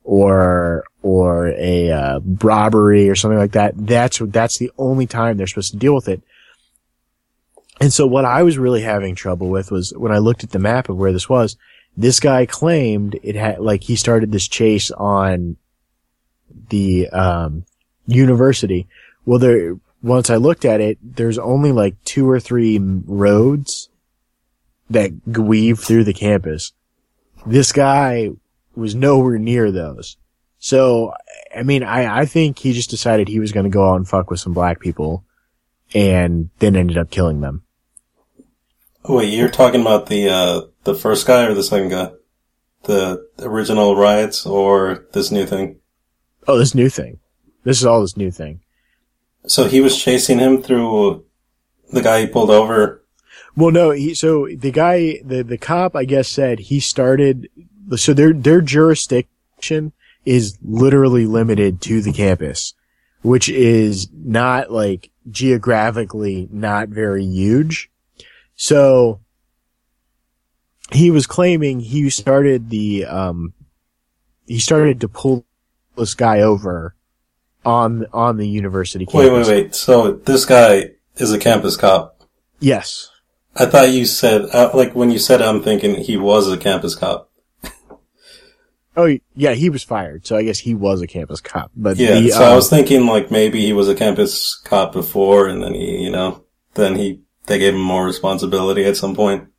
or, 0.08 0.86
or 1.02 1.50
a, 1.50 1.92
uh, 1.92 2.20
robbery 2.42 3.10
or 3.10 3.16
something 3.16 3.38
like 3.38 3.52
that, 3.52 3.74
that's, 3.76 4.20
that's 4.20 4.58
the 4.58 4.72
only 4.78 5.06
time 5.06 5.36
they're 5.36 5.48
supposed 5.48 5.74
to 5.74 5.78
deal 5.78 5.94
with 5.94 6.08
it. 6.08 6.22
And 7.82 7.92
so 7.92 8.08
what 8.08 8.24
I 8.24 8.42
was 8.42 8.58
really 8.58 8.82
having 8.82 9.16
trouble 9.16 9.50
with 9.50 9.70
was 9.70 9.94
when 9.98 10.14
I 10.14 10.20
looked 10.20 10.46
at 10.46 10.52
the 10.52 10.60
map 10.60 10.88
of 10.88 10.96
where 10.98 11.12
this 11.12 11.28
was, 11.28 11.58
this 11.98 12.20
guy 12.22 12.46
claimed 12.46 13.20
it 13.22 13.36
had, 13.36 13.60
like, 13.60 13.84
he 13.84 13.98
started 13.98 14.32
this 14.32 14.48
chase 14.48 14.92
on 14.92 15.58
the, 16.70 17.10
um, 17.10 17.66
university. 18.06 18.88
Well, 19.26 19.40
there, 19.40 19.76
once 20.02 20.30
I 20.30 20.38
looked 20.38 20.64
at 20.64 20.80
it, 20.80 20.98
there's 21.04 21.38
only 21.38 21.74
like 21.74 22.02
two 22.06 22.30
or 22.30 22.40
three 22.40 22.80
roads 22.80 23.90
that 24.90 25.12
weave 25.28 25.80
through 25.80 26.06
the 26.06 26.14
campus. 26.14 26.72
This 27.46 27.74
guy 27.74 28.30
was 28.78 28.96
nowhere 28.96 29.38
near 29.38 29.72
those. 29.72 30.18
So, 30.60 31.14
I 31.56 31.64
mean, 31.64 31.84
I, 31.84 32.22
I 32.22 32.26
think 32.26 32.60
he 32.60 32.74
just 32.74 32.90
decided 32.90 33.28
he 33.28 33.40
was 33.40 33.52
going 33.52 33.66
to 33.66 33.70
go 33.70 33.92
out 33.92 33.96
and 33.96 34.08
fuck 34.08 34.30
with 34.30 34.40
some 34.40 34.54
black 34.54 34.80
people 34.80 35.24
and 35.94 36.50
then 36.60 36.76
ended 36.76 36.98
up 36.98 37.10
killing 37.12 37.42
them. 37.42 37.64
Wait, 39.08 39.34
you're 39.34 39.50
talking 39.50 39.82
about 39.82 40.08
the 40.08 40.30
uh, 40.30 40.62
the 40.84 40.96
first 40.96 41.26
guy 41.26 41.46
or 41.46 41.54
the 41.54 41.64
second 41.64 41.90
guy? 41.90 42.12
The 42.84 43.26
original 43.40 43.96
riots 43.96 44.46
or 44.46 45.06
this 45.14 45.32
new 45.32 45.46
thing? 45.46 45.80
Oh, 46.48 46.58
this 46.58 46.76
new 46.76 46.90
thing. 46.90 47.20
This 47.64 47.80
is 47.80 47.86
all 47.86 48.02
this 48.02 48.18
new 48.18 48.32
thing. 48.32 48.62
So 49.46 49.68
he 49.68 49.82
was 49.82 50.02
chasing 50.02 50.40
him 50.40 50.62
through 50.62 51.26
the 51.92 52.02
guy 52.02 52.22
he 52.22 52.28
pulled 52.28 52.52
over. 52.52 53.04
Well, 53.56 53.72
no, 53.72 53.92
he, 53.92 54.14
so 54.14 54.48
the 54.56 54.72
guy, 54.72 55.20
the, 55.24 55.44
the 55.44 55.58
cop, 55.58 55.96
I 55.96 56.06
guess 56.06 56.28
said 56.28 56.60
he 56.60 56.80
started, 56.80 57.50
so 57.96 58.14
their, 58.14 58.34
their 58.34 58.62
jurisdiction 58.62 59.94
is 60.26 60.58
literally 60.62 61.26
limited 61.26 61.82
to 61.82 62.02
the 62.02 62.12
campus, 62.12 62.74
which 63.22 63.48
is 63.48 64.10
not 64.14 64.72
like 64.72 65.10
geographically 65.30 66.48
not 66.52 66.90
very 66.90 67.26
huge. 67.26 67.90
So 68.56 69.22
he 70.92 71.12
was 71.12 71.28
claiming 71.28 71.80
he 71.80 72.10
started 72.10 72.70
the, 72.70 73.06
um, 73.06 73.54
he 74.46 74.60
started 74.60 75.02
to 75.02 75.08
pull 75.08 75.46
this 75.96 76.14
guy 76.14 76.42
over 76.42 76.96
on, 77.66 78.06
on 78.14 78.38
the 78.38 78.48
university 78.48 79.06
Wait, 79.06 79.28
campus. 79.28 79.48
wait, 79.48 79.64
wait. 79.64 79.76
So 79.76 80.14
this 80.14 80.46
guy 80.46 80.92
is 81.16 81.32
a 81.32 81.40
campus 81.40 81.78
cop. 81.78 82.22
Yes. 82.60 83.10
I 83.56 83.66
thought 83.66 83.90
you 83.90 84.06
said, 84.06 84.50
uh, 84.54 84.72
like 84.74 84.94
when 84.94 85.10
you 85.12 85.20
said 85.20 85.42
I'm 85.42 85.64
thinking 85.64 85.96
he 85.96 86.18
was 86.18 86.52
a 86.52 86.58
campus 86.58 86.96
cop. 86.96 87.27
Oh, 88.98 89.16
yeah, 89.36 89.52
he 89.52 89.70
was 89.70 89.84
fired, 89.84 90.26
so 90.26 90.36
I 90.36 90.44
guess 90.44 90.58
he 90.58 90.74
was 90.74 91.04
a 91.04 91.08
campus 91.08 91.40
cop. 91.40 91.72
But 91.76 91.98
Yeah, 91.98 92.20
the, 92.20 92.32
so 92.32 92.44
I 92.44 92.50
um, 92.50 92.56
was 92.56 92.68
thinking 92.68 93.06
like 93.06 93.30
maybe 93.30 93.64
he 93.64 93.72
was 93.72 93.88
a 93.88 93.94
campus 93.94 94.56
cop 94.56 94.92
before 94.92 95.48
and 95.48 95.62
then 95.62 95.76
he, 95.76 96.04
you 96.04 96.10
know, 96.10 96.44
then 96.74 96.96
he, 96.96 97.22
they 97.46 97.60
gave 97.60 97.76
him 97.76 97.82
more 97.82 98.06
responsibility 98.06 98.86
at 98.86 98.98
some 98.98 99.16
point. 99.16 99.50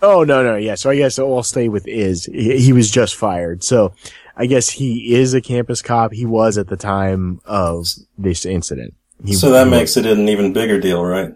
Oh 0.00 0.22
no, 0.22 0.44
no, 0.44 0.54
yeah. 0.54 0.76
So 0.76 0.90
I 0.90 0.96
guess 0.96 1.18
I'll 1.18 1.42
stay 1.42 1.68
with 1.68 1.88
is. 1.88 2.26
He, 2.26 2.58
he 2.58 2.72
was 2.72 2.88
just 2.88 3.16
fired, 3.16 3.64
so 3.64 3.94
I 4.36 4.46
guess 4.46 4.68
he 4.70 5.14
is 5.16 5.34
a 5.34 5.40
campus 5.40 5.82
cop. 5.82 6.12
He 6.12 6.24
was 6.24 6.56
at 6.56 6.68
the 6.68 6.76
time 6.76 7.40
of 7.44 7.88
this 8.16 8.46
incident. 8.46 8.94
He, 9.24 9.32
So 9.32 9.50
that 9.50 9.66
makes 9.66 9.96
it 9.96 10.06
an 10.06 10.28
even 10.28 10.52
bigger 10.52 10.78
deal, 10.78 11.04
right? 11.04 11.34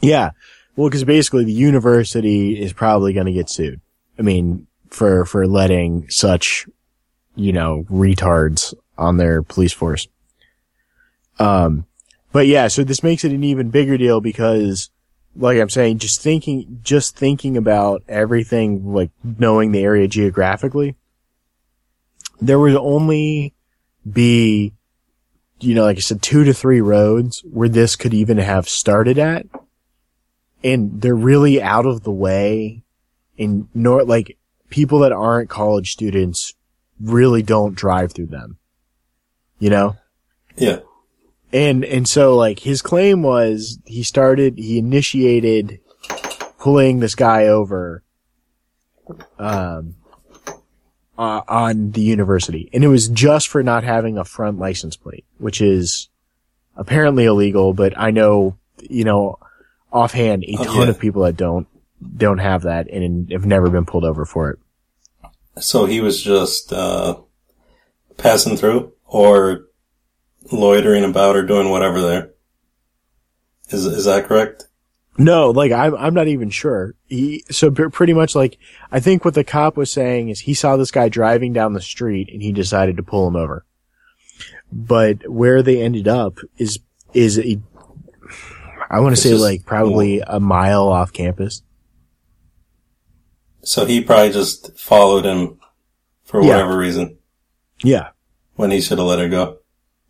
Yeah. 0.00 0.30
Well, 0.76 0.88
because 0.88 1.04
basically 1.04 1.44
the 1.44 1.52
university 1.52 2.58
is 2.58 2.72
probably 2.72 3.12
going 3.12 3.26
to 3.26 3.32
get 3.32 3.50
sued. 3.50 3.82
I 4.18 4.22
mean, 4.22 4.66
for, 4.92 5.24
for 5.24 5.46
letting 5.46 6.08
such, 6.10 6.66
you 7.34 7.52
know, 7.52 7.84
retards 7.90 8.74
on 8.98 9.16
their 9.16 9.42
police 9.42 9.72
force. 9.72 10.06
Um, 11.38 11.86
but 12.30 12.46
yeah, 12.46 12.68
so 12.68 12.84
this 12.84 13.02
makes 13.02 13.24
it 13.24 13.32
an 13.32 13.44
even 13.44 13.70
bigger 13.70 13.96
deal 13.96 14.20
because, 14.20 14.90
like 15.34 15.58
I'm 15.58 15.70
saying, 15.70 15.98
just 15.98 16.20
thinking, 16.20 16.80
just 16.82 17.16
thinking 17.16 17.56
about 17.56 18.02
everything, 18.08 18.92
like 18.92 19.10
knowing 19.22 19.72
the 19.72 19.82
area 19.82 20.08
geographically, 20.08 20.94
there 22.40 22.58
would 22.58 22.76
only 22.76 23.54
be, 24.10 24.72
you 25.60 25.74
know, 25.74 25.84
like 25.84 25.96
I 25.96 26.00
said, 26.00 26.22
two 26.22 26.44
to 26.44 26.52
three 26.52 26.80
roads 26.80 27.40
where 27.50 27.68
this 27.68 27.96
could 27.96 28.14
even 28.14 28.38
have 28.38 28.68
started 28.68 29.18
at 29.18 29.46
and 30.64 31.00
they're 31.00 31.14
really 31.14 31.62
out 31.62 31.86
of 31.86 32.02
the 32.02 32.10
way 32.10 32.82
in 33.36 33.68
nor 33.74 34.04
like 34.04 34.36
people 34.72 34.98
that 35.00 35.12
aren't 35.12 35.48
college 35.48 35.92
students 35.92 36.54
really 37.00 37.42
don't 37.42 37.74
drive 37.76 38.12
through 38.12 38.26
them 38.26 38.56
you 39.58 39.70
know 39.70 39.96
Yeah. 40.56 40.80
and 41.52 41.84
and 41.84 42.08
so 42.08 42.34
like 42.36 42.60
his 42.60 42.82
claim 42.82 43.22
was 43.22 43.78
he 43.84 44.02
started 44.02 44.58
he 44.58 44.78
initiated 44.78 45.78
pulling 46.58 47.00
this 47.00 47.14
guy 47.14 47.46
over 47.46 48.02
um 49.38 49.94
uh, 51.18 51.42
on 51.46 51.90
the 51.92 52.00
university 52.00 52.70
and 52.72 52.82
it 52.82 52.88
was 52.88 53.08
just 53.08 53.48
for 53.48 53.62
not 53.62 53.84
having 53.84 54.16
a 54.16 54.24
front 54.24 54.58
license 54.58 54.96
plate 54.96 55.24
which 55.38 55.60
is 55.60 56.08
apparently 56.76 57.24
illegal 57.26 57.74
but 57.74 57.92
i 57.98 58.10
know 58.10 58.56
you 58.80 59.04
know 59.04 59.38
offhand 59.92 60.42
a 60.44 60.56
Oh, 60.58 60.64
ton 60.64 60.76
yeah. 60.84 60.88
of 60.88 60.98
people 60.98 61.22
that 61.22 61.36
don't 61.36 61.66
don't 62.16 62.38
have 62.38 62.62
that 62.62 62.88
and 62.88 63.30
have 63.30 63.44
never 63.44 63.68
been 63.70 63.84
pulled 63.84 64.04
over 64.04 64.24
for 64.24 64.50
it 64.50 64.58
So 65.60 65.86
he 65.86 66.00
was 66.00 66.22
just, 66.22 66.72
uh, 66.72 67.20
passing 68.16 68.56
through 68.56 68.92
or 69.04 69.66
loitering 70.50 71.04
about 71.04 71.36
or 71.36 71.42
doing 71.44 71.70
whatever 71.70 72.00
there. 72.00 72.30
Is, 73.70 73.86
is 73.86 74.04
that 74.04 74.26
correct? 74.26 74.66
No, 75.18 75.50
like 75.50 75.72
I'm 75.72 75.94
I'm 75.94 76.14
not 76.14 76.28
even 76.28 76.48
sure. 76.48 76.94
He 77.06 77.44
so 77.50 77.70
pr- 77.70 77.88
pretty 77.88 78.14
much 78.14 78.34
like 78.34 78.58
I 78.90 78.98
think 78.98 79.24
what 79.26 79.34
the 79.34 79.44
cop 79.44 79.76
was 79.76 79.92
saying 79.92 80.30
is 80.30 80.40
he 80.40 80.54
saw 80.54 80.76
this 80.78 80.90
guy 80.90 81.10
driving 81.10 81.52
down 81.52 81.74
the 81.74 81.82
street 81.82 82.30
and 82.32 82.40
he 82.42 82.50
decided 82.52 82.96
to 82.96 83.02
pull 83.02 83.28
him 83.28 83.36
over. 83.36 83.66
But 84.72 85.28
where 85.30 85.62
they 85.62 85.82
ended 85.82 86.08
up 86.08 86.38
is 86.56 86.78
is 87.12 87.38
a 87.38 87.60
I 88.90 89.00
want 89.00 89.14
to 89.16 89.20
say 89.20 89.30
just- 89.30 89.42
like 89.42 89.66
probably 89.66 90.20
a 90.20 90.40
mile 90.40 90.88
off 90.88 91.12
campus. 91.12 91.62
So 93.64 93.84
he 93.86 94.00
probably 94.02 94.32
just 94.32 94.76
followed 94.78 95.24
him 95.24 95.58
for 96.24 96.40
Yeah. 96.42 96.48
whatever 96.48 96.76
reason 96.76 97.16
Yeah. 97.82 98.08
when 98.56 98.70
he 98.70 98.80
should 98.80 98.98
have 98.98 99.06
let 99.06 99.18
her 99.18 99.28
go. 99.28 99.58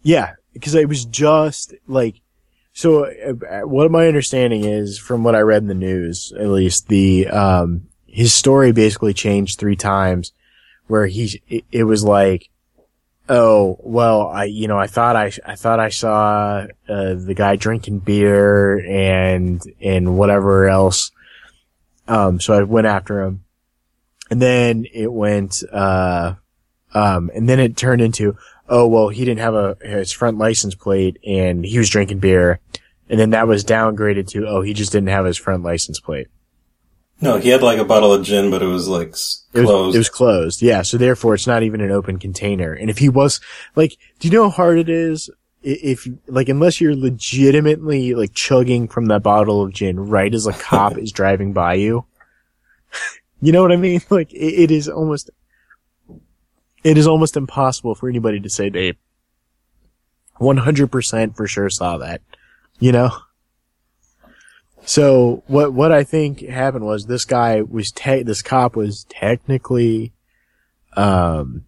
Yeah, 0.02 0.32
because 0.52 0.74
it 0.74 0.88
was 0.88 1.04
just 1.04 1.74
like 1.86 2.16
so. 2.72 3.04
Uh, 3.04 3.60
what 3.68 3.90
my 3.90 4.08
understanding 4.08 4.64
is, 4.64 4.98
from 4.98 5.22
what 5.22 5.34
I 5.36 5.40
read 5.40 5.62
in 5.62 5.68
the 5.68 5.74
news, 5.74 6.32
at 6.38 6.48
least 6.48 6.88
the 6.88 7.28
um 7.28 7.82
his 8.06 8.32
story 8.34 8.72
basically 8.72 9.14
changed 9.14 9.58
three 9.58 9.76
times, 9.76 10.32
where 10.86 11.06
he 11.06 11.40
it, 11.48 11.64
it 11.70 11.84
was 11.84 12.02
like, 12.04 12.48
oh 13.28 13.76
well, 13.80 14.26
I 14.28 14.44
you 14.44 14.66
know 14.66 14.78
I 14.78 14.86
thought 14.88 15.14
I 15.14 15.30
I 15.46 15.54
thought 15.54 15.78
I 15.78 15.90
saw 15.90 16.66
uh, 16.88 17.14
the 17.14 17.34
guy 17.36 17.56
drinking 17.56 18.00
beer 18.00 18.78
and 18.84 19.62
and 19.80 20.16
whatever 20.18 20.66
else, 20.68 21.10
um 22.08 22.40
so 22.40 22.54
I 22.54 22.62
went 22.64 22.86
after 22.88 23.22
him, 23.22 23.41
and 24.32 24.40
then 24.40 24.86
it 24.94 25.12
went 25.12 25.62
uh 25.70 26.34
um 26.94 27.30
and 27.34 27.46
then 27.46 27.60
it 27.60 27.76
turned 27.76 28.00
into 28.00 28.34
oh 28.66 28.86
well 28.86 29.10
he 29.10 29.26
didn't 29.26 29.40
have 29.40 29.54
a 29.54 29.76
his 29.82 30.10
front 30.10 30.38
license 30.38 30.74
plate 30.74 31.18
and 31.26 31.66
he 31.66 31.76
was 31.76 31.90
drinking 31.90 32.18
beer. 32.18 32.58
And 33.10 33.20
then 33.20 33.30
that 33.30 33.46
was 33.46 33.62
downgraded 33.62 34.28
to 34.28 34.46
oh 34.48 34.62
he 34.62 34.72
just 34.72 34.90
didn't 34.90 35.10
have 35.10 35.26
his 35.26 35.36
front 35.36 35.64
license 35.64 36.00
plate. 36.00 36.28
No, 37.20 37.36
he 37.36 37.50
had 37.50 37.62
like 37.62 37.78
a 37.78 37.84
bottle 37.84 38.10
of 38.14 38.24
gin, 38.24 38.50
but 38.50 38.62
it 38.62 38.66
was 38.66 38.88
like 38.88 39.10
s- 39.10 39.44
it 39.52 39.60
was, 39.60 39.68
closed. 39.68 39.94
it 39.94 39.98
was 39.98 40.08
closed. 40.08 40.62
Yeah. 40.62 40.80
So 40.80 40.96
therefore 40.96 41.34
it's 41.34 41.46
not 41.46 41.62
even 41.62 41.82
an 41.82 41.90
open 41.90 42.18
container. 42.18 42.72
And 42.72 42.88
if 42.88 42.96
he 42.96 43.10
was 43.10 43.38
like 43.76 43.98
do 44.18 44.28
you 44.28 44.32
know 44.32 44.44
how 44.44 44.56
hard 44.56 44.78
it 44.78 44.88
is? 44.88 45.28
If 45.62 46.08
like 46.26 46.48
unless 46.48 46.80
you're 46.80 46.96
legitimately 46.96 48.14
like 48.14 48.32
chugging 48.32 48.88
from 48.88 49.06
that 49.06 49.22
bottle 49.22 49.62
of 49.62 49.74
gin 49.74 50.00
right 50.00 50.32
as 50.32 50.46
a 50.46 50.54
cop 50.54 50.96
is 51.04 51.12
driving 51.12 51.52
by 51.52 51.74
you 51.74 52.06
you 53.42 53.52
know 53.52 53.60
what 53.60 53.72
i 53.72 53.76
mean? 53.76 54.00
Like 54.10 54.32
it, 54.32 54.54
it 54.64 54.70
is 54.70 54.88
almost 54.88 55.30
it 56.82 56.96
is 56.96 57.06
almost 57.06 57.36
impossible 57.36 57.94
for 57.94 58.08
anybody 58.08 58.40
to 58.40 58.48
say 58.48 58.70
they 58.70 58.94
100% 60.40 61.36
for 61.36 61.46
sure 61.46 61.68
saw 61.68 61.98
that 61.98 62.22
you 62.78 62.90
know? 62.90 63.10
So 64.84 65.44
what 65.46 65.72
what 65.72 65.92
i 65.92 66.02
think 66.02 66.40
happened 66.40 66.84
was 66.84 67.06
this 67.06 67.24
guy 67.24 67.62
was 67.62 67.92
te- 67.92 68.22
this 68.22 68.42
cop 68.42 68.74
was 68.74 69.04
technically 69.08 70.12
um 70.96 71.64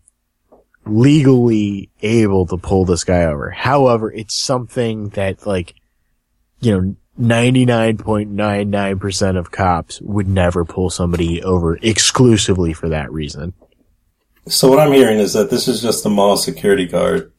legally 0.86 1.90
able 2.02 2.46
to 2.46 2.56
pull 2.56 2.84
this 2.84 3.04
guy 3.04 3.24
over. 3.24 3.50
However 3.50 4.12
it's 4.12 4.34
something 4.42 5.10
that 5.10 5.46
like 5.46 5.74
you 6.60 6.72
know 6.72 6.96
99.99% 7.20 9.36
of 9.38 9.50
cops 9.50 10.00
would 10.00 10.28
never 10.28 10.64
pull 10.64 10.88
somebody 10.90 11.42
over 11.42 11.76
exclusively 11.82 12.72
for 12.72 12.88
that 12.88 13.12
reason 13.12 13.52
So 14.48 14.68
what 14.68 14.80
I'm 14.80 14.92
hearing 14.92 15.18
is 15.20 15.32
that 15.32 15.48
this 15.50 15.68
is 15.68 15.80
just 15.80 16.04
a 16.04 16.08
mall 16.10 16.36
security 16.36 16.86
guard 16.86 17.30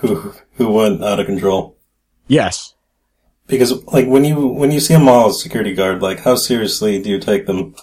who 0.00 0.32
who 0.54 0.70
went 0.72 1.04
out 1.04 1.20
of 1.20 1.26
control. 1.26 1.76
yes 2.26 2.74
Because 3.46 3.84
like 3.86 4.06
when 4.08 4.24
you 4.24 4.46
when 4.48 4.72
you 4.72 4.80
see 4.80 4.94
a 4.94 4.98
mall 4.98 5.30
security 5.32 5.72
guard, 5.74 6.02
like 6.02 6.20
how 6.20 6.34
seriously 6.34 7.00
do 7.02 7.10
you 7.10 7.20
take 7.20 7.46
them? 7.46 7.74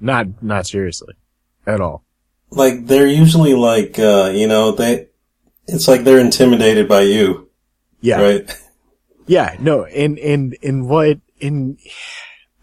not 0.00 0.42
not 0.42 0.66
seriously 0.66 1.14
at 1.66 1.80
all 1.80 2.02
Like 2.50 2.86
they're 2.86 3.06
usually 3.06 3.54
like 3.54 3.98
uh, 3.98 4.30
you 4.34 4.48
know 4.48 4.72
they 4.72 5.06
it's 5.68 5.86
like 5.86 6.02
they're 6.04 6.18
intimidated 6.18 6.88
by 6.88 7.02
you, 7.02 7.48
yeah 8.00 8.20
right? 8.20 8.50
Yeah, 9.26 9.56
no, 9.60 9.84
and 9.84 10.18
and 10.18 10.56
and 10.62 10.88
what 10.88 11.18
in 11.38 11.78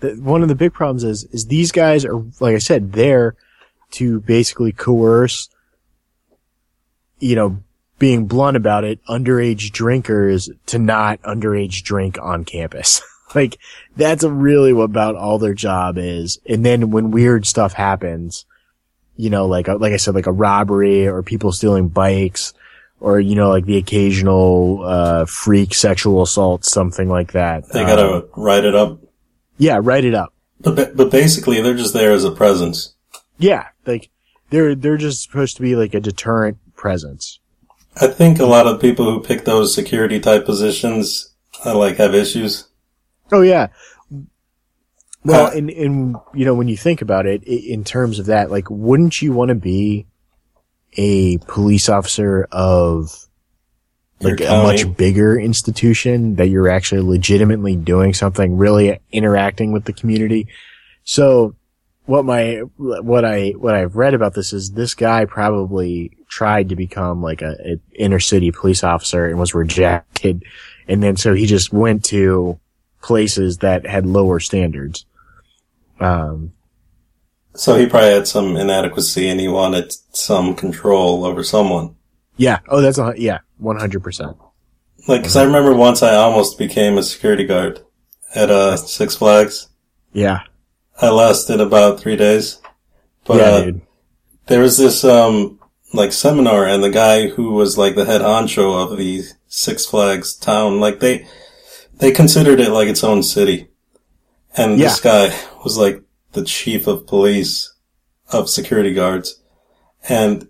one 0.01 0.41
of 0.43 0.49
the 0.49 0.55
big 0.55 0.73
problems 0.73 1.03
is 1.03 1.23
is 1.25 1.47
these 1.47 1.71
guys 1.71 2.05
are 2.05 2.17
like 2.39 2.55
I 2.55 2.59
said 2.59 2.93
there 2.93 3.35
to 3.91 4.19
basically 4.21 4.71
coerce 4.71 5.49
you 7.19 7.35
know, 7.35 7.61
being 7.99 8.27
blunt 8.27 8.57
about 8.57 8.83
it, 8.83 9.03
underage 9.05 9.71
drinkers 9.71 10.49
to 10.67 10.77
not 10.77 11.21
underage 11.23 11.83
drink 11.83 12.17
on 12.21 12.45
campus. 12.45 13.01
like 13.35 13.57
that's 13.95 14.23
really 14.23 14.73
what 14.73 14.83
about 14.83 15.15
all 15.15 15.39
their 15.39 15.53
job 15.53 15.97
is. 15.97 16.39
And 16.47 16.65
then 16.65 16.91
when 16.91 17.11
weird 17.11 17.45
stuff 17.45 17.73
happens, 17.73 18.45
you 19.15 19.29
know, 19.29 19.47
like, 19.47 19.67
like 19.67 19.93
I 19.93 19.97
said, 19.97 20.13
like 20.13 20.27
a 20.27 20.31
robbery 20.31 21.07
or 21.07 21.23
people 21.23 21.51
stealing 21.51 21.87
bikes 21.89 22.53
or, 22.99 23.19
you 23.19 23.35
know, 23.35 23.49
like 23.49 23.65
the 23.65 23.77
occasional, 23.77 24.81
uh, 24.83 25.25
freak 25.25 25.73
sexual 25.73 26.21
assault, 26.23 26.65
something 26.65 27.07
like 27.09 27.33
that. 27.33 27.67
They 27.71 27.83
gotta 27.83 28.13
Um, 28.15 28.23
write 28.35 28.65
it 28.65 28.73
up. 28.75 28.99
yeah, 29.57 29.79
write 29.81 30.05
it 30.05 30.13
up. 30.15 30.33
But, 30.61 30.95
but 30.97 31.11
basically, 31.11 31.61
they're 31.61 31.75
just 31.75 31.93
there 31.93 32.11
as 32.11 32.23
a 32.23 32.31
presence. 32.31 32.95
Yeah, 33.37 33.65
like 33.85 34.09
they're 34.49 34.73
they're 34.73 34.97
just 34.97 35.21
supposed 35.21 35.55
to 35.57 35.61
be 35.61 35.75
like 35.75 35.93
a 35.93 35.99
deterrent 35.99 36.57
presence. 36.75 37.39
I 38.01 38.07
think 38.07 38.39
a 38.39 38.45
lot 38.47 38.65
of 38.65 38.81
people 38.81 39.05
who 39.05 39.21
pick 39.21 39.45
those 39.45 39.73
security 39.75 40.19
type 40.19 40.45
positions, 40.45 41.29
uh, 41.63 41.77
like, 41.77 41.97
have 41.97 42.15
issues. 42.15 42.67
Oh 43.31 43.41
yeah. 43.41 43.67
Well, 45.23 45.47
Uh, 45.47 45.51
in 45.51 45.69
in 45.69 46.15
you 46.33 46.45
know 46.45 46.55
when 46.55 46.67
you 46.67 46.77
think 46.77 47.03
about 47.03 47.27
it, 47.27 47.43
in 47.43 47.83
terms 47.83 48.17
of 48.17 48.25
that, 48.25 48.49
like, 48.49 48.65
wouldn't 48.71 49.21
you 49.21 49.33
want 49.33 49.49
to 49.49 49.55
be 49.55 50.06
a 50.97 51.37
police 51.37 51.89
officer 51.89 52.47
of 52.51 53.27
like 54.19 54.41
a 54.41 54.63
much 54.63 54.97
bigger 54.97 55.39
institution 55.39 56.35
that 56.35 56.47
you're 56.47 56.69
actually 56.69 57.01
legitimately 57.01 57.75
doing 57.75 58.13
something, 58.13 58.57
really 58.57 58.99
interacting 59.11 59.71
with 59.71 59.85
the 59.85 59.93
community? 59.93 60.47
So, 61.03 61.55
what 62.05 62.25
my 62.25 62.61
what 62.77 63.25
I 63.25 63.49
what 63.49 63.75
I've 63.75 63.95
read 63.95 64.13
about 64.13 64.33
this 64.33 64.53
is 64.53 64.71
this 64.71 64.95
guy 64.95 65.25
probably 65.25 66.17
tried 66.29 66.69
to 66.69 66.75
become 66.75 67.21
like 67.21 67.41
a, 67.41 67.55
a 67.63 67.79
inner 67.93 68.19
city 68.19 68.51
police 68.51 68.83
officer 68.83 69.25
and 69.25 69.37
was 69.37 69.53
rejected, 69.53 70.43
and 70.87 71.03
then 71.03 71.17
so 71.17 71.33
he 71.33 71.45
just 71.45 71.71
went 71.71 72.05
to 72.05 72.59
places 73.01 73.57
that 73.59 73.85
had 73.85 74.05
lower 74.05 74.39
standards. 74.39 75.05
Um, 75.99 76.53
So 77.57 77.75
he 77.75 77.87
probably 77.87 78.13
had 78.13 78.27
some 78.27 78.55
inadequacy 78.55 79.27
and 79.27 79.39
he 79.39 79.47
wanted 79.47 79.91
some 80.15 80.55
control 80.55 81.25
over 81.25 81.43
someone. 81.43 81.95
yeah. 82.37 82.59
Oh, 82.69 82.81
that's 82.81 82.99
a 82.99 83.15
yeah, 83.17 83.39
one 83.57 83.77
hundred 83.77 84.03
percent. 84.03 84.37
Like, 85.07 85.23
cause 85.23 85.35
I 85.35 85.43
remember 85.43 85.73
once 85.73 86.03
I 86.03 86.15
almost 86.15 86.59
became 86.59 86.97
a 86.97 87.03
security 87.03 87.45
guard 87.45 87.79
at, 88.35 88.51
uh, 88.51 88.77
Six 88.77 89.15
Flags. 89.15 89.69
Yeah, 90.13 90.41
I 91.01 91.09
lasted 91.09 91.59
about 91.59 91.99
three 91.99 92.15
days. 92.15 92.61
But, 93.25 93.37
yeah, 93.37 93.43
uh, 93.45 93.71
there 94.45 94.61
was 94.61 94.77
this, 94.77 95.03
um, 95.03 95.59
like 95.93 96.13
seminar 96.13 96.65
and 96.65 96.83
the 96.83 96.89
guy 96.91 97.27
who 97.27 97.53
was 97.53 97.77
like 97.77 97.95
the 97.95 98.05
head 98.05 98.21
honcho 98.21 98.75
of 98.91 98.97
the 98.97 99.23
Six 99.47 99.85
Flags 99.85 100.35
town, 100.35 100.79
like 100.79 100.99
they, 100.99 101.25
they 101.95 102.11
considered 102.11 102.59
it 102.59 102.69
like 102.69 102.87
its 102.87 103.03
own 103.03 103.23
city. 103.23 103.69
And 104.55 104.79
this 104.79 104.99
guy 104.99 105.35
was 105.63 105.77
like 105.77 106.03
the 106.33 106.43
chief 106.43 106.87
of 106.87 107.07
police 107.07 107.73
of 108.31 108.49
security 108.49 108.93
guards. 108.93 109.41
And 110.07 110.47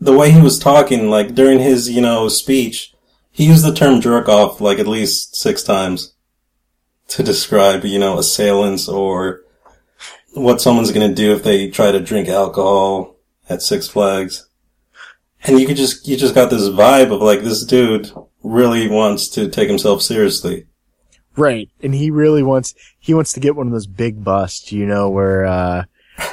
the 0.00 0.16
way 0.16 0.30
he 0.30 0.40
was 0.40 0.58
talking, 0.58 1.10
like 1.10 1.34
during 1.34 1.58
his, 1.58 1.90
you 1.90 2.00
know, 2.00 2.28
speech, 2.28 2.94
he 3.30 3.46
used 3.46 3.64
the 3.64 3.74
term 3.74 4.00
jerk 4.00 4.28
off 4.28 4.60
like 4.60 4.78
at 4.78 4.86
least 4.86 5.36
six 5.36 5.62
times 5.62 6.14
to 7.08 7.22
describe, 7.22 7.84
you 7.84 7.98
know, 7.98 8.18
assailants 8.18 8.88
or 8.88 9.42
what 10.32 10.60
someone's 10.60 10.92
gonna 10.92 11.12
do 11.12 11.32
if 11.34 11.42
they 11.42 11.68
try 11.68 11.90
to 11.90 12.00
drink 12.00 12.28
alcohol 12.28 13.16
at 13.48 13.62
Six 13.62 13.88
Flags. 13.88 14.48
And 15.42 15.58
you 15.58 15.66
could 15.66 15.76
just, 15.76 16.06
you 16.06 16.16
just 16.16 16.34
got 16.34 16.50
this 16.50 16.68
vibe 16.68 17.12
of 17.12 17.20
like 17.20 17.40
this 17.40 17.64
dude 17.64 18.12
really 18.42 18.88
wants 18.88 19.28
to 19.28 19.48
take 19.48 19.68
himself 19.68 20.02
seriously. 20.02 20.66
Right. 21.36 21.70
And 21.82 21.94
he 21.94 22.10
really 22.10 22.42
wants, 22.42 22.74
he 22.98 23.14
wants 23.14 23.32
to 23.34 23.40
get 23.40 23.56
one 23.56 23.66
of 23.66 23.72
those 23.72 23.86
big 23.86 24.22
busts, 24.24 24.72
you 24.72 24.86
know, 24.86 25.08
where, 25.10 25.46
uh, 25.46 25.84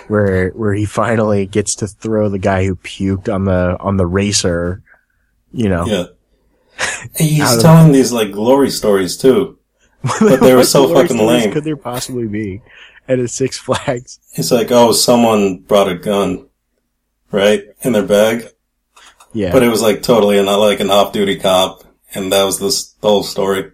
where, 0.07 0.49
where 0.49 0.73
he 0.73 0.85
finally 0.85 1.45
gets 1.45 1.75
to 1.75 1.87
throw 1.87 2.29
the 2.29 2.39
guy 2.39 2.65
who 2.65 2.75
puked 2.75 3.33
on 3.33 3.45
the, 3.45 3.77
on 3.79 3.97
the 3.97 4.05
racer, 4.05 4.81
you 5.51 5.69
know. 5.69 5.85
Yeah. 5.85 6.05
He's 7.17 7.61
telling 7.61 7.91
these 7.91 8.11
like 8.11 8.31
glory 8.31 8.69
stories 8.69 9.17
too. 9.17 9.57
But 10.19 10.39
they 10.39 10.53
were 10.53 10.63
so 10.63 10.87
glory 10.87 11.07
fucking 11.07 11.17
stories 11.17 11.43
lame. 11.43 11.53
Could 11.53 11.63
there 11.63 11.77
possibly 11.77 12.27
be 12.27 12.61
at 13.07 13.19
a 13.19 13.27
Six 13.27 13.57
Flags? 13.57 14.19
It's 14.33 14.51
like, 14.51 14.71
oh, 14.71 14.91
someone 14.91 15.59
brought 15.59 15.89
a 15.89 15.95
gun, 15.95 16.47
right? 17.31 17.63
In 17.81 17.93
their 17.93 18.05
bag. 18.05 18.47
Yeah. 19.33 19.51
But 19.51 19.63
it 19.63 19.69
was 19.69 19.81
like 19.81 20.03
totally 20.03 20.41
not 20.43 20.57
like 20.57 20.79
an 20.79 20.89
off 20.89 21.13
duty 21.13 21.37
cop. 21.37 21.83
And 22.13 22.31
that 22.31 22.43
was 22.43 22.59
this 22.59 22.91
the 22.93 23.07
whole 23.07 23.23
story. 23.23 23.71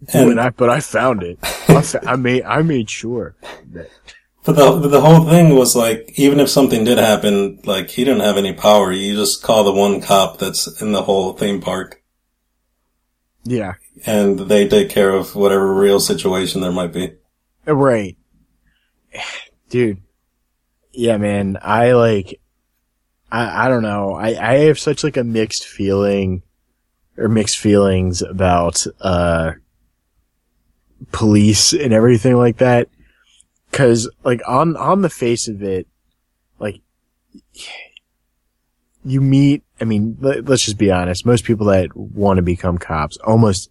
But 0.00 0.14
And, 0.14 0.40
I, 0.40 0.50
but 0.50 0.70
I 0.70 0.80
found 0.80 1.22
it. 1.22 1.38
I, 1.42 1.82
fa- 1.82 2.08
I 2.08 2.16
made, 2.16 2.44
I 2.44 2.62
made 2.62 2.88
sure 2.90 3.36
that, 3.72 3.90
but 4.44 4.56
the, 4.56 4.88
the 4.88 5.00
whole 5.00 5.28
thing 5.28 5.54
was 5.54 5.76
like, 5.76 6.12
even 6.16 6.40
if 6.40 6.48
something 6.48 6.84
did 6.84 6.98
happen, 6.98 7.60
like 7.64 7.90
he 7.90 8.04
didn't 8.04 8.22
have 8.22 8.38
any 8.38 8.52
power. 8.52 8.90
You 8.92 9.14
just 9.14 9.42
call 9.42 9.64
the 9.64 9.72
one 9.72 10.00
cop 10.00 10.38
that's 10.38 10.80
in 10.80 10.92
the 10.92 11.02
whole 11.02 11.34
theme 11.34 11.60
park 11.60 12.02
yeah. 13.44 13.74
and 14.06 14.38
they 14.38 14.68
take 14.68 14.90
care 14.90 15.10
of 15.10 15.34
whatever 15.34 15.72
real 15.74 16.00
situation 16.00 16.60
there 16.60 16.72
might 16.72 16.92
be. 16.92 17.14
Right. 17.66 18.16
Dude. 19.68 20.02
Yeah, 20.92 21.16
man. 21.16 21.58
I 21.60 21.92
like, 21.92 22.40
I, 23.30 23.66
I 23.66 23.68
don't 23.68 23.82
know. 23.82 24.14
I, 24.14 24.28
I 24.28 24.54
have 24.64 24.78
such 24.78 25.04
like 25.04 25.16
a 25.16 25.24
mixed 25.24 25.66
feeling 25.66 26.42
or 27.16 27.28
mixed 27.28 27.58
feelings 27.58 28.22
about, 28.22 28.84
uh, 29.00 29.52
police 31.12 31.72
and 31.72 31.92
everything 31.92 32.36
like 32.36 32.58
that. 32.58 32.88
Cause 33.72 34.10
like 34.24 34.40
on, 34.46 34.76
on 34.76 35.02
the 35.02 35.10
face 35.10 35.48
of 35.48 35.62
it, 35.62 35.86
like 36.58 36.80
you 39.04 39.20
meet, 39.20 39.62
I 39.80 39.84
mean, 39.84 40.16
let, 40.20 40.46
let's 40.46 40.64
just 40.64 40.78
be 40.78 40.90
honest. 40.90 41.26
Most 41.26 41.44
people 41.44 41.66
that 41.66 41.96
want 41.96 42.38
to 42.38 42.42
become 42.42 42.78
cops 42.78 43.16
almost, 43.18 43.70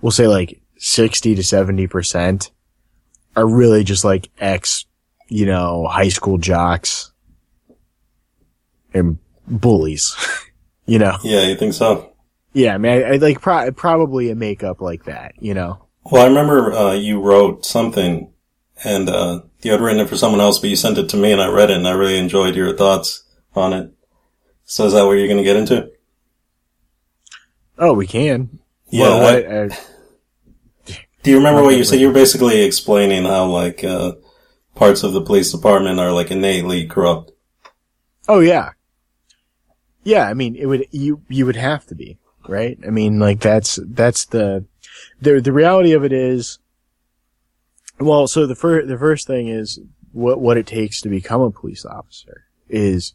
we'll 0.00 0.10
say 0.10 0.26
like 0.26 0.60
60 0.78 1.34
to 1.34 1.42
70% 1.42 2.50
are 3.36 3.46
really 3.46 3.84
just 3.84 4.04
like 4.04 4.30
ex, 4.38 4.86
you 5.28 5.46
know, 5.46 5.86
high 5.86 6.08
school 6.08 6.38
jocks 6.38 7.12
and 8.92 9.18
bullies, 9.46 10.16
you 10.86 10.98
know? 10.98 11.18
Yeah, 11.22 11.42
you 11.42 11.56
think 11.56 11.74
so? 11.74 12.12
Yeah, 12.52 12.74
I 12.74 12.78
mean, 12.78 12.92
I, 12.92 13.02
I 13.02 13.16
like 13.16 13.40
pro- 13.40 13.72
probably 13.72 14.30
a 14.30 14.36
makeup 14.36 14.80
like 14.80 15.04
that, 15.04 15.34
you 15.40 15.54
know? 15.54 15.86
Well, 16.10 16.22
I 16.24 16.28
remember 16.28 16.72
uh, 16.72 16.92
you 16.92 17.20
wrote 17.20 17.64
something, 17.64 18.32
and 18.84 19.08
uh, 19.08 19.40
you 19.62 19.72
had 19.72 19.80
written 19.80 20.00
it 20.00 20.08
for 20.08 20.16
someone 20.16 20.40
else, 20.40 20.58
but 20.58 20.70
you 20.70 20.76
sent 20.76 20.98
it 20.98 21.08
to 21.10 21.16
me, 21.16 21.32
and 21.32 21.40
I 21.40 21.48
read 21.48 21.70
it, 21.70 21.76
and 21.76 21.88
I 21.88 21.92
really 21.92 22.18
enjoyed 22.18 22.54
your 22.56 22.76
thoughts 22.76 23.24
on 23.54 23.72
it. 23.72 23.90
So 24.64 24.86
is 24.86 24.92
that 24.92 25.04
what 25.06 25.12
you're 25.12 25.28
going 25.28 25.38
to 25.38 25.44
get 25.44 25.56
into? 25.56 25.90
Oh, 27.78 27.92
we 27.94 28.06
can. 28.06 28.58
Yeah. 28.88 29.02
Well, 29.02 29.26
I- 29.26 29.42
uh, 29.42 29.68
do 31.22 31.30
you 31.30 31.38
remember 31.38 31.62
what 31.62 31.76
you 31.76 31.84
said? 31.84 32.00
You 32.00 32.08
were 32.08 32.12
basically 32.12 32.62
explaining 32.62 33.24
how 33.24 33.46
like 33.46 33.82
uh, 33.82 34.12
parts 34.74 35.02
of 35.02 35.14
the 35.14 35.22
police 35.22 35.50
department 35.50 35.98
are 35.98 36.12
like 36.12 36.30
innately 36.30 36.86
corrupt. 36.86 37.32
oh 38.28 38.40
yeah. 38.40 38.72
Yeah, 40.02 40.28
I 40.28 40.34
mean, 40.34 40.54
it 40.54 40.66
would, 40.66 40.86
you, 40.90 41.22
you 41.30 41.46
would 41.46 41.56
have 41.56 41.86
to 41.86 41.94
be, 41.94 42.18
right? 42.46 42.78
I 42.86 42.90
mean, 42.90 43.18
like 43.18 43.40
that's, 43.40 43.78
that's 43.82 44.26
the, 44.26 44.66
the, 45.20 45.40
the 45.40 45.52
reality 45.52 45.92
of 45.92 46.04
it 46.04 46.12
is, 46.12 46.58
well, 47.98 48.26
so 48.26 48.46
the 48.46 48.54
first, 48.54 48.88
the 48.88 48.98
first 48.98 49.26
thing 49.26 49.48
is 49.48 49.78
what, 50.12 50.40
what 50.40 50.56
it 50.56 50.66
takes 50.66 51.00
to 51.02 51.08
become 51.08 51.40
a 51.40 51.50
police 51.50 51.84
officer 51.84 52.44
is 52.68 53.14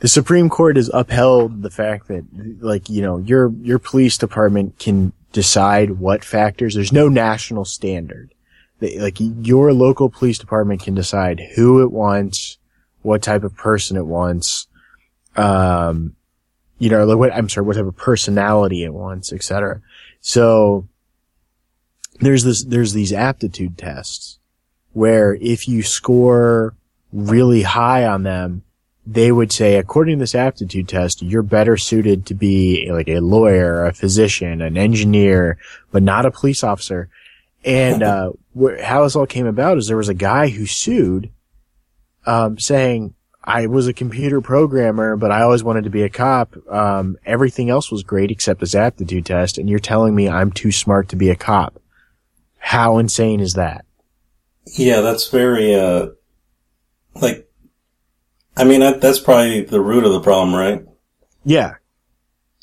the 0.00 0.08
Supreme 0.08 0.48
Court 0.48 0.76
has 0.76 0.90
upheld 0.92 1.62
the 1.62 1.70
fact 1.70 2.08
that, 2.08 2.24
like, 2.60 2.88
you 2.88 3.02
know, 3.02 3.18
your, 3.18 3.52
your 3.60 3.78
police 3.78 4.18
department 4.18 4.78
can 4.78 5.12
decide 5.32 5.92
what 5.92 6.24
factors, 6.24 6.74
there's 6.74 6.92
no 6.92 7.08
national 7.08 7.64
standard. 7.64 8.34
They, 8.80 8.98
like, 8.98 9.16
your 9.18 9.72
local 9.72 10.10
police 10.10 10.38
department 10.38 10.82
can 10.82 10.94
decide 10.94 11.40
who 11.54 11.82
it 11.82 11.92
wants, 11.92 12.58
what 13.02 13.22
type 13.22 13.44
of 13.44 13.56
person 13.56 13.96
it 13.96 14.06
wants, 14.06 14.66
um, 15.36 16.16
you 16.78 16.90
know, 16.90 17.04
like 17.04 17.16
what, 17.16 17.32
I'm 17.32 17.48
sorry, 17.48 17.64
what 17.66 17.76
type 17.76 17.86
of 17.86 17.96
personality 17.96 18.82
it 18.82 18.92
wants, 18.92 19.32
et 19.32 19.42
cetera. 19.44 19.80
So, 20.22 20.88
there's 22.20 22.44
this, 22.44 22.64
there's 22.64 22.92
these 22.92 23.12
aptitude 23.12 23.76
tests 23.76 24.38
where 24.92 25.34
if 25.40 25.66
you 25.68 25.82
score 25.82 26.74
really 27.12 27.62
high 27.62 28.06
on 28.06 28.22
them, 28.22 28.62
they 29.04 29.32
would 29.32 29.50
say, 29.50 29.76
according 29.76 30.18
to 30.18 30.22
this 30.22 30.36
aptitude 30.36 30.88
test, 30.88 31.22
you're 31.22 31.42
better 31.42 31.76
suited 31.76 32.24
to 32.26 32.34
be 32.34 32.88
like 32.92 33.08
a 33.08 33.18
lawyer, 33.18 33.84
a 33.84 33.92
physician, 33.92 34.62
an 34.62 34.76
engineer, 34.76 35.58
but 35.90 36.04
not 36.04 36.24
a 36.24 36.30
police 36.30 36.62
officer. 36.62 37.08
And, 37.64 38.02
uh, 38.04 38.32
how 38.80 39.02
this 39.02 39.16
all 39.16 39.26
came 39.26 39.46
about 39.46 39.78
is 39.78 39.88
there 39.88 39.96
was 39.96 40.08
a 40.08 40.14
guy 40.14 40.48
who 40.50 40.66
sued, 40.66 41.30
um, 42.26 42.60
saying, 42.60 43.14
I 43.44 43.66
was 43.66 43.88
a 43.88 43.92
computer 43.92 44.40
programmer, 44.40 45.16
but 45.16 45.32
I 45.32 45.42
always 45.42 45.64
wanted 45.64 45.84
to 45.84 45.90
be 45.90 46.02
a 46.02 46.08
cop. 46.08 46.54
Um, 46.70 47.16
everything 47.26 47.70
else 47.70 47.90
was 47.90 48.02
great 48.02 48.30
except 48.30 48.60
this 48.60 48.74
aptitude 48.74 49.26
test, 49.26 49.58
and 49.58 49.68
you're 49.68 49.78
telling 49.78 50.14
me 50.14 50.28
I'm 50.28 50.52
too 50.52 50.70
smart 50.70 51.08
to 51.08 51.16
be 51.16 51.30
a 51.30 51.36
cop. 51.36 51.80
How 52.58 52.98
insane 52.98 53.40
is 53.40 53.54
that? 53.54 53.84
Yeah, 54.66 55.00
that's 55.00 55.28
very, 55.28 55.74
uh, 55.74 56.08
like, 57.14 57.48
I 58.56 58.64
mean, 58.64 58.80
that, 58.80 59.00
that's 59.00 59.18
probably 59.18 59.62
the 59.62 59.80
root 59.80 60.04
of 60.04 60.12
the 60.12 60.20
problem, 60.20 60.54
right? 60.54 60.84
Yeah. 61.44 61.74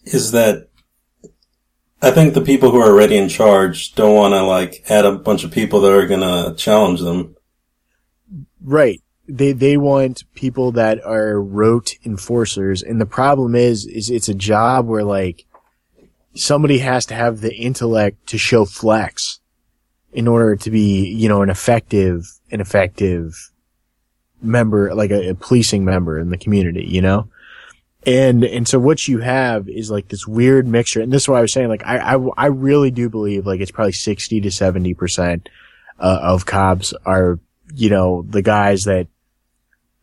Is 0.06 0.32
that 0.32 0.70
I 2.02 2.12
think 2.12 2.34
the 2.34 2.42
people 2.42 2.72
who 2.72 2.80
are 2.80 2.90
already 2.90 3.18
in 3.18 3.28
charge 3.28 3.94
don't 3.96 4.16
want 4.16 4.34
to 4.34 4.42
like 4.44 4.84
add 4.90 5.06
a 5.06 5.12
bunch 5.12 5.44
of 5.44 5.52
people 5.52 5.82
that 5.82 5.92
are 5.92 6.08
going 6.08 6.22
to 6.22 6.56
challenge 6.56 7.02
them. 7.02 7.36
Right. 8.62 9.02
They, 9.30 9.52
they 9.52 9.78
want 9.78 10.24
people 10.34 10.72
that 10.74 11.06
are 11.06 11.40
rote 11.40 11.94
enforcers. 12.04 12.82
And 12.82 13.00
the 13.00 13.06
problem 13.06 13.54
is, 13.54 13.86
is 13.86 14.10
it's 14.10 14.28
a 14.28 14.34
job 14.34 14.88
where 14.88 15.04
like 15.04 15.46
somebody 16.36 16.80
has 16.80 17.06
to 17.08 17.14
have 17.14 17.42
the 17.42 17.56
intellect 17.56 18.28
to 18.28 18.38
show 18.38 18.66
flex 18.66 19.40
in 20.12 20.28
order 20.28 20.56
to 20.56 20.72
be, 20.72 21.08
you 21.08 21.30
know, 21.30 21.42
an 21.42 21.50
effective, 21.50 22.26
an 22.52 22.62
effective 22.62 23.52
member, 24.42 24.94
like 24.96 25.12
a, 25.12 25.30
a 25.30 25.36
policing 25.36 25.86
member 25.86 26.18
in 26.18 26.30
the 26.30 26.38
community, 26.38 26.86
you 26.88 27.02
know? 27.02 27.30
And, 28.06 28.44
and 28.44 28.68
so 28.68 28.80
what 28.80 29.08
you 29.08 29.20
have 29.20 29.68
is 29.68 29.92
like 29.92 30.08
this 30.08 30.26
weird 30.26 30.68
mixture. 30.68 31.02
And 31.02 31.12
this 31.12 31.24
is 31.24 31.30
what 31.30 31.38
I 31.38 31.42
was 31.42 31.52
saying. 31.52 31.68
Like, 31.68 31.86
I, 31.86 32.16
I, 32.16 32.28
I 32.38 32.46
really 32.48 32.92
do 32.92 33.10
believe 33.10 33.46
like 33.46 33.60
it's 33.60 33.72
probably 33.72 33.92
60 33.92 34.42
to 34.42 34.50
70% 34.50 35.48
uh, 36.00 36.20
of 36.22 36.46
cops 36.46 36.94
are, 37.06 37.40
you 37.76 37.90
know, 37.90 38.24
the 38.28 38.42
guys 38.42 38.86
that 38.86 39.08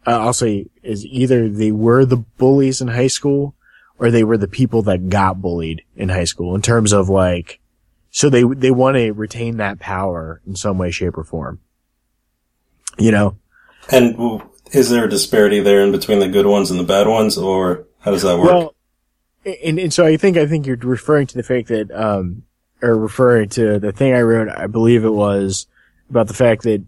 uh, 0.06 0.18
I'll 0.20 0.32
say 0.32 0.66
is 0.82 1.04
either 1.04 1.48
they 1.48 1.72
were 1.72 2.04
the 2.04 2.16
bullies 2.16 2.80
in 2.80 2.88
high 2.88 3.08
school 3.08 3.54
or 3.98 4.10
they 4.10 4.24
were 4.24 4.36
the 4.36 4.48
people 4.48 4.82
that 4.82 5.08
got 5.08 5.40
bullied 5.40 5.82
in 5.96 6.10
high 6.10 6.24
school 6.24 6.54
in 6.54 6.62
terms 6.62 6.92
of 6.92 7.08
like, 7.08 7.60
so 8.10 8.30
they, 8.30 8.44
they 8.44 8.70
want 8.70 8.96
to 8.96 9.12
retain 9.12 9.56
that 9.56 9.78
power 9.78 10.40
in 10.46 10.54
some 10.54 10.78
way, 10.78 10.90
shape 10.90 11.18
or 11.18 11.24
form. 11.24 11.60
You 12.98 13.10
know? 13.10 13.36
And 13.90 14.42
is 14.72 14.90
there 14.90 15.04
a 15.04 15.08
disparity 15.08 15.60
there 15.60 15.82
in 15.82 15.92
between 15.92 16.20
the 16.20 16.28
good 16.28 16.46
ones 16.46 16.70
and 16.70 16.80
the 16.80 16.84
bad 16.84 17.06
ones, 17.06 17.36
or 17.36 17.86
how 18.00 18.10
does 18.10 18.22
that 18.22 18.38
work? 18.38 18.46
Well, 18.46 18.74
and, 19.62 19.78
and 19.78 19.92
so 19.92 20.06
I 20.06 20.16
think, 20.16 20.36
I 20.36 20.46
think 20.46 20.66
you're 20.66 20.76
referring 20.76 21.26
to 21.28 21.36
the 21.36 21.42
fact 21.42 21.68
that, 21.68 21.90
um, 21.92 22.42
or 22.82 22.96
referring 22.96 23.48
to 23.50 23.78
the 23.78 23.92
thing 23.92 24.14
I 24.14 24.22
wrote, 24.22 24.48
I 24.48 24.66
believe 24.66 25.04
it 25.04 25.10
was 25.10 25.66
about 26.10 26.28
the 26.28 26.34
fact 26.34 26.62
that 26.62 26.84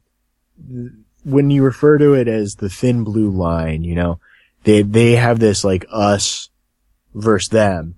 when 1.28 1.50
you 1.50 1.62
refer 1.62 1.98
to 1.98 2.14
it 2.14 2.28
as 2.28 2.56
the 2.56 2.68
thin 2.68 3.04
blue 3.04 3.30
line, 3.30 3.84
you 3.84 3.94
know, 3.94 4.20
they, 4.64 4.82
they 4.82 5.12
have 5.12 5.38
this 5.38 5.64
like 5.64 5.86
us 5.90 6.50
versus 7.14 7.48
them 7.50 7.94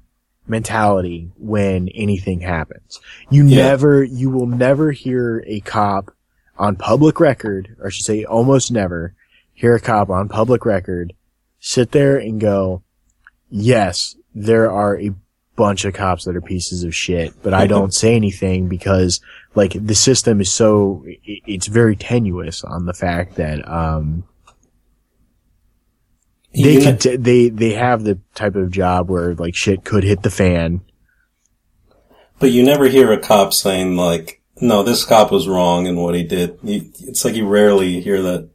mentality 0.47 1.31
when 1.39 1.89
anything 1.91 2.41
happens. 2.41 3.01
You 3.31 3.47
Yeah. 3.47 3.69
never, 3.69 4.03
you 4.03 4.31
will 4.31 4.47
never 4.47 4.91
hear 4.93 5.45
a 5.47 5.61
cop 5.61 6.11
on 6.59 6.77
public 6.77 7.21
record, 7.21 7.77
or 7.81 7.87
I 7.87 7.91
should 7.91 8.05
say 8.05 8.25
almost 8.25 8.71
never, 8.73 9.15
hear 9.55 9.75
a 9.75 9.81
cop 9.81 10.11
on 10.11 10.29
public 10.29 10.65
record 10.67 11.13
sit 11.61 11.93
there 11.93 12.17
and 12.17 12.41
go, 12.41 12.83
yes, 13.51 14.17
there 14.35 14.71
are 14.71 14.99
a 14.99 15.13
bunch 15.57 15.85
of 15.85 15.93
cops 15.93 16.25
that 16.25 16.35
are 16.35 16.41
pieces 16.41 16.83
of 16.85 16.95
shit, 16.95 17.35
but 17.43 17.53
I 17.55 17.67
don't 17.75 17.93
say 17.95 18.17
anything 18.17 18.67
because 18.69 19.21
like 19.55 19.73
the 19.75 19.95
system 19.95 20.41
is 20.41 20.53
so, 20.53 21.05
it's 21.25 21.67
very 21.67 21.97
tenuous 21.97 22.63
on 22.65 22.87
the 22.87 22.95
fact 22.95 23.37
that, 23.37 23.67
um, 23.69 24.25
they 26.53 26.81
can 26.81 26.99
t- 26.99 27.17
they, 27.17 27.49
they 27.49 27.71
have 27.75 28.03
the 28.03 28.19
type 28.35 28.57
of 28.57 28.71
job 28.71 29.09
where 29.09 29.35
like 29.35 29.55
shit 29.55 29.85
could 29.85 30.03
hit 30.03 30.23
the 30.23 30.31
fan. 30.31 30.81
but 32.41 32.51
you 32.51 32.63
never 32.65 32.87
hear 32.89 33.13
a 33.13 33.19
cop 33.19 33.53
saying 33.55 33.97
like, 33.97 34.43
"No, 34.61 34.83
this 34.83 35.05
cop 35.05 35.31
was 35.31 35.47
wrong 35.47 35.87
in 35.87 35.95
what 35.97 36.17
he 36.17 36.25
did." 36.25 36.59
You, 36.65 36.91
it's 37.03 37.25
like 37.25 37.37
you 37.37 37.47
rarely 37.47 38.01
hear 38.01 38.21
that. 38.23 38.51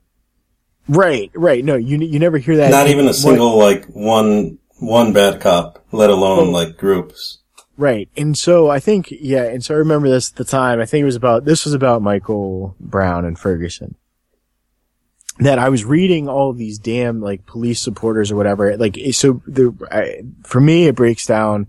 Right, 0.90 1.32
right. 1.34 1.64
No, 1.64 1.76
you, 1.78 1.98
you 2.00 2.20
never 2.20 2.38
hear 2.38 2.58
that. 2.58 2.70
Not 2.72 2.88
even 2.88 3.06
a 3.06 3.10
What- 3.10 3.16
single 3.16 3.58
like 3.58 3.86
one 3.86 4.58
one 4.80 5.14
bad 5.14 5.40
cop, 5.40 5.86
let 5.94 6.10
alone 6.10 6.50
Oh. 6.50 6.52
like 6.52 6.76
groups. 6.76 7.38
Right. 7.78 8.08
And 8.16 8.38
so 8.38 8.70
I 8.70 8.80
think, 8.80 9.10
yeah, 9.12 9.44
and 9.44 9.64
so 9.64 9.74
I 9.74 9.78
remember 9.78 10.08
this 10.10 10.32
at 10.32 10.38
the 10.38 10.46
time. 10.46 10.80
I 10.80 10.86
think 10.86 11.02
it 11.02 11.06
was 11.06 11.18
about, 11.18 11.44
this 11.44 11.66
was 11.66 11.74
about 11.74 12.02
Michael 12.02 12.76
Brown 12.80 13.26
and 13.26 13.38
Ferguson. 13.38 13.96
That 15.40 15.60
I 15.60 15.68
was 15.68 15.84
reading 15.84 16.30
all 16.30 16.54
these 16.54 16.80
damn, 16.80 17.20
like, 17.20 17.46
police 17.46 17.82
supporters 17.82 18.32
or 18.32 18.38
whatever. 18.38 18.78
Like, 18.78 18.98
so 19.12 19.42
the, 19.46 19.76
I, 19.92 20.22
for 20.44 20.62
me, 20.62 20.88
it 20.88 20.96
breaks 20.96 21.26
down 21.26 21.68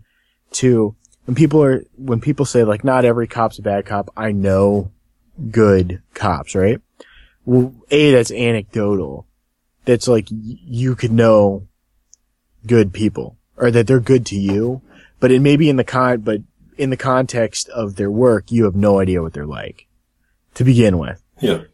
to 0.52 0.94
when 1.24 1.34
people 1.34 1.60
are, 1.64 1.84
when 1.96 2.20
people 2.20 2.44
say, 2.44 2.62
like, 2.62 2.84
not 2.84 3.04
every 3.04 3.26
cop's 3.26 3.58
a 3.58 3.62
bad 3.62 3.84
cop, 3.84 4.08
I 4.16 4.30
know 4.30 4.92
good 5.50 6.00
cops, 6.14 6.54
right? 6.54 6.80
Well, 7.44 7.74
A, 7.90 8.12
that's 8.12 8.30
anecdotal. 8.30 9.26
That's 9.84 10.06
like, 10.06 10.28
you 10.30 10.94
could 10.94 11.10
know 11.10 11.66
good 12.64 12.92
people 12.92 13.36
or 13.56 13.72
that 13.72 13.88
they're 13.88 13.98
good 13.98 14.26
to 14.26 14.36
you 14.36 14.82
but 15.20 15.30
it 15.30 15.40
may 15.40 15.56
be 15.56 15.68
in 15.68 15.76
the 15.76 15.84
con, 15.84 16.20
but 16.20 16.42
in 16.76 16.90
the 16.90 16.96
context 16.96 17.68
of 17.70 17.96
their 17.96 18.10
work, 18.10 18.50
you 18.50 18.64
have 18.64 18.76
no 18.76 19.00
idea 19.00 19.22
what 19.22 19.32
they're 19.32 19.46
like 19.46 19.86
to 20.54 20.64
begin 20.64 20.98
with. 20.98 21.22
Yeah, 21.40 21.64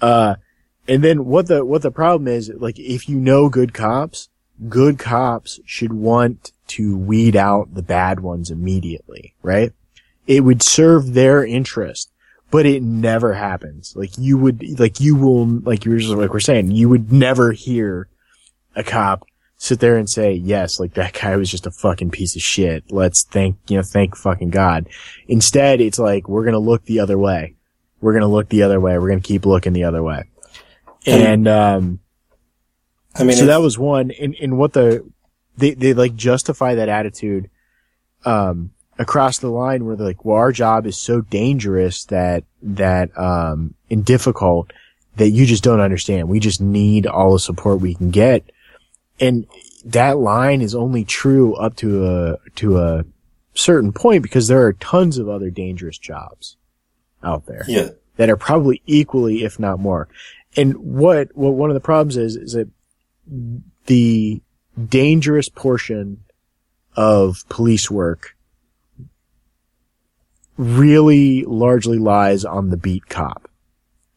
Uh, 0.00 0.36
and 0.88 1.04
then 1.04 1.24
what 1.26 1.46
the, 1.46 1.64
what 1.64 1.82
the 1.82 1.90
problem 1.90 2.26
is, 2.28 2.50
like, 2.56 2.78
if 2.78 3.08
you 3.08 3.16
know 3.16 3.48
good 3.48 3.72
cops, 3.74 4.28
good 4.68 4.98
cops 4.98 5.60
should 5.64 5.92
want 5.92 6.52
to 6.68 6.96
weed 6.96 7.36
out 7.36 7.74
the 7.74 7.82
bad 7.82 8.20
ones 8.20 8.50
immediately, 8.50 9.34
right? 9.42 9.72
It 10.26 10.40
would 10.40 10.62
serve 10.62 11.14
their 11.14 11.44
interest, 11.44 12.10
but 12.50 12.66
it 12.66 12.82
never 12.82 13.34
happens. 13.34 13.94
Like, 13.96 14.18
you 14.18 14.36
would, 14.38 14.78
like, 14.78 15.00
you 15.00 15.16
will, 15.16 15.46
like 15.46 15.84
you 15.84 15.92
were 15.92 15.98
just, 15.98 16.12
like 16.12 16.32
we're 16.32 16.40
saying, 16.40 16.70
you 16.72 16.88
would 16.88 17.12
never 17.12 17.52
hear 17.52 18.08
a 18.74 18.82
cop 18.82 19.24
sit 19.62 19.78
there 19.78 19.98
and 19.98 20.08
say, 20.08 20.32
yes, 20.32 20.80
like 20.80 20.94
that 20.94 21.12
guy 21.12 21.36
was 21.36 21.50
just 21.50 21.66
a 21.66 21.70
fucking 21.70 22.10
piece 22.10 22.34
of 22.34 22.40
shit. 22.40 22.82
Let's 22.90 23.24
thank, 23.24 23.58
you 23.68 23.76
know, 23.76 23.82
thank 23.82 24.16
fucking 24.16 24.48
God. 24.48 24.88
Instead, 25.28 25.82
it's 25.82 25.98
like, 25.98 26.30
we're 26.30 26.44
going 26.44 26.54
to 26.54 26.58
look 26.58 26.86
the 26.86 27.00
other 27.00 27.18
way. 27.18 27.56
We're 28.00 28.14
going 28.14 28.22
to 28.22 28.26
look 28.26 28.48
the 28.48 28.62
other 28.62 28.80
way. 28.80 28.98
We're 28.98 29.10
going 29.10 29.20
to 29.20 29.26
keep 29.26 29.44
looking 29.44 29.74
the 29.74 29.84
other 29.84 30.02
way. 30.02 30.24
And, 31.06 31.46
um, 31.46 32.00
I 33.14 33.24
mean, 33.24 33.36
so 33.36 33.46
that 33.46 33.60
was 33.60 33.78
one. 33.78 34.08
in, 34.10 34.32
in 34.32 34.56
what 34.56 34.72
the, 34.72 35.06
they, 35.58 35.74
they 35.74 35.92
like 35.92 36.16
justify 36.16 36.76
that 36.76 36.88
attitude, 36.88 37.50
um, 38.24 38.70
across 38.98 39.40
the 39.40 39.50
line 39.50 39.84
where 39.84 39.94
they're 39.94 40.06
like, 40.06 40.24
well, 40.24 40.38
our 40.38 40.52
job 40.52 40.86
is 40.86 40.96
so 40.96 41.20
dangerous 41.20 42.06
that, 42.06 42.44
that, 42.62 43.10
um, 43.18 43.74
and 43.90 44.06
difficult 44.06 44.72
that 45.16 45.28
you 45.28 45.44
just 45.44 45.62
don't 45.62 45.80
understand. 45.80 46.30
We 46.30 46.40
just 46.40 46.62
need 46.62 47.06
all 47.06 47.34
the 47.34 47.38
support 47.38 47.80
we 47.80 47.94
can 47.94 48.10
get. 48.10 48.50
And 49.20 49.46
that 49.84 50.18
line 50.18 50.62
is 50.62 50.74
only 50.74 51.04
true 51.04 51.54
up 51.54 51.76
to 51.76 52.06
a, 52.06 52.38
to 52.56 52.78
a 52.78 53.04
certain 53.54 53.92
point 53.92 54.22
because 54.22 54.48
there 54.48 54.64
are 54.64 54.72
tons 54.72 55.18
of 55.18 55.28
other 55.28 55.50
dangerous 55.50 55.98
jobs 55.98 56.56
out 57.22 57.46
there 57.46 57.64
yeah, 57.68 57.88
that 58.16 58.30
are 58.30 58.36
probably 58.36 58.82
equally, 58.86 59.44
if 59.44 59.58
not 59.58 59.78
more. 59.78 60.08
And 60.56 60.76
what, 60.78 61.36
what 61.36 61.50
one 61.50 61.70
of 61.70 61.74
the 61.74 61.80
problems 61.80 62.16
is, 62.16 62.36
is 62.36 62.52
that 62.54 62.68
the 63.86 64.42
dangerous 64.88 65.48
portion 65.48 66.24
of 66.96 67.44
police 67.48 67.90
work 67.90 68.36
really 70.56 71.44
largely 71.44 71.98
lies 71.98 72.44
on 72.44 72.70
the 72.70 72.76
beat 72.76 73.08
cop 73.08 73.49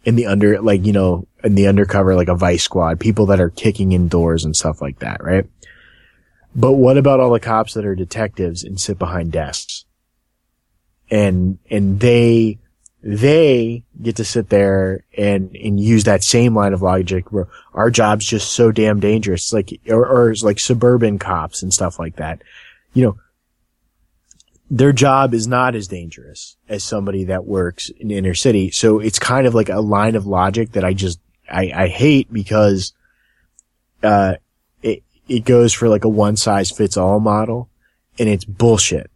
in 0.03 0.15
the 0.15 0.25
under, 0.25 0.61
like, 0.61 0.85
you 0.85 0.93
know, 0.93 1.27
in 1.43 1.55
the 1.55 1.67
undercover, 1.67 2.15
like 2.15 2.27
a 2.27 2.35
vice 2.35 2.63
squad, 2.63 2.99
people 2.99 3.27
that 3.27 3.39
are 3.39 3.49
kicking 3.49 3.91
in 3.91 4.07
doors 4.07 4.43
and 4.43 4.55
stuff 4.55 4.81
like 4.81 4.99
that, 4.99 5.23
right? 5.23 5.45
But 6.55 6.73
what 6.73 6.97
about 6.97 7.19
all 7.19 7.31
the 7.31 7.39
cops 7.39 7.73
that 7.73 7.85
are 7.85 7.95
detectives 7.95 8.63
and 8.63 8.79
sit 8.79 8.99
behind 8.99 9.31
desks? 9.31 9.85
And, 11.09 11.57
and 11.69 11.99
they, 11.99 12.59
they 13.01 13.83
get 14.01 14.15
to 14.17 14.25
sit 14.25 14.49
there 14.49 15.03
and, 15.17 15.55
and 15.55 15.79
use 15.79 16.03
that 16.05 16.23
same 16.23 16.55
line 16.55 16.73
of 16.73 16.81
logic 16.81 17.31
where 17.31 17.47
our 17.73 17.89
job's 17.89 18.25
just 18.25 18.51
so 18.51 18.71
damn 18.71 18.99
dangerous. 18.99 19.51
Like, 19.51 19.79
or, 19.87 20.05
or 20.05 20.33
like 20.41 20.59
suburban 20.59 21.19
cops 21.19 21.63
and 21.63 21.73
stuff 21.73 21.99
like 21.99 22.17
that. 22.17 22.41
You 22.93 23.03
know, 23.05 23.17
their 24.69 24.91
job 24.91 25.33
is 25.33 25.47
not 25.47 25.75
as 25.75 25.87
dangerous 25.87 26.57
as 26.67 26.83
somebody 26.83 27.25
that 27.25 27.45
works 27.45 27.89
in 27.89 28.11
inner 28.11 28.33
city. 28.33 28.71
So 28.71 28.99
it's 28.99 29.19
kind 29.19 29.45
of 29.45 29.53
like 29.53 29.69
a 29.69 29.81
line 29.81 30.15
of 30.15 30.25
logic 30.25 30.71
that 30.71 30.83
I 30.83 30.93
just, 30.93 31.19
I, 31.49 31.71
I 31.75 31.87
hate 31.87 32.31
because, 32.31 32.93
uh, 34.01 34.35
it, 34.81 35.03
it 35.27 35.45
goes 35.45 35.73
for 35.73 35.89
like 35.89 36.05
a 36.05 36.09
one 36.09 36.37
size 36.37 36.71
fits 36.71 36.97
all 36.97 37.19
model 37.19 37.69
and 38.19 38.27
it's 38.27 38.45
bullshit 38.45 39.09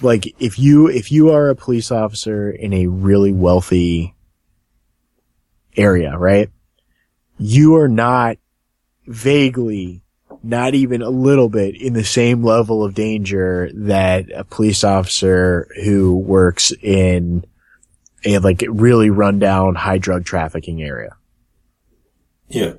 like 0.00 0.34
if 0.40 0.58
you 0.58 0.88
if 0.88 1.12
you 1.12 1.30
are 1.30 1.50
a 1.50 1.54
police 1.54 1.92
officer 1.92 2.50
in 2.50 2.72
a 2.72 2.88
really 2.88 3.32
wealthy 3.32 4.12
area, 5.76 6.18
right? 6.18 6.50
you 7.38 7.76
are 7.76 7.88
not 7.88 8.38
vaguely, 9.06 10.02
not 10.44 10.74
even 10.74 11.02
a 11.02 11.10
little 11.10 11.48
bit 11.48 11.80
in 11.80 11.92
the 11.92 12.04
same 12.04 12.42
level 12.42 12.84
of 12.84 12.94
danger 12.94 13.70
that 13.74 14.30
a 14.34 14.44
police 14.44 14.84
officer 14.84 15.68
who 15.84 16.16
works 16.16 16.72
in 16.82 17.44
a 18.24 18.38
like 18.38 18.64
really 18.68 19.10
rundown 19.10 19.74
high 19.74 19.98
drug 19.98 20.24
trafficking 20.24 20.82
area. 20.82 21.16
Yeah. 22.48 22.74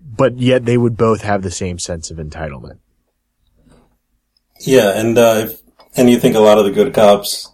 But 0.00 0.38
yet 0.38 0.64
they 0.64 0.78
would 0.78 0.96
both 0.96 1.22
have 1.22 1.42
the 1.42 1.50
same 1.50 1.78
sense 1.78 2.10
of 2.10 2.18
entitlement. 2.18 2.78
Yeah, 4.60 4.98
and 4.98 5.16
uh, 5.16 5.44
if, 5.44 5.60
and 5.96 6.10
you 6.10 6.18
think 6.18 6.34
a 6.34 6.40
lot 6.40 6.58
of 6.58 6.64
the 6.64 6.72
good 6.72 6.92
cops, 6.92 7.52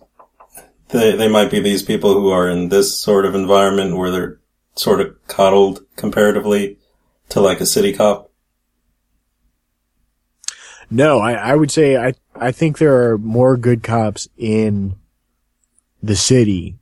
they 0.89 1.14
they 1.16 1.28
might 1.28 1.51
be 1.51 1.61
these 1.61 1.82
people 1.82 2.14
who 2.14 2.30
are 2.30 2.49
in 2.49 2.70
this 2.70 2.99
sort 2.99 3.26
of 3.26 3.35
environment 3.35 3.97
where 3.97 4.11
they're 4.11 4.41
sort 4.74 5.01
of 5.01 5.14
coddled 5.26 5.85
comparatively 5.97 6.78
to 7.28 7.41
like 7.41 7.61
a 7.61 7.66
city 7.66 7.93
cop. 7.93 8.30
No, 10.91 11.18
I, 11.18 11.32
I 11.32 11.55
would 11.55 11.70
say 11.70 11.97
I 11.97 12.14
I 12.37 12.53
think 12.53 12.78
there 12.78 13.11
are 13.11 13.18
more 13.18 13.57
good 13.57 13.82
cops 13.82 14.28
in 14.37 14.95
the 16.03 16.16
city, 16.16 16.76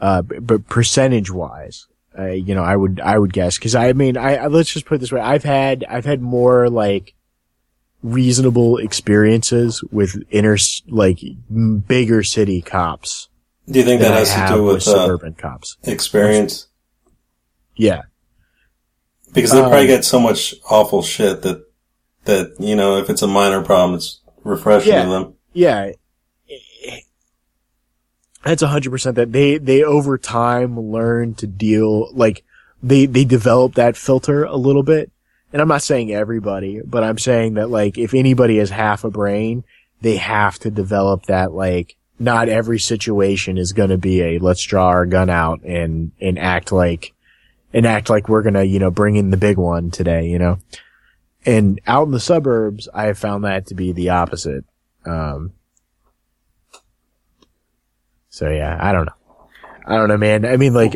uh, 0.00 0.22
but 0.22 0.68
percentage 0.68 1.30
wise, 1.30 1.86
uh, 2.18 2.26
you 2.28 2.54
know, 2.54 2.62
I 2.62 2.76
would 2.76 3.00
I 3.00 3.18
would 3.18 3.32
guess 3.32 3.56
because 3.56 3.74
I 3.74 3.92
mean 3.92 4.16
I, 4.16 4.36
I 4.36 4.46
let's 4.48 4.72
just 4.72 4.86
put 4.86 4.96
it 4.96 4.98
this 4.98 5.12
way 5.12 5.20
I've 5.20 5.44
had 5.44 5.84
I've 5.88 6.04
had 6.04 6.20
more 6.20 6.68
like 6.68 7.14
reasonable 8.02 8.78
experiences 8.78 9.82
with 9.90 10.22
inner 10.30 10.56
like 10.88 11.20
bigger 11.86 12.22
city 12.22 12.62
cops 12.62 13.28
Do 13.70 13.78
you 13.78 13.84
think 13.84 14.00
that 14.00 14.12
has 14.12 14.32
to 14.50 14.54
do 14.56 14.64
with 14.64 14.74
with 14.76 14.88
uh, 14.88 14.90
suburban 15.02 15.34
cops. 15.34 15.76
experience? 15.84 16.66
Yeah, 17.76 18.02
Because 19.32 19.52
they 19.52 19.60
probably 19.60 19.80
Um, 19.80 19.86
get 19.86 20.04
so 20.04 20.18
much 20.20 20.54
awful 20.70 21.02
shit 21.02 21.42
that 21.42 21.64
that 22.24 22.54
you 22.58 22.76
know 22.76 22.96
if 22.98 23.08
it's 23.10 23.22
a 23.22 23.26
minor 23.26 23.62
problem, 23.62 23.96
it's 23.96 24.20
refreshing 24.44 24.92
Yeah. 24.92 25.04
to 25.04 25.10
them. 25.10 25.34
yeah. 25.52 25.92
That's 28.42 28.62
a 28.62 28.68
hundred 28.68 28.90
percent 28.90 29.16
that 29.16 29.32
they, 29.32 29.58
they 29.58 29.82
over 29.82 30.16
time 30.16 30.80
learn 30.80 31.34
to 31.34 31.46
deal, 31.46 32.10
like, 32.14 32.42
they, 32.82 33.04
they 33.04 33.26
develop 33.26 33.74
that 33.74 33.98
filter 33.98 34.44
a 34.44 34.56
little 34.56 34.82
bit. 34.82 35.10
And 35.52 35.60
I'm 35.60 35.68
not 35.68 35.82
saying 35.82 36.10
everybody, 36.10 36.80
but 36.82 37.04
I'm 37.04 37.18
saying 37.18 37.54
that 37.54 37.68
like, 37.68 37.98
if 37.98 38.14
anybody 38.14 38.56
has 38.56 38.70
half 38.70 39.04
a 39.04 39.10
brain, 39.10 39.64
they 40.00 40.16
have 40.16 40.58
to 40.60 40.70
develop 40.70 41.26
that 41.26 41.52
like, 41.52 41.96
not 42.18 42.48
every 42.48 42.78
situation 42.78 43.58
is 43.58 43.72
going 43.72 43.90
to 43.90 43.98
be 43.98 44.22
a 44.22 44.38
let's 44.38 44.64
draw 44.64 44.86
our 44.86 45.04
gun 45.04 45.28
out 45.28 45.60
and, 45.62 46.12
and 46.20 46.38
act 46.38 46.72
like, 46.72 47.12
and 47.74 47.84
act 47.86 48.08
like 48.08 48.28
we're 48.28 48.42
going 48.42 48.54
to, 48.54 48.64
you 48.64 48.78
know, 48.78 48.90
bring 48.90 49.16
in 49.16 49.28
the 49.30 49.36
big 49.36 49.58
one 49.58 49.90
today, 49.90 50.28
you 50.28 50.38
know? 50.38 50.56
And 51.46 51.80
out 51.86 52.06
in 52.06 52.12
the 52.12 52.20
suburbs, 52.20 52.88
I 52.92 53.04
have 53.04 53.18
found 53.18 53.44
that 53.44 53.66
to 53.66 53.74
be 53.74 53.92
the 53.92 54.10
opposite. 54.10 54.64
Um, 55.06 55.52
so 58.28 58.50
yeah, 58.50 58.76
I 58.80 58.92
don't 58.92 59.06
know. 59.06 59.12
I 59.86 59.96
don't 59.96 60.08
know, 60.08 60.18
man. 60.18 60.44
I 60.44 60.56
mean, 60.56 60.74
like, 60.74 60.94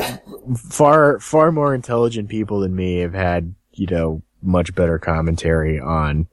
far, 0.57 1.19
far 1.19 1.51
more 1.51 1.75
intelligent 1.75 2.29
people 2.29 2.61
than 2.61 2.77
me 2.77 2.99
have 2.99 3.15
had, 3.15 3.55
you 3.73 3.87
know, 3.87 4.23
much 4.43 4.75
better 4.75 4.99
commentary 4.99 5.81
on, 5.81 6.29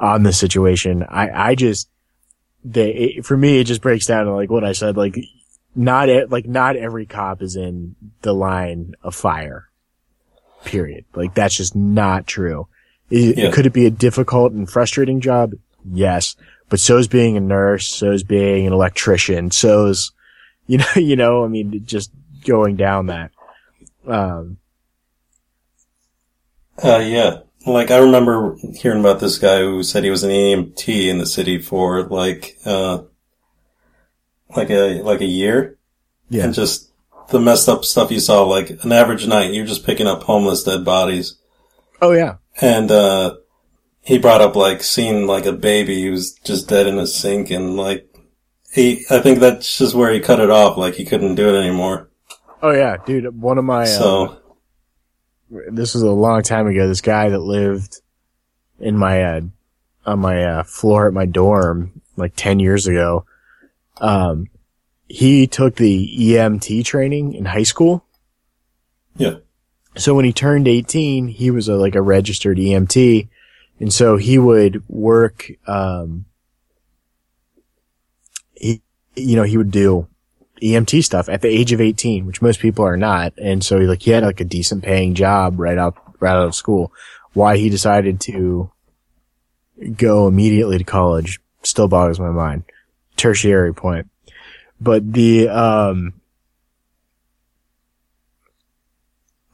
on 0.00 0.22
the 0.22 0.32
situation. 0.32 1.04
I, 1.06 1.50
I 1.50 1.54
just, 1.54 1.88
they, 2.64 2.92
it, 2.92 3.26
for 3.26 3.36
me, 3.36 3.60
it 3.60 3.64
just 3.64 3.82
breaks 3.82 4.06
down 4.06 4.24
to 4.24 4.34
like 4.34 4.50
what 4.50 4.64
I 4.64 4.72
said, 4.72 4.96
like, 4.96 5.16
not, 5.76 6.08
like, 6.30 6.46
not 6.46 6.76
every 6.76 7.04
cop 7.04 7.42
is 7.42 7.54
in 7.54 7.94
the 8.22 8.32
line 8.32 8.94
of 9.02 9.14
fire. 9.14 9.68
Period. 10.64 11.04
Like, 11.14 11.34
that's 11.34 11.56
just 11.56 11.76
not 11.76 12.26
true. 12.26 12.66
Is- 13.10 13.36
Yeah. 13.36 13.50
Could 13.50 13.66
it 13.66 13.72
be 13.72 13.86
a 13.86 13.90
difficult 13.90 14.52
and 14.52 14.68
frustrating 14.70 15.20
job? 15.20 15.52
Yes. 15.84 16.36
But 16.68 16.80
so 16.80 16.98
is 16.98 17.06
being 17.08 17.36
a 17.36 17.40
nurse, 17.40 17.86
so 17.88 18.10
is 18.10 18.24
being 18.24 18.66
an 18.66 18.72
electrician, 18.72 19.50
so 19.52 19.86
is, 19.86 20.10
you 20.66 20.78
know, 20.78 20.84
you 20.96 21.14
know, 21.16 21.44
I 21.44 21.48
mean, 21.48 21.82
just 21.84 22.10
going 22.44 22.74
down 22.76 23.06
that. 23.06 23.30
Um, 24.06 24.58
Uh, 26.82 26.98
yeah. 26.98 27.38
Like 27.66 27.90
I 27.90 27.98
remember 27.98 28.56
hearing 28.74 29.00
about 29.00 29.18
this 29.20 29.38
guy 29.38 29.58
who 29.60 29.82
said 29.82 30.04
he 30.04 30.10
was 30.10 30.22
an 30.22 30.30
EMT 30.30 31.08
in 31.08 31.18
the 31.18 31.26
city 31.26 31.58
for 31.60 32.04
like 32.04 32.56
uh 32.64 33.02
like 34.56 34.70
a 34.70 35.02
like 35.02 35.20
a 35.20 35.24
year. 35.26 35.76
yeah. 36.28 36.44
And 36.44 36.54
just 36.54 36.90
the 37.30 37.40
messed 37.40 37.68
up 37.68 37.84
stuff 37.84 38.12
you 38.12 38.20
saw, 38.20 38.44
like 38.44 38.70
an 38.84 38.92
average 38.92 39.26
night, 39.26 39.52
you're 39.52 39.66
just 39.66 39.84
picking 39.84 40.06
up 40.06 40.22
homeless 40.24 40.62
dead 40.62 40.84
bodies. 40.84 41.36
Oh 42.00 42.12
yeah. 42.12 42.36
And 42.60 42.90
uh 42.90 43.36
he 44.02 44.18
brought 44.18 44.40
up 44.40 44.54
like 44.54 44.82
seeing 44.82 45.26
like 45.26 45.46
a 45.46 45.52
baby 45.52 46.02
who 46.02 46.12
was 46.12 46.32
just 46.32 46.68
dead 46.68 46.86
in 46.86 46.98
a 46.98 47.06
sink 47.06 47.50
and 47.50 47.76
like 47.76 48.08
he 48.72 49.04
I 49.10 49.18
think 49.20 49.40
that's 49.40 49.78
just 49.78 49.94
where 49.94 50.12
he 50.12 50.20
cut 50.20 50.40
it 50.40 50.50
off, 50.50 50.76
like 50.76 50.94
he 50.94 51.04
couldn't 51.04 51.34
do 51.34 51.48
it 51.48 51.58
anymore. 51.58 52.10
Oh 52.62 52.70
yeah, 52.72 52.96
dude. 53.04 53.40
One 53.40 53.58
of 53.58 53.64
my, 53.64 53.82
uh, 53.82 53.86
So 53.86 54.40
this 55.70 55.94
was 55.94 56.02
a 56.02 56.10
long 56.10 56.42
time 56.42 56.66
ago. 56.66 56.88
This 56.88 57.00
guy 57.00 57.28
that 57.28 57.38
lived 57.38 58.00
in 58.80 58.96
my, 58.96 59.22
uh, 59.22 59.40
on 60.04 60.18
my, 60.20 60.42
uh, 60.42 60.62
floor 60.64 61.06
at 61.06 61.14
my 61.14 61.26
dorm, 61.26 62.00
like 62.16 62.32
10 62.36 62.58
years 62.58 62.86
ago, 62.86 63.24
um, 64.00 64.46
he 65.08 65.46
took 65.46 65.76
the 65.76 66.08
EMT 66.18 66.84
training 66.84 67.34
in 67.34 67.44
high 67.44 67.62
school. 67.62 68.04
yeah. 69.16 69.36
So 69.96 70.14
when 70.14 70.24
he 70.24 70.32
turned 70.32 70.68
18, 70.68 71.28
he 71.28 71.50
was 71.50 71.68
a, 71.68 71.74
like 71.74 71.94
a 71.94 72.02
registered 72.02 72.58
EMT. 72.58 73.28
And 73.80 73.92
so 73.92 74.16
he 74.16 74.38
would 74.38 74.86
work, 74.88 75.50
um, 75.66 76.26
he, 78.54 78.82
you 79.14 79.36
know, 79.36 79.42
he 79.42 79.56
would 79.56 79.70
do 79.70 80.06
EMT 80.62 81.04
stuff 81.04 81.28
at 81.28 81.42
the 81.42 81.48
age 81.48 81.72
of 81.72 81.80
18, 81.80 82.26
which 82.26 82.42
most 82.42 82.60
people 82.60 82.84
are 82.84 82.96
not. 82.96 83.34
And 83.38 83.64
so 83.64 83.78
he 83.78 83.86
like, 83.86 84.02
he 84.02 84.10
had 84.10 84.22
like 84.22 84.40
a 84.40 84.44
decent 84.44 84.84
paying 84.84 85.14
job 85.14 85.58
right 85.58 85.78
out, 85.78 85.96
right 86.20 86.36
out 86.36 86.46
of 86.46 86.54
school. 86.54 86.92
Why 87.32 87.56
he 87.56 87.68
decided 87.68 88.20
to 88.22 88.70
go 89.96 90.26
immediately 90.26 90.78
to 90.78 90.84
college 90.84 91.40
still 91.62 91.88
boggles 91.88 92.20
my 92.20 92.30
mind. 92.30 92.64
Tertiary 93.16 93.74
point. 93.74 94.08
But 94.80 95.12
the, 95.12 95.48
um, 95.48 96.14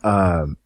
um, 0.04 0.56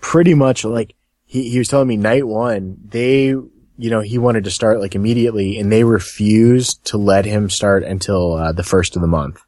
pretty 0.00 0.34
much 0.34 0.64
like 0.64 0.94
he, 1.24 1.50
he 1.50 1.58
was 1.58 1.68
telling 1.68 1.88
me 1.88 1.96
night 1.96 2.26
one, 2.26 2.76
they, 2.88 3.26
you 3.26 3.50
know, 3.78 4.00
he 4.00 4.18
wanted 4.18 4.44
to 4.44 4.50
start 4.50 4.80
like 4.80 4.94
immediately 4.94 5.58
and 5.58 5.70
they 5.70 5.84
refused 5.84 6.84
to 6.86 6.98
let 6.98 7.24
him 7.24 7.48
start 7.48 7.84
until 7.84 8.34
uh, 8.34 8.52
the 8.52 8.64
first 8.64 8.96
of 8.96 9.02
the 9.02 9.08
month 9.08 9.44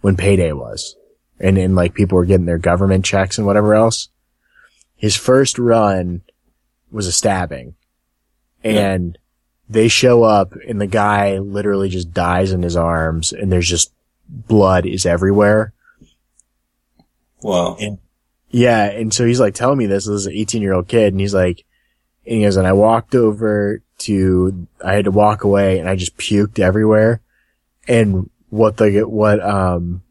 when 0.00 0.16
payday 0.16 0.52
was. 0.52 0.96
And, 1.38 1.56
then 1.56 1.74
like 1.74 1.94
people 1.94 2.16
were 2.16 2.26
getting 2.26 2.46
their 2.46 2.58
government 2.58 3.04
checks 3.04 3.38
and 3.38 3.46
whatever 3.46 3.74
else. 3.74 4.08
His 4.96 5.16
first 5.16 5.58
run 5.58 6.22
was 6.90 7.06
a 7.06 7.12
stabbing 7.12 7.76
and 8.62 9.16
they 9.68 9.88
show 9.88 10.24
up 10.24 10.52
and 10.68 10.80
the 10.80 10.86
guy 10.86 11.38
literally 11.38 11.88
just 11.88 12.12
dies 12.12 12.52
in 12.52 12.62
his 12.62 12.76
arms 12.76 13.32
and 13.32 13.50
there's 13.50 13.68
just 13.68 13.92
blood 14.28 14.84
is 14.84 15.06
everywhere. 15.06 15.72
Wow. 17.42 17.76
And 17.80 17.98
yeah, 18.50 18.84
and 18.84 19.14
so 19.14 19.24
he's 19.24 19.40
like 19.40 19.54
telling 19.54 19.78
me 19.78 19.86
this. 19.86 20.06
This 20.06 20.14
is 20.14 20.26
an 20.26 20.32
18 20.32 20.60
year 20.60 20.72
old 20.72 20.88
kid, 20.88 21.12
and 21.12 21.20
he's 21.20 21.34
like, 21.34 21.64
and 22.26 22.36
he 22.36 22.42
goes, 22.42 22.56
and 22.56 22.66
I 22.66 22.72
walked 22.72 23.14
over 23.14 23.82
to, 23.98 24.66
I 24.84 24.94
had 24.94 25.04
to 25.04 25.10
walk 25.10 25.44
away, 25.44 25.78
and 25.78 25.88
I 25.88 25.96
just 25.96 26.16
puked 26.16 26.58
everywhere. 26.58 27.20
And 27.86 28.28
what 28.50 28.76
the 28.76 29.02
what 29.02 29.40
um 29.44 30.02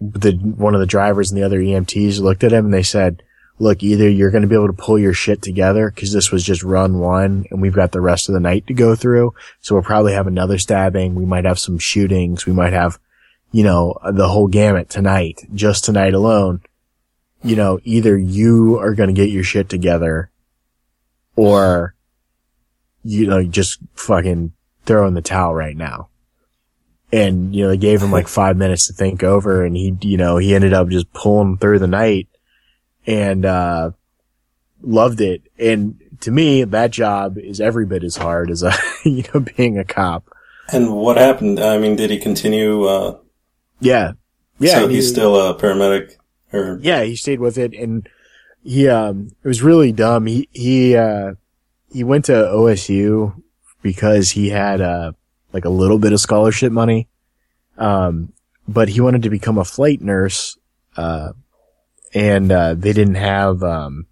the 0.00 0.32
one 0.32 0.74
of 0.74 0.80
the 0.80 0.86
drivers 0.86 1.30
and 1.30 1.40
the 1.40 1.46
other 1.46 1.60
EMTs 1.60 2.20
looked 2.20 2.42
at 2.42 2.52
him 2.52 2.66
and 2.66 2.74
they 2.74 2.82
said, 2.82 3.22
"Look, 3.60 3.82
either 3.82 4.08
you're 4.08 4.32
going 4.32 4.42
to 4.42 4.48
be 4.48 4.56
able 4.56 4.66
to 4.66 4.72
pull 4.72 4.98
your 4.98 5.14
shit 5.14 5.40
together 5.40 5.90
because 5.90 6.12
this 6.12 6.32
was 6.32 6.44
just 6.44 6.64
run 6.64 6.98
one, 6.98 7.46
and 7.50 7.62
we've 7.62 7.72
got 7.72 7.92
the 7.92 8.00
rest 8.00 8.28
of 8.28 8.34
the 8.34 8.40
night 8.40 8.66
to 8.66 8.74
go 8.74 8.96
through. 8.96 9.34
So 9.60 9.74
we'll 9.74 9.84
probably 9.84 10.12
have 10.14 10.26
another 10.26 10.58
stabbing. 10.58 11.14
We 11.14 11.24
might 11.24 11.44
have 11.44 11.60
some 11.60 11.78
shootings. 11.78 12.44
We 12.44 12.52
might 12.52 12.72
have." 12.72 12.98
You 13.52 13.62
know, 13.62 13.96
the 14.10 14.28
whole 14.28 14.48
gamut 14.48 14.90
tonight, 14.90 15.46
just 15.54 15.84
tonight 15.84 16.12
alone 16.12 16.60
you 17.44 17.54
know, 17.56 17.78
either 17.84 18.16
you 18.18 18.78
are 18.78 18.94
going 18.94 19.08
to 19.08 19.14
get 19.14 19.30
your 19.30 19.44
shit 19.44 19.68
together 19.68 20.30
or, 21.36 21.94
you 23.02 23.26
know, 23.26 23.42
just 23.44 23.78
fucking 23.94 24.52
throw 24.86 25.06
in 25.06 25.14
the 25.14 25.22
towel 25.22 25.54
right 25.54 25.76
now. 25.76 26.08
And, 27.12 27.54
you 27.54 27.62
know, 27.64 27.68
they 27.70 27.76
gave 27.76 28.02
him 28.02 28.10
like 28.10 28.28
five 28.42 28.56
minutes 28.56 28.86
to 28.88 28.92
think 28.92 29.22
over 29.22 29.64
and 29.64 29.76
he, 29.76 29.96
you 30.02 30.16
know, 30.16 30.38
he 30.38 30.54
ended 30.54 30.72
up 30.72 30.88
just 30.88 31.12
pulling 31.12 31.58
through 31.58 31.78
the 31.78 31.86
night 31.86 32.28
and, 33.06 33.44
uh, 33.44 33.90
loved 34.82 35.20
it. 35.20 35.42
And 35.58 36.00
to 36.20 36.30
me, 36.30 36.64
that 36.64 36.90
job 36.90 37.38
is 37.38 37.60
every 37.60 37.86
bit 37.86 38.04
as 38.04 38.16
hard 38.16 38.50
as, 38.50 38.62
a, 38.62 38.72
you 39.04 39.24
know, 39.32 39.40
being 39.40 39.78
a 39.78 39.84
cop. 39.84 40.28
And 40.72 40.94
what 40.96 41.16
happened? 41.18 41.60
I 41.60 41.78
mean, 41.78 41.94
did 41.96 42.10
he 42.10 42.18
continue? 42.18 42.84
Uh, 42.84 43.18
Yeah. 43.80 44.12
Yeah. 44.58 44.74
so 44.80 44.88
he's 44.88 45.04
he- 45.06 45.10
still 45.12 45.36
a 45.36 45.58
paramedic 45.58 46.16
Or 46.54 46.78
Yeah, 46.82 47.02
he 47.02 47.16
stayed 47.16 47.40
with 47.40 47.58
it 47.58 47.74
and 47.74 48.08
he, 48.62 48.88
um, 48.88 49.32
it 49.42 49.48
was 49.48 49.62
really 49.62 49.92
dumb. 49.92 50.26
He, 50.26 50.48
he, 50.52 50.96
uh, 50.96 51.34
he 51.92 52.02
went 52.04 52.24
to 52.26 52.32
OSU 52.32 53.42
because 53.82 54.30
he 54.30 54.50
had, 54.50 54.80
uh, 54.80 55.12
like 55.52 55.64
a 55.64 55.70
little 55.70 55.98
bit 55.98 56.12
of 56.12 56.20
scholarship 56.20 56.72
money. 56.72 57.08
Um, 57.76 58.32
but 58.66 58.88
he 58.88 59.00
wanted 59.00 59.22
to 59.22 59.30
become 59.30 59.58
a 59.58 59.64
flight 59.64 60.00
nurse, 60.00 60.56
uh, 60.96 61.32
and, 62.14 62.50
uh, 62.50 62.74
they 62.74 62.92
didn't 62.92 63.16
have, 63.16 63.62
um, 63.62 64.06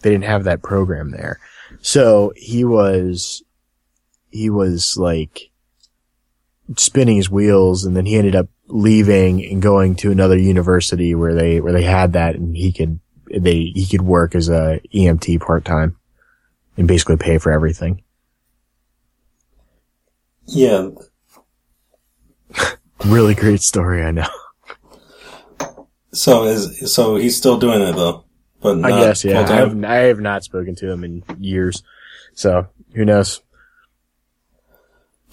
they 0.00 0.10
didn't 0.10 0.24
have 0.24 0.44
that 0.44 0.62
program 0.62 1.10
there. 1.10 1.38
So 1.82 2.32
he 2.36 2.64
was, 2.64 3.42
he 4.30 4.48
was 4.48 4.96
like 4.96 5.50
spinning 6.76 7.16
his 7.16 7.30
wheels 7.30 7.84
and 7.84 7.96
then 7.96 8.06
he 8.06 8.16
ended 8.16 8.34
up 8.34 8.48
leaving 8.68 9.44
and 9.44 9.62
going 9.62 9.94
to 9.94 10.10
another 10.10 10.36
university 10.36 11.14
where 11.14 11.34
they, 11.34 11.60
where 11.60 11.72
they 11.72 11.84
had 11.84 12.14
that 12.14 12.34
and 12.34 12.56
he 12.56 12.72
could, 12.72 12.98
they, 13.30 13.72
he 13.74 13.86
could 13.86 14.02
work 14.02 14.34
as 14.34 14.48
a 14.48 14.80
EMT 14.94 15.40
part 15.40 15.64
time 15.64 15.96
and 16.76 16.88
basically 16.88 17.16
pay 17.16 17.38
for 17.38 17.52
everything. 17.52 18.02
yeah, 20.46 20.88
Really 23.04 23.34
great 23.34 23.60
story, 23.60 24.02
I 24.02 24.10
know. 24.10 24.28
so 26.12 26.44
is 26.44 26.92
so 26.92 27.16
he's 27.16 27.36
still 27.36 27.58
doing 27.58 27.82
it 27.82 27.94
though, 27.94 28.24
but 28.60 28.82
I 28.84 28.90
guess, 29.00 29.24
yeah. 29.24 29.40
I 29.40 29.52
have, 29.56 29.84
I 29.84 29.94
have 29.96 30.20
not 30.20 30.44
spoken 30.44 30.74
to 30.76 30.90
him 30.90 31.04
in 31.04 31.22
years. 31.38 31.82
So 32.34 32.68
who 32.94 33.04
knows? 33.04 33.42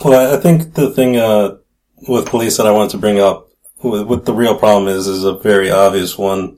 Well, 0.03 0.35
I- 0.35 0.39
think 0.39 0.73
the 0.73 0.89
thing 0.91 1.17
uh, 1.17 1.57
with 2.09 2.25
police 2.25 2.57
that 2.57 2.67
I 2.67 2.71
wanted 2.71 2.91
to 2.91 2.97
bring 2.97 3.19
up, 3.19 3.49
with, 3.81 4.25
the 4.25 4.33
real 4.33 4.57
problem 4.57 4.87
is, 4.87 5.07
is 5.07 5.23
a 5.23 5.37
very 5.37 5.71
obvious 5.71 6.17
one, 6.17 6.57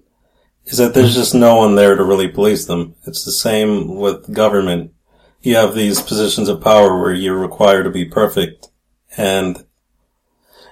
is 0.65 0.77
that 0.79 0.93
there's 0.93 1.13
just 1.13 1.35
no 1.35 1.55
one 1.55 1.75
there 1.75 1.95
to 1.95 2.03
really 2.03 2.27
police 2.27 2.65
them. 2.65 2.95
It's 3.05 3.23
the 3.23 3.31
same 3.31 3.95
with 3.95 4.33
government. 4.33 4.93
You 5.41 5.55
have 5.57 5.75
these 5.75 6.01
positions 6.01 6.49
of 6.49 6.61
power 6.61 6.99
where 6.99 7.13
you're 7.13 7.37
required 7.37 7.83
to 7.83 7.91
be 7.91 8.05
perfect, 8.05 8.69
and 9.15 9.63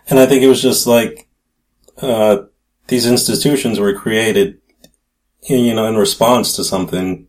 and 0.10 0.20
I 0.20 0.26
think 0.26 0.42
it 0.42 0.48
was 0.48 0.62
just 0.62 0.88
like 0.88 1.28
uh, 2.02 2.44
these 2.88 3.06
institutions 3.06 3.80
were 3.80 3.94
created, 3.94 4.60
you 5.44 5.76
know, 5.76 5.86
in 5.86 5.96
response 5.96 6.56
to 6.56 6.64
something. 6.64 7.28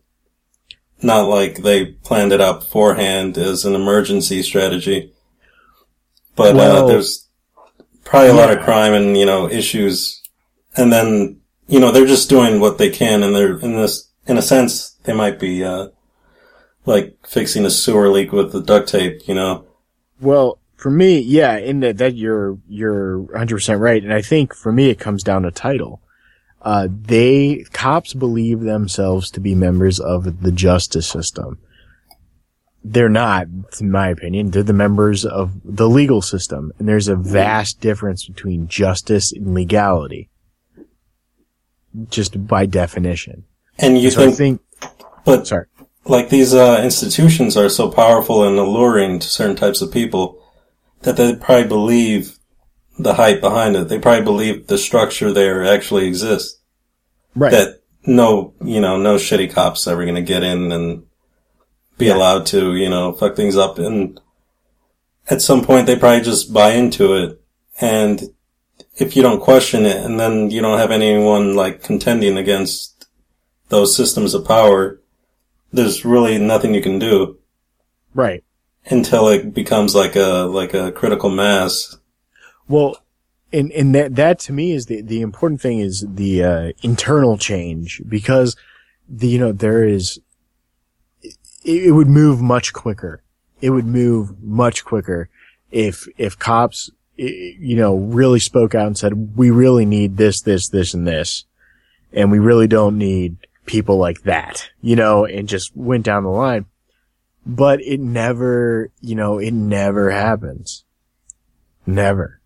Not 1.03 1.27
like 1.27 1.57
they 1.57 1.85
planned 1.85 2.33
it 2.33 2.41
out 2.41 2.61
beforehand 2.61 3.37
as 3.37 3.63
an 3.63 3.75
emergency 3.75 4.41
strategy. 4.41 5.13
But 6.35 6.55
uh, 6.57 6.85
there's 6.87 7.27
probably 8.03 8.29
a 8.29 8.33
lot 8.33 8.51
of 8.51 8.63
crime 8.63 8.93
and 8.93 9.17
you 9.17 9.25
know 9.25 9.49
issues, 9.49 10.21
and 10.75 10.91
then 10.91 11.41
you 11.67 11.79
know 11.79 11.91
they're 11.91 12.05
just 12.05 12.29
doing 12.29 12.59
what 12.59 12.77
they 12.77 12.89
can, 12.89 13.23
and 13.23 13.35
they're 13.35 13.57
in 13.59 13.73
this 13.73 14.11
in 14.27 14.37
a 14.37 14.41
sense 14.41 14.91
they 15.03 15.13
might 15.13 15.39
be 15.39 15.63
uh, 15.63 15.87
like 16.85 17.15
fixing 17.25 17.65
a 17.65 17.69
sewer 17.69 18.09
leak 18.09 18.31
with 18.31 18.51
the 18.51 18.61
duct 18.61 18.89
tape, 18.89 19.27
you 19.27 19.35
know. 19.35 19.65
Well, 20.19 20.59
for 20.75 20.91
me, 20.91 21.19
yeah, 21.19 21.57
in 21.57 21.79
that, 21.81 21.97
that 21.97 22.15
you're, 22.15 22.57
you're 22.67 23.19
100% 23.19 23.79
right. 23.79 24.03
And 24.03 24.13
I 24.13 24.21
think 24.21 24.53
for 24.53 24.71
me, 24.71 24.89
it 24.89 24.99
comes 24.99 25.23
down 25.23 25.43
to 25.43 25.51
title. 25.51 26.01
Uh, 26.61 26.87
they, 26.89 27.65
cops 27.73 28.13
believe 28.13 28.61
themselves 28.61 29.29
to 29.31 29.39
be 29.39 29.53
members 29.53 29.99
of 29.99 30.41
the 30.41 30.51
justice 30.51 31.07
system. 31.07 31.59
They're 32.87 33.09
not, 33.09 33.47
in 33.79 33.89
my 33.89 34.09
opinion. 34.09 34.51
They're 34.51 34.61
the 34.61 34.71
members 34.71 35.25
of 35.25 35.53
the 35.65 35.89
legal 35.89 36.21
system. 36.21 36.71
And 36.77 36.87
there's 36.87 37.07
a 37.07 37.15
vast 37.15 37.81
difference 37.81 38.27
between 38.27 38.67
justice 38.67 39.31
and 39.33 39.55
legality. 39.55 40.29
Just 42.09 42.45
by 42.45 42.67
definition. 42.67 43.45
And 43.79 43.97
you 43.97 44.11
So 44.11 44.29
think, 44.31 44.61
think, 44.79 45.01
but 45.23 45.47
sorry. 45.47 45.65
like 46.05 46.29
these 46.29 46.53
uh, 46.53 46.79
institutions 46.83 47.57
are 47.57 47.69
so 47.69 47.89
powerful 47.89 48.47
and 48.47 48.57
alluring 48.59 49.17
to 49.19 49.27
certain 49.27 49.55
types 49.55 49.81
of 49.81 49.91
people 49.91 50.39
that 51.01 51.17
they 51.17 51.35
probably 51.35 51.67
believe 51.67 52.37
the 52.99 53.15
hype 53.15 53.41
behind 53.41 53.75
it. 53.75 53.89
They 53.89 53.97
probably 53.97 54.23
believe 54.23 54.67
the 54.67 54.77
structure 54.77 55.33
there 55.33 55.65
actually 55.65 56.05
exists. 56.07 56.59
Right. 57.33 57.51
That 57.51 57.81
no, 58.05 58.53
you 58.63 58.79
know, 58.79 58.97
no 58.97 59.15
shitty 59.15 59.51
cops 59.51 59.87
ever 59.87 60.03
going 60.03 60.15
to 60.15 60.21
get 60.21 60.43
in 60.43 60.71
and 60.71 61.03
be 61.97 62.09
allowed 62.09 62.45
to, 62.47 62.75
you 62.75 62.89
know, 62.89 63.13
fuck 63.13 63.35
things 63.35 63.55
up. 63.55 63.79
And 63.79 64.19
at 65.29 65.41
some 65.41 65.63
point, 65.63 65.87
they 65.87 65.95
probably 65.95 66.21
just 66.21 66.53
buy 66.53 66.71
into 66.71 67.13
it. 67.15 67.41
And 67.79 68.21
if 68.97 69.15
you 69.15 69.21
don't 69.21 69.41
question 69.41 69.85
it, 69.85 69.97
and 69.97 70.19
then 70.19 70.49
you 70.49 70.61
don't 70.61 70.79
have 70.79 70.91
anyone 70.91 71.55
like 71.55 71.83
contending 71.83 72.37
against 72.37 73.07
those 73.69 73.95
systems 73.95 74.33
of 74.33 74.45
power, 74.45 74.99
there's 75.71 76.05
really 76.05 76.37
nothing 76.37 76.73
you 76.73 76.81
can 76.81 76.99
do 76.99 77.37
right. 78.13 78.43
until 78.85 79.27
it 79.27 79.53
becomes 79.53 79.93
like 79.93 80.15
a 80.15 80.47
like 80.49 80.73
a 80.73 80.91
critical 80.91 81.29
mass. 81.29 81.97
Well, 82.67 82.97
and 83.51 83.71
and 83.71 83.93
that 83.95 84.15
that 84.15 84.39
to 84.39 84.53
me 84.53 84.71
is 84.71 84.85
the 84.87 85.01
the 85.01 85.21
important 85.21 85.61
thing 85.61 85.79
is 85.79 86.05
the 86.07 86.43
uh, 86.43 86.71
internal 86.81 87.37
change 87.37 88.01
because 88.07 88.55
the 89.07 89.27
you 89.27 89.39
know 89.39 89.51
there 89.51 89.83
is 89.83 90.19
it, 91.65 91.87
it 91.87 91.91
would 91.91 92.07
move 92.07 92.41
much 92.41 92.73
quicker. 92.73 93.21
It 93.61 93.71
would 93.71 93.85
move 93.85 94.41
much 94.41 94.85
quicker 94.85 95.29
if 95.71 96.07
if 96.17 96.37
cops 96.37 96.89
you 97.17 97.75
know 97.75 97.95
really 97.95 98.39
spoke 98.39 98.75
out 98.75 98.87
and 98.87 98.97
said 98.97 99.37
we 99.37 99.49
really 99.49 99.85
need 99.85 100.17
this 100.17 100.41
this 100.41 100.67
this 100.69 100.93
and 100.93 101.07
this 101.07 101.45
and 102.15 102.31
we 102.31 102.39
really 102.39 102.67
don't 102.67 102.97
need 102.97 103.37
people 103.65 103.97
like 103.97 104.21
that, 104.23 104.69
you 104.81 104.95
know, 104.95 105.25
and 105.25 105.47
just 105.47 105.75
went 105.75 106.05
down 106.05 106.23
the 106.23 106.29
line. 106.29 106.65
But 107.45 107.81
it 107.81 107.99
never, 107.99 108.89
you 109.01 109.15
know, 109.15 109.37
it 109.37 109.51
never 109.51 110.09
happens. 110.09 110.83
Never. 111.85 112.41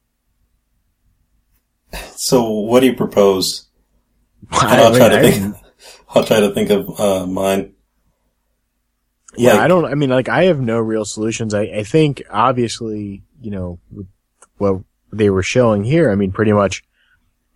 So, 2.16 2.50
what 2.50 2.82
do 2.82 2.88
you 2.88 2.96
propose? 2.96 3.68
I, 4.52 4.82
I'll, 4.82 4.96
try 4.96 5.10
to 5.10 5.32
think. 5.32 5.56
I'll 6.10 6.26
try 6.26 6.40
to 6.42 6.54
think 6.54 6.70
of 6.70 7.00
uh, 7.00 7.26
mine. 7.26 7.74
Yeah, 9.40 9.54
Like- 9.54 9.62
I 9.62 9.68
don't, 9.70 9.86
I 9.86 9.96
mean, 9.96 10.10
like, 10.10 10.28
I 10.28 10.46
have 10.46 10.60
no 10.60 10.80
real 10.80 11.06
solutions. 11.06 11.54
I, 11.54 11.62
I 11.62 11.84
think, 11.84 12.24
obviously, 12.30 13.24
you 13.42 13.52
know, 13.52 13.80
with 13.90 14.08
what 14.58 14.82
they 15.14 15.30
were 15.30 15.44
showing 15.44 15.86
here, 15.86 16.12
I 16.12 16.16
mean, 16.16 16.32
pretty 16.34 16.52
much, 16.52 16.84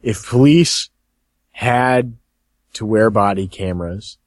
if 0.02 0.26
police 0.30 0.90
had 1.52 2.16
to 2.74 2.86
wear 2.86 3.10
body 3.10 3.48
cameras 3.48 4.18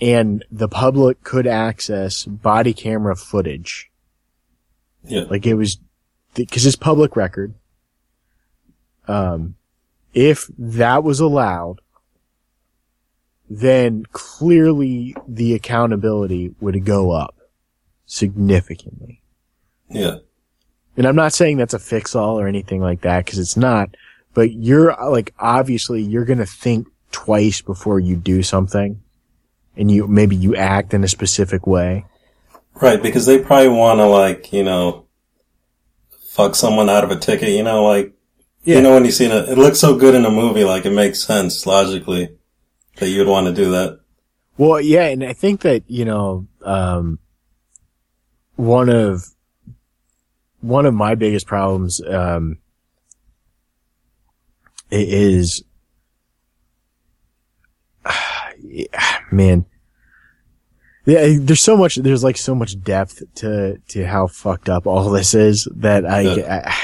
and 0.00 0.42
the 0.50 0.68
public 0.68 1.22
could 1.22 1.46
access 1.46 2.24
body 2.24 2.72
camera 2.72 3.14
footage, 3.14 3.90
Yeah. 5.04 5.24
like 5.28 5.46
it 5.46 5.54
was, 5.54 5.78
because 6.34 6.64
it's 6.64 6.76
public 6.76 7.14
record, 7.14 7.54
um, 9.06 9.54
if 10.14 10.48
that 10.58 11.04
was 11.04 11.20
allowed, 11.20 11.80
then 13.60 14.04
clearly 14.12 15.14
the 15.28 15.54
accountability 15.54 16.54
would 16.60 16.84
go 16.86 17.10
up 17.10 17.34
significantly. 18.06 19.20
Yeah. 19.90 20.16
And 20.96 21.06
I'm 21.06 21.16
not 21.16 21.34
saying 21.34 21.58
that's 21.58 21.74
a 21.74 21.78
fix 21.78 22.14
all 22.14 22.40
or 22.40 22.48
anything 22.48 22.80
like 22.80 23.02
that 23.02 23.24
because 23.24 23.38
it's 23.38 23.56
not, 23.56 23.90
but 24.32 24.52
you're 24.52 24.96
like, 25.10 25.34
obviously 25.38 26.00
you're 26.00 26.24
going 26.24 26.38
to 26.38 26.46
think 26.46 26.88
twice 27.10 27.60
before 27.60 28.00
you 28.00 28.16
do 28.16 28.42
something 28.42 29.02
and 29.76 29.90
you, 29.90 30.06
maybe 30.06 30.34
you 30.36 30.56
act 30.56 30.94
in 30.94 31.04
a 31.04 31.08
specific 31.08 31.66
way. 31.66 32.06
Right, 32.80 33.02
because 33.02 33.26
they 33.26 33.38
probably 33.38 33.68
want 33.68 33.98
to 33.98 34.06
like, 34.06 34.50
you 34.52 34.64
know, 34.64 35.06
fuck 36.30 36.54
someone 36.54 36.88
out 36.88 37.04
of 37.04 37.10
a 37.10 37.16
ticket, 37.16 37.50
you 37.50 37.62
know, 37.62 37.84
like, 37.84 38.14
Yeah. 38.64 38.76
you 38.76 38.82
know, 38.82 38.94
when 38.94 39.04
you 39.04 39.10
see 39.10 39.26
it, 39.26 39.48
it 39.50 39.58
looks 39.58 39.78
so 39.78 39.98
good 39.98 40.14
in 40.14 40.24
a 40.24 40.30
movie, 40.30 40.64
like 40.64 40.86
it 40.86 40.90
makes 40.92 41.22
sense 41.22 41.66
logically 41.66 42.30
that 42.96 43.08
you 43.08 43.18
would 43.18 43.28
want 43.28 43.46
to 43.46 43.52
do 43.52 43.70
that. 43.72 44.00
Well, 44.58 44.80
yeah, 44.80 45.06
and 45.06 45.24
I 45.24 45.32
think 45.32 45.62
that, 45.62 45.82
you 45.86 46.04
know, 46.04 46.46
um, 46.62 47.18
one 48.56 48.88
of, 48.88 49.24
one 50.60 50.86
of 50.86 50.94
my 50.94 51.14
biggest 51.14 51.46
problems, 51.46 52.00
um, 52.06 52.58
is, 54.90 55.62
man, 59.32 59.64
yeah, 61.04 61.36
there's 61.40 61.60
so 61.62 61.76
much, 61.76 61.96
there's 61.96 62.22
like 62.22 62.36
so 62.36 62.54
much 62.54 62.80
depth 62.80 63.22
to, 63.36 63.78
to 63.88 64.06
how 64.06 64.28
fucked 64.28 64.68
up 64.68 64.86
all 64.86 65.10
this 65.10 65.34
is 65.34 65.66
that 65.76 66.06
I, 66.06 66.20
Yeah. 66.20 66.62
I 66.68 66.78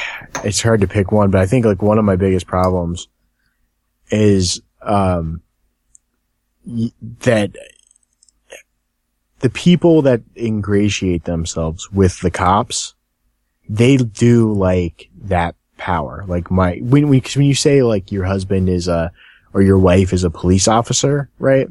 it's 0.44 0.62
hard 0.62 0.80
to 0.80 0.88
pick 0.88 1.12
one, 1.12 1.30
but 1.30 1.40
I 1.40 1.46
think 1.46 1.64
like 1.64 1.82
one 1.82 1.98
of 1.98 2.04
my 2.04 2.16
biggest 2.16 2.46
problems 2.46 3.08
is, 4.10 4.60
um, 4.82 5.42
that 7.20 7.52
the 9.40 9.50
people 9.50 10.02
that 10.02 10.22
ingratiate 10.36 11.24
themselves 11.24 11.90
with 11.90 12.20
the 12.20 12.30
cops, 12.30 12.94
they 13.68 13.96
do 13.96 14.52
like 14.52 15.08
that 15.22 15.54
power. 15.76 16.24
Like 16.26 16.50
my, 16.50 16.78
when, 16.82 17.08
when, 17.08 17.20
cause 17.20 17.36
when 17.36 17.46
you 17.46 17.54
say 17.54 17.82
like 17.82 18.12
your 18.12 18.24
husband 18.24 18.68
is 18.68 18.88
a, 18.88 19.12
or 19.54 19.62
your 19.62 19.78
wife 19.78 20.12
is 20.12 20.24
a 20.24 20.30
police 20.30 20.68
officer, 20.68 21.30
right? 21.38 21.68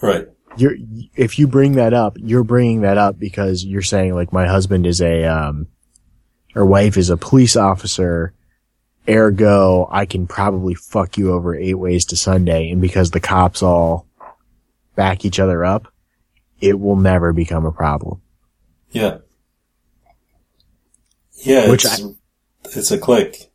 Right. 0.00 0.28
You're, 0.56 0.76
if 1.16 1.38
you 1.38 1.46
bring 1.46 1.72
that 1.72 1.94
up, 1.94 2.16
you're 2.18 2.44
bringing 2.44 2.82
that 2.82 2.98
up 2.98 3.18
because 3.18 3.64
you're 3.64 3.82
saying 3.82 4.14
like 4.14 4.32
my 4.32 4.46
husband 4.46 4.86
is 4.86 5.00
a, 5.00 5.24
um, 5.24 5.66
or 6.54 6.64
wife 6.64 6.96
is 6.96 7.10
a 7.10 7.16
police 7.16 7.56
officer. 7.56 8.34
Ergo, 9.08 9.88
I 9.90 10.04
can 10.04 10.26
probably 10.26 10.74
fuck 10.74 11.16
you 11.16 11.32
over 11.32 11.54
eight 11.54 11.74
ways 11.74 12.04
to 12.06 12.16
Sunday. 12.16 12.70
And 12.70 12.80
because 12.80 13.10
the 13.10 13.20
cops 13.20 13.62
all 13.62 14.06
back 14.98 15.24
each 15.24 15.38
other 15.38 15.64
up, 15.64 15.86
it 16.60 16.80
will 16.80 16.96
never 16.96 17.32
become 17.32 17.64
a 17.64 17.70
problem. 17.70 18.20
Yeah. 18.90 19.18
Yeah, 21.36 21.70
Which 21.70 21.84
it's, 21.84 22.02
it's 22.64 22.90
a 22.90 22.98
clique. 22.98 23.48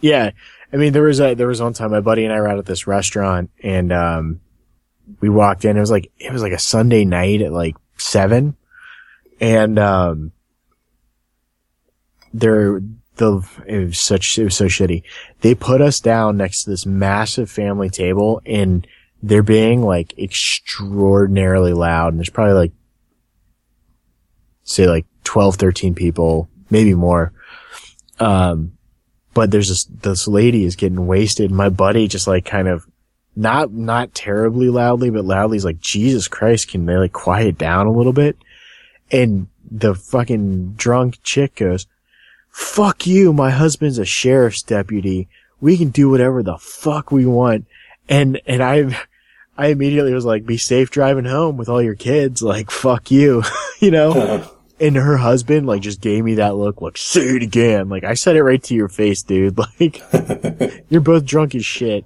Yeah. 0.00 0.30
I 0.72 0.76
mean, 0.76 0.92
there 0.92 1.02
was 1.02 1.20
a, 1.20 1.34
there 1.34 1.48
was 1.48 1.60
one 1.60 1.72
time 1.72 1.90
my 1.90 2.00
buddy 2.00 2.24
and 2.24 2.32
I 2.32 2.38
were 2.38 2.46
out 2.48 2.58
at 2.58 2.66
this 2.66 2.86
restaurant 2.86 3.50
and, 3.60 3.92
um, 3.92 4.40
we 5.20 5.28
walked 5.28 5.64
in. 5.64 5.76
It 5.76 5.80
was 5.80 5.90
like, 5.90 6.12
it 6.16 6.32
was 6.32 6.42
like 6.42 6.52
a 6.52 6.60
Sunday 6.60 7.04
night 7.04 7.42
at 7.42 7.52
like 7.52 7.74
seven. 7.98 8.56
And, 9.40 9.80
um, 9.80 10.30
there, 12.32 12.80
the, 13.16 13.44
it 13.66 13.86
was 13.86 13.98
such, 13.98 14.38
it 14.38 14.44
was 14.44 14.56
so 14.56 14.66
shitty. 14.66 15.02
They 15.40 15.56
put 15.56 15.80
us 15.80 15.98
down 15.98 16.36
next 16.36 16.62
to 16.64 16.70
this 16.70 16.86
massive 16.86 17.50
family 17.50 17.90
table 17.90 18.40
and 18.46 18.86
they're 19.24 19.42
being 19.42 19.82
like 19.82 20.16
extraordinarily 20.18 21.72
loud. 21.72 22.12
And 22.12 22.18
there's 22.18 22.28
probably 22.28 22.52
like, 22.52 22.72
say 24.64 24.86
like 24.86 25.06
12, 25.24 25.56
13 25.56 25.94
people, 25.94 26.48
maybe 26.68 26.94
more. 26.94 27.32
Um, 28.20 28.76
but 29.32 29.50
there's 29.50 29.70
this, 29.70 29.84
this 29.84 30.28
lady 30.28 30.64
is 30.64 30.76
getting 30.76 31.06
wasted. 31.06 31.50
My 31.50 31.70
buddy 31.70 32.06
just 32.06 32.26
like 32.26 32.44
kind 32.44 32.68
of 32.68 32.86
not, 33.34 33.72
not 33.72 34.14
terribly 34.14 34.68
loudly, 34.68 35.08
but 35.08 35.24
loudly 35.24 35.56
is 35.56 35.64
like, 35.64 35.80
Jesus 35.80 36.28
Christ, 36.28 36.68
can 36.68 36.84
they 36.84 36.96
like 36.96 37.12
quiet 37.12 37.56
down 37.56 37.86
a 37.86 37.92
little 37.92 38.12
bit? 38.12 38.36
And 39.10 39.48
the 39.70 39.94
fucking 39.94 40.74
drunk 40.74 41.22
chick 41.22 41.56
goes, 41.56 41.86
fuck 42.50 43.06
you. 43.06 43.32
My 43.32 43.50
husband's 43.50 43.98
a 43.98 44.04
sheriff's 44.04 44.62
deputy. 44.62 45.28
We 45.62 45.78
can 45.78 45.88
do 45.88 46.10
whatever 46.10 46.42
the 46.42 46.58
fuck 46.58 47.10
we 47.10 47.24
want. 47.24 47.66
And, 48.06 48.38
and 48.46 48.62
I, 48.62 48.94
I 49.56 49.68
immediately 49.68 50.12
was 50.14 50.24
like, 50.24 50.44
be 50.46 50.56
safe 50.56 50.90
driving 50.90 51.24
home 51.26 51.56
with 51.56 51.68
all 51.68 51.80
your 51.82 51.94
kids. 51.94 52.42
Like, 52.42 52.70
fuck 52.70 53.10
you, 53.10 53.42
you 53.80 53.90
know? 53.90 54.10
Uh-huh. 54.12 54.50
and 54.80 54.96
her 54.96 55.16
husband 55.16 55.66
like 55.68 55.80
just 55.82 56.00
gave 56.00 56.24
me 56.24 56.34
that 56.34 56.56
look 56.56 56.82
like 56.82 56.96
say 56.98 57.20
it 57.36 57.42
again 57.44 57.88
like 57.88 58.02
i 58.02 58.14
said 58.14 58.34
it 58.34 58.42
right 58.42 58.60
to 58.64 58.74
your 58.74 58.88
face 58.88 59.22
dude 59.22 59.56
like 59.80 60.02
you're 60.90 61.00
both 61.00 61.24
drunk 61.24 61.54
as 61.54 61.64
shit 61.64 62.04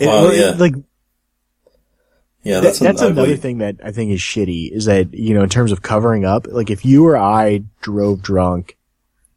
Wow, 0.00 0.26
It- 0.28 0.38
yeah. 0.38 0.50
like 0.58 0.74
yeah, 2.44 2.60
that's, 2.60 2.78
that's 2.78 3.00
another 3.02 3.22
ugly- 3.22 3.36
thing 3.36 3.58
that 3.58 3.76
i 3.82 3.90
think 3.90 4.10
is 4.12 4.20
shitty 4.20 4.70
is 4.72 4.84
that 4.84 5.12
you 5.14 5.32
know 5.34 5.42
in 5.42 5.48
terms 5.48 5.72
of 5.72 5.80
covering 5.82 6.24
up 6.26 6.46
like 6.48 6.70
if 6.70 6.84
you 6.84 7.06
or 7.06 7.16
i 7.16 7.62
drove 7.80 8.22
drunk 8.22 8.76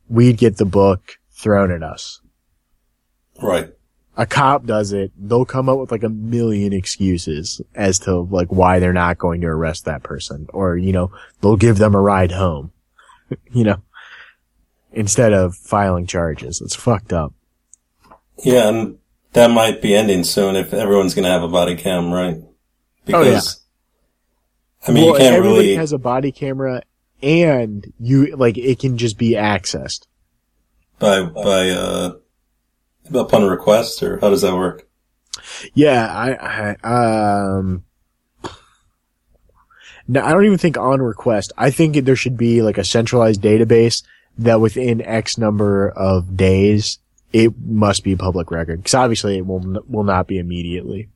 we'd 0.10 0.38
get 0.38 0.58
the 0.58 0.66
book 0.66 1.18
thrown 1.32 1.72
at 1.72 1.82
us 1.84 2.20
Right. 3.42 3.70
A 4.18 4.26
cop 4.26 4.66
does 4.66 4.92
it 4.92 5.12
they'll 5.18 5.46
come 5.46 5.70
up 5.70 5.80
with 5.80 5.92
like 5.92 6.04
a 6.04 6.10
million 6.10 6.74
excuses 6.74 7.62
as 7.76 8.00
to 8.00 8.20
like 8.20 8.50
why 8.50 8.80
they're 8.80 8.94
not 8.94 9.18
going 9.18 9.42
to 9.42 9.48
arrest 9.48 9.86
that 9.86 10.04
person 10.04 10.48
or 10.54 10.78
you 10.78 10.92
know 10.92 11.12
they'll 11.42 11.56
give 11.56 11.78
them 11.78 11.96
a 11.96 12.02
ride 12.02 12.32
home 12.32 12.72
you 13.52 13.64
know 13.64 13.82
instead 14.92 15.32
of 15.32 15.56
filing 15.56 16.06
charges 16.06 16.60
it's 16.62 16.76
fucked 16.76 17.14
up 17.14 17.34
Yeah, 18.44 18.68
and 18.70 18.98
that 19.34 19.52
might 19.52 19.82
be 19.82 19.96
ending 19.96 20.24
soon 20.24 20.56
if 20.56 20.74
everyone's 20.74 21.14
going 21.14 21.26
to 21.26 21.32
have 21.32 21.44
a 21.44 21.48
body 21.48 21.76
cam, 21.76 22.12
right? 22.12 22.38
Oh, 22.38 23.22
yeah. 23.22 23.24
Because, 23.24 23.62
I 24.88 24.92
mean, 24.92 25.06
well, 25.06 25.14
you 25.14 25.20
can't 25.20 25.36
everybody 25.36 25.60
really. 25.60 25.76
has 25.76 25.94
a 25.94 25.98
body 25.98 26.32
camera 26.32 26.82
and 27.22 27.94
you 28.00 28.36
like 28.36 28.58
it 28.58 28.80
can 28.80 28.98
just 28.98 29.18
be 29.18 29.32
accessed 29.34 30.08
by 30.98 31.22
by 31.22 31.70
uh 31.70 32.14
upon 33.14 33.44
request 33.46 34.02
or 34.04 34.20
how 34.20 34.30
does 34.30 34.42
that 34.42 34.56
work? 34.56 34.88
yeah 35.74 36.08
i, 36.08 36.76
I 36.84 37.56
um 37.58 37.84
no 40.08 40.24
i 40.24 40.32
don't 40.32 40.46
even 40.46 40.58
think 40.58 40.78
on 40.78 41.02
request 41.02 41.52
i 41.58 41.70
think 41.72 41.96
there 41.96 42.16
should 42.16 42.38
be 42.38 42.62
like 42.62 42.78
a 42.78 42.84
centralized 42.84 43.42
database 43.42 44.04
that 44.38 44.60
within 44.62 45.02
x 45.02 45.38
number 45.38 45.90
of 45.90 46.36
days 46.36 47.00
it 47.34 47.54
must 47.60 48.04
be 48.04 48.16
public 48.16 48.52
record 48.52 48.80
because 48.80 48.94
obviously 48.94 49.38
it 49.38 49.46
will 49.46 49.84
will 49.88 50.04
not 50.04 50.28
be 50.28 50.38
immediately 50.38 51.10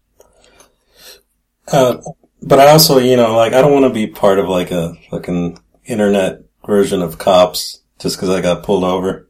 Uh, 1.72 1.98
but 2.44 2.60
I 2.60 2.70
also, 2.72 3.00
you 3.00 3.18
know, 3.18 3.36
like 3.36 3.54
I 3.54 3.62
don't 3.62 3.74
want 3.74 3.86
to 3.86 3.90
be 3.90 4.06
part 4.08 4.38
of 4.38 4.48
like 4.48 4.70
a 4.72 4.94
fucking 5.10 5.58
internet 5.86 6.42
version 6.66 7.02
of 7.02 7.18
cops 7.18 7.82
just 8.00 8.18
because 8.18 8.30
I 8.30 8.42
got 8.42 8.64
pulled 8.64 8.84
over. 8.84 9.28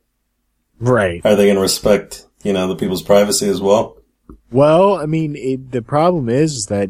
right 0.80 1.22
Are 1.24 1.36
they 1.36 1.46
going 1.46 1.56
to 1.56 1.62
respect, 1.62 2.28
you 2.46 2.54
know, 2.54 2.68
the 2.68 2.76
people's 2.76 3.04
privacy 3.04 3.50
as 3.50 3.60
well? 3.62 3.98
well 4.52 4.96
i 4.96 5.06
mean 5.06 5.36
it, 5.36 5.72
the 5.72 5.82
problem 5.82 6.30
is, 6.30 6.54
is 6.56 6.66
that 6.68 6.90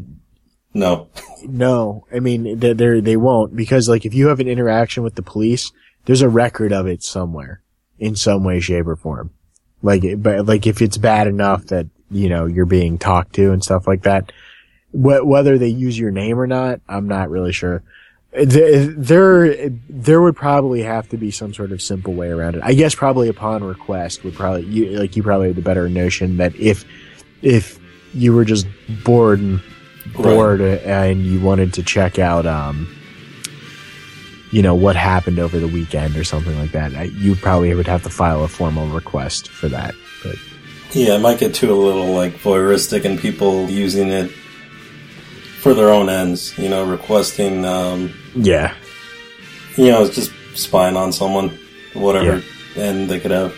No. 0.72 1.08
No, 1.46 2.06
I 2.12 2.20
mean 2.20 2.58
they 2.60 2.72
they 2.74 3.00
they 3.00 3.16
won't 3.16 3.56
because 3.56 3.88
like 3.88 4.04
if 4.04 4.14
you 4.14 4.28
have 4.28 4.40
an 4.40 4.48
interaction 4.48 5.02
with 5.02 5.14
the 5.14 5.22
police, 5.22 5.72
there's 6.04 6.22
a 6.22 6.28
record 6.28 6.72
of 6.72 6.86
it 6.86 7.02
somewhere 7.02 7.62
in 7.98 8.14
some 8.16 8.44
way, 8.44 8.60
shape, 8.60 8.86
or 8.86 8.96
form. 8.96 9.30
Like, 9.82 10.02
but 10.18 10.46
like 10.46 10.66
if 10.66 10.82
it's 10.82 10.98
bad 10.98 11.26
enough 11.26 11.66
that 11.66 11.86
you 12.10 12.28
know 12.28 12.46
you're 12.46 12.66
being 12.66 12.98
talked 12.98 13.34
to 13.34 13.52
and 13.52 13.62
stuff 13.64 13.86
like 13.86 14.02
that, 14.02 14.32
wh- 14.92 15.24
whether 15.24 15.56
they 15.58 15.68
use 15.68 15.98
your 15.98 16.10
name 16.10 16.38
or 16.38 16.46
not, 16.46 16.80
I'm 16.88 17.08
not 17.08 17.30
really 17.30 17.52
sure. 17.52 17.82
There, 18.44 18.86
there, 18.88 19.70
there 19.88 20.20
would 20.20 20.36
probably 20.36 20.82
have 20.82 21.08
to 21.08 21.16
be 21.16 21.30
some 21.30 21.54
sort 21.54 21.72
of 21.72 21.80
simple 21.80 22.12
way 22.12 22.28
around 22.28 22.54
it. 22.56 22.62
I 22.62 22.74
guess 22.74 22.94
probably 22.94 23.28
upon 23.28 23.64
request 23.64 24.24
would 24.24 24.34
probably 24.34 24.64
you 24.66 24.98
like 24.98 25.16
you 25.16 25.22
probably 25.22 25.46
have 25.48 25.56
the 25.56 25.62
better 25.62 25.88
notion 25.88 26.36
that 26.36 26.54
if 26.56 26.84
if 27.42 27.78
you 28.12 28.34
were 28.34 28.44
just 28.44 28.66
bored 29.04 29.40
and 29.40 29.62
bored 30.14 30.60
and 30.60 31.24
you 31.24 31.40
wanted 31.40 31.72
to 31.74 31.82
check 31.82 32.18
out 32.18 32.46
um 32.46 32.94
you 34.52 34.62
know 34.62 34.74
what 34.74 34.96
happened 34.96 35.38
over 35.38 35.58
the 35.58 35.66
weekend 35.68 36.16
or 36.16 36.24
something 36.24 36.56
like 36.58 36.72
that 36.72 36.94
I- 36.94 37.04
you 37.04 37.34
probably 37.36 37.74
would 37.74 37.86
have 37.88 38.02
to 38.04 38.10
file 38.10 38.44
a 38.44 38.48
formal 38.48 38.86
request 38.88 39.48
for 39.48 39.68
that 39.68 39.94
but 40.22 40.36
Yeah, 40.92 41.16
it 41.16 41.20
might 41.20 41.38
get 41.38 41.54
too 41.54 41.72
a 41.72 41.74
little 41.74 42.12
like 42.14 42.34
voyeuristic 42.38 43.04
and 43.04 43.18
people 43.18 43.68
using 43.68 44.08
it 44.08 44.30
for 45.66 45.74
their 45.74 45.90
own 45.90 46.08
ends, 46.08 46.56
you 46.56 46.68
know, 46.68 46.84
requesting, 46.84 47.64
um, 47.64 48.14
yeah. 48.36 48.72
you 49.76 49.88
know, 49.88 50.08
just 50.08 50.30
spying 50.54 50.96
on 50.96 51.12
someone, 51.12 51.58
whatever, 51.92 52.40
and 52.76 53.10
they 53.10 53.18
could 53.18 53.32
have 53.32 53.52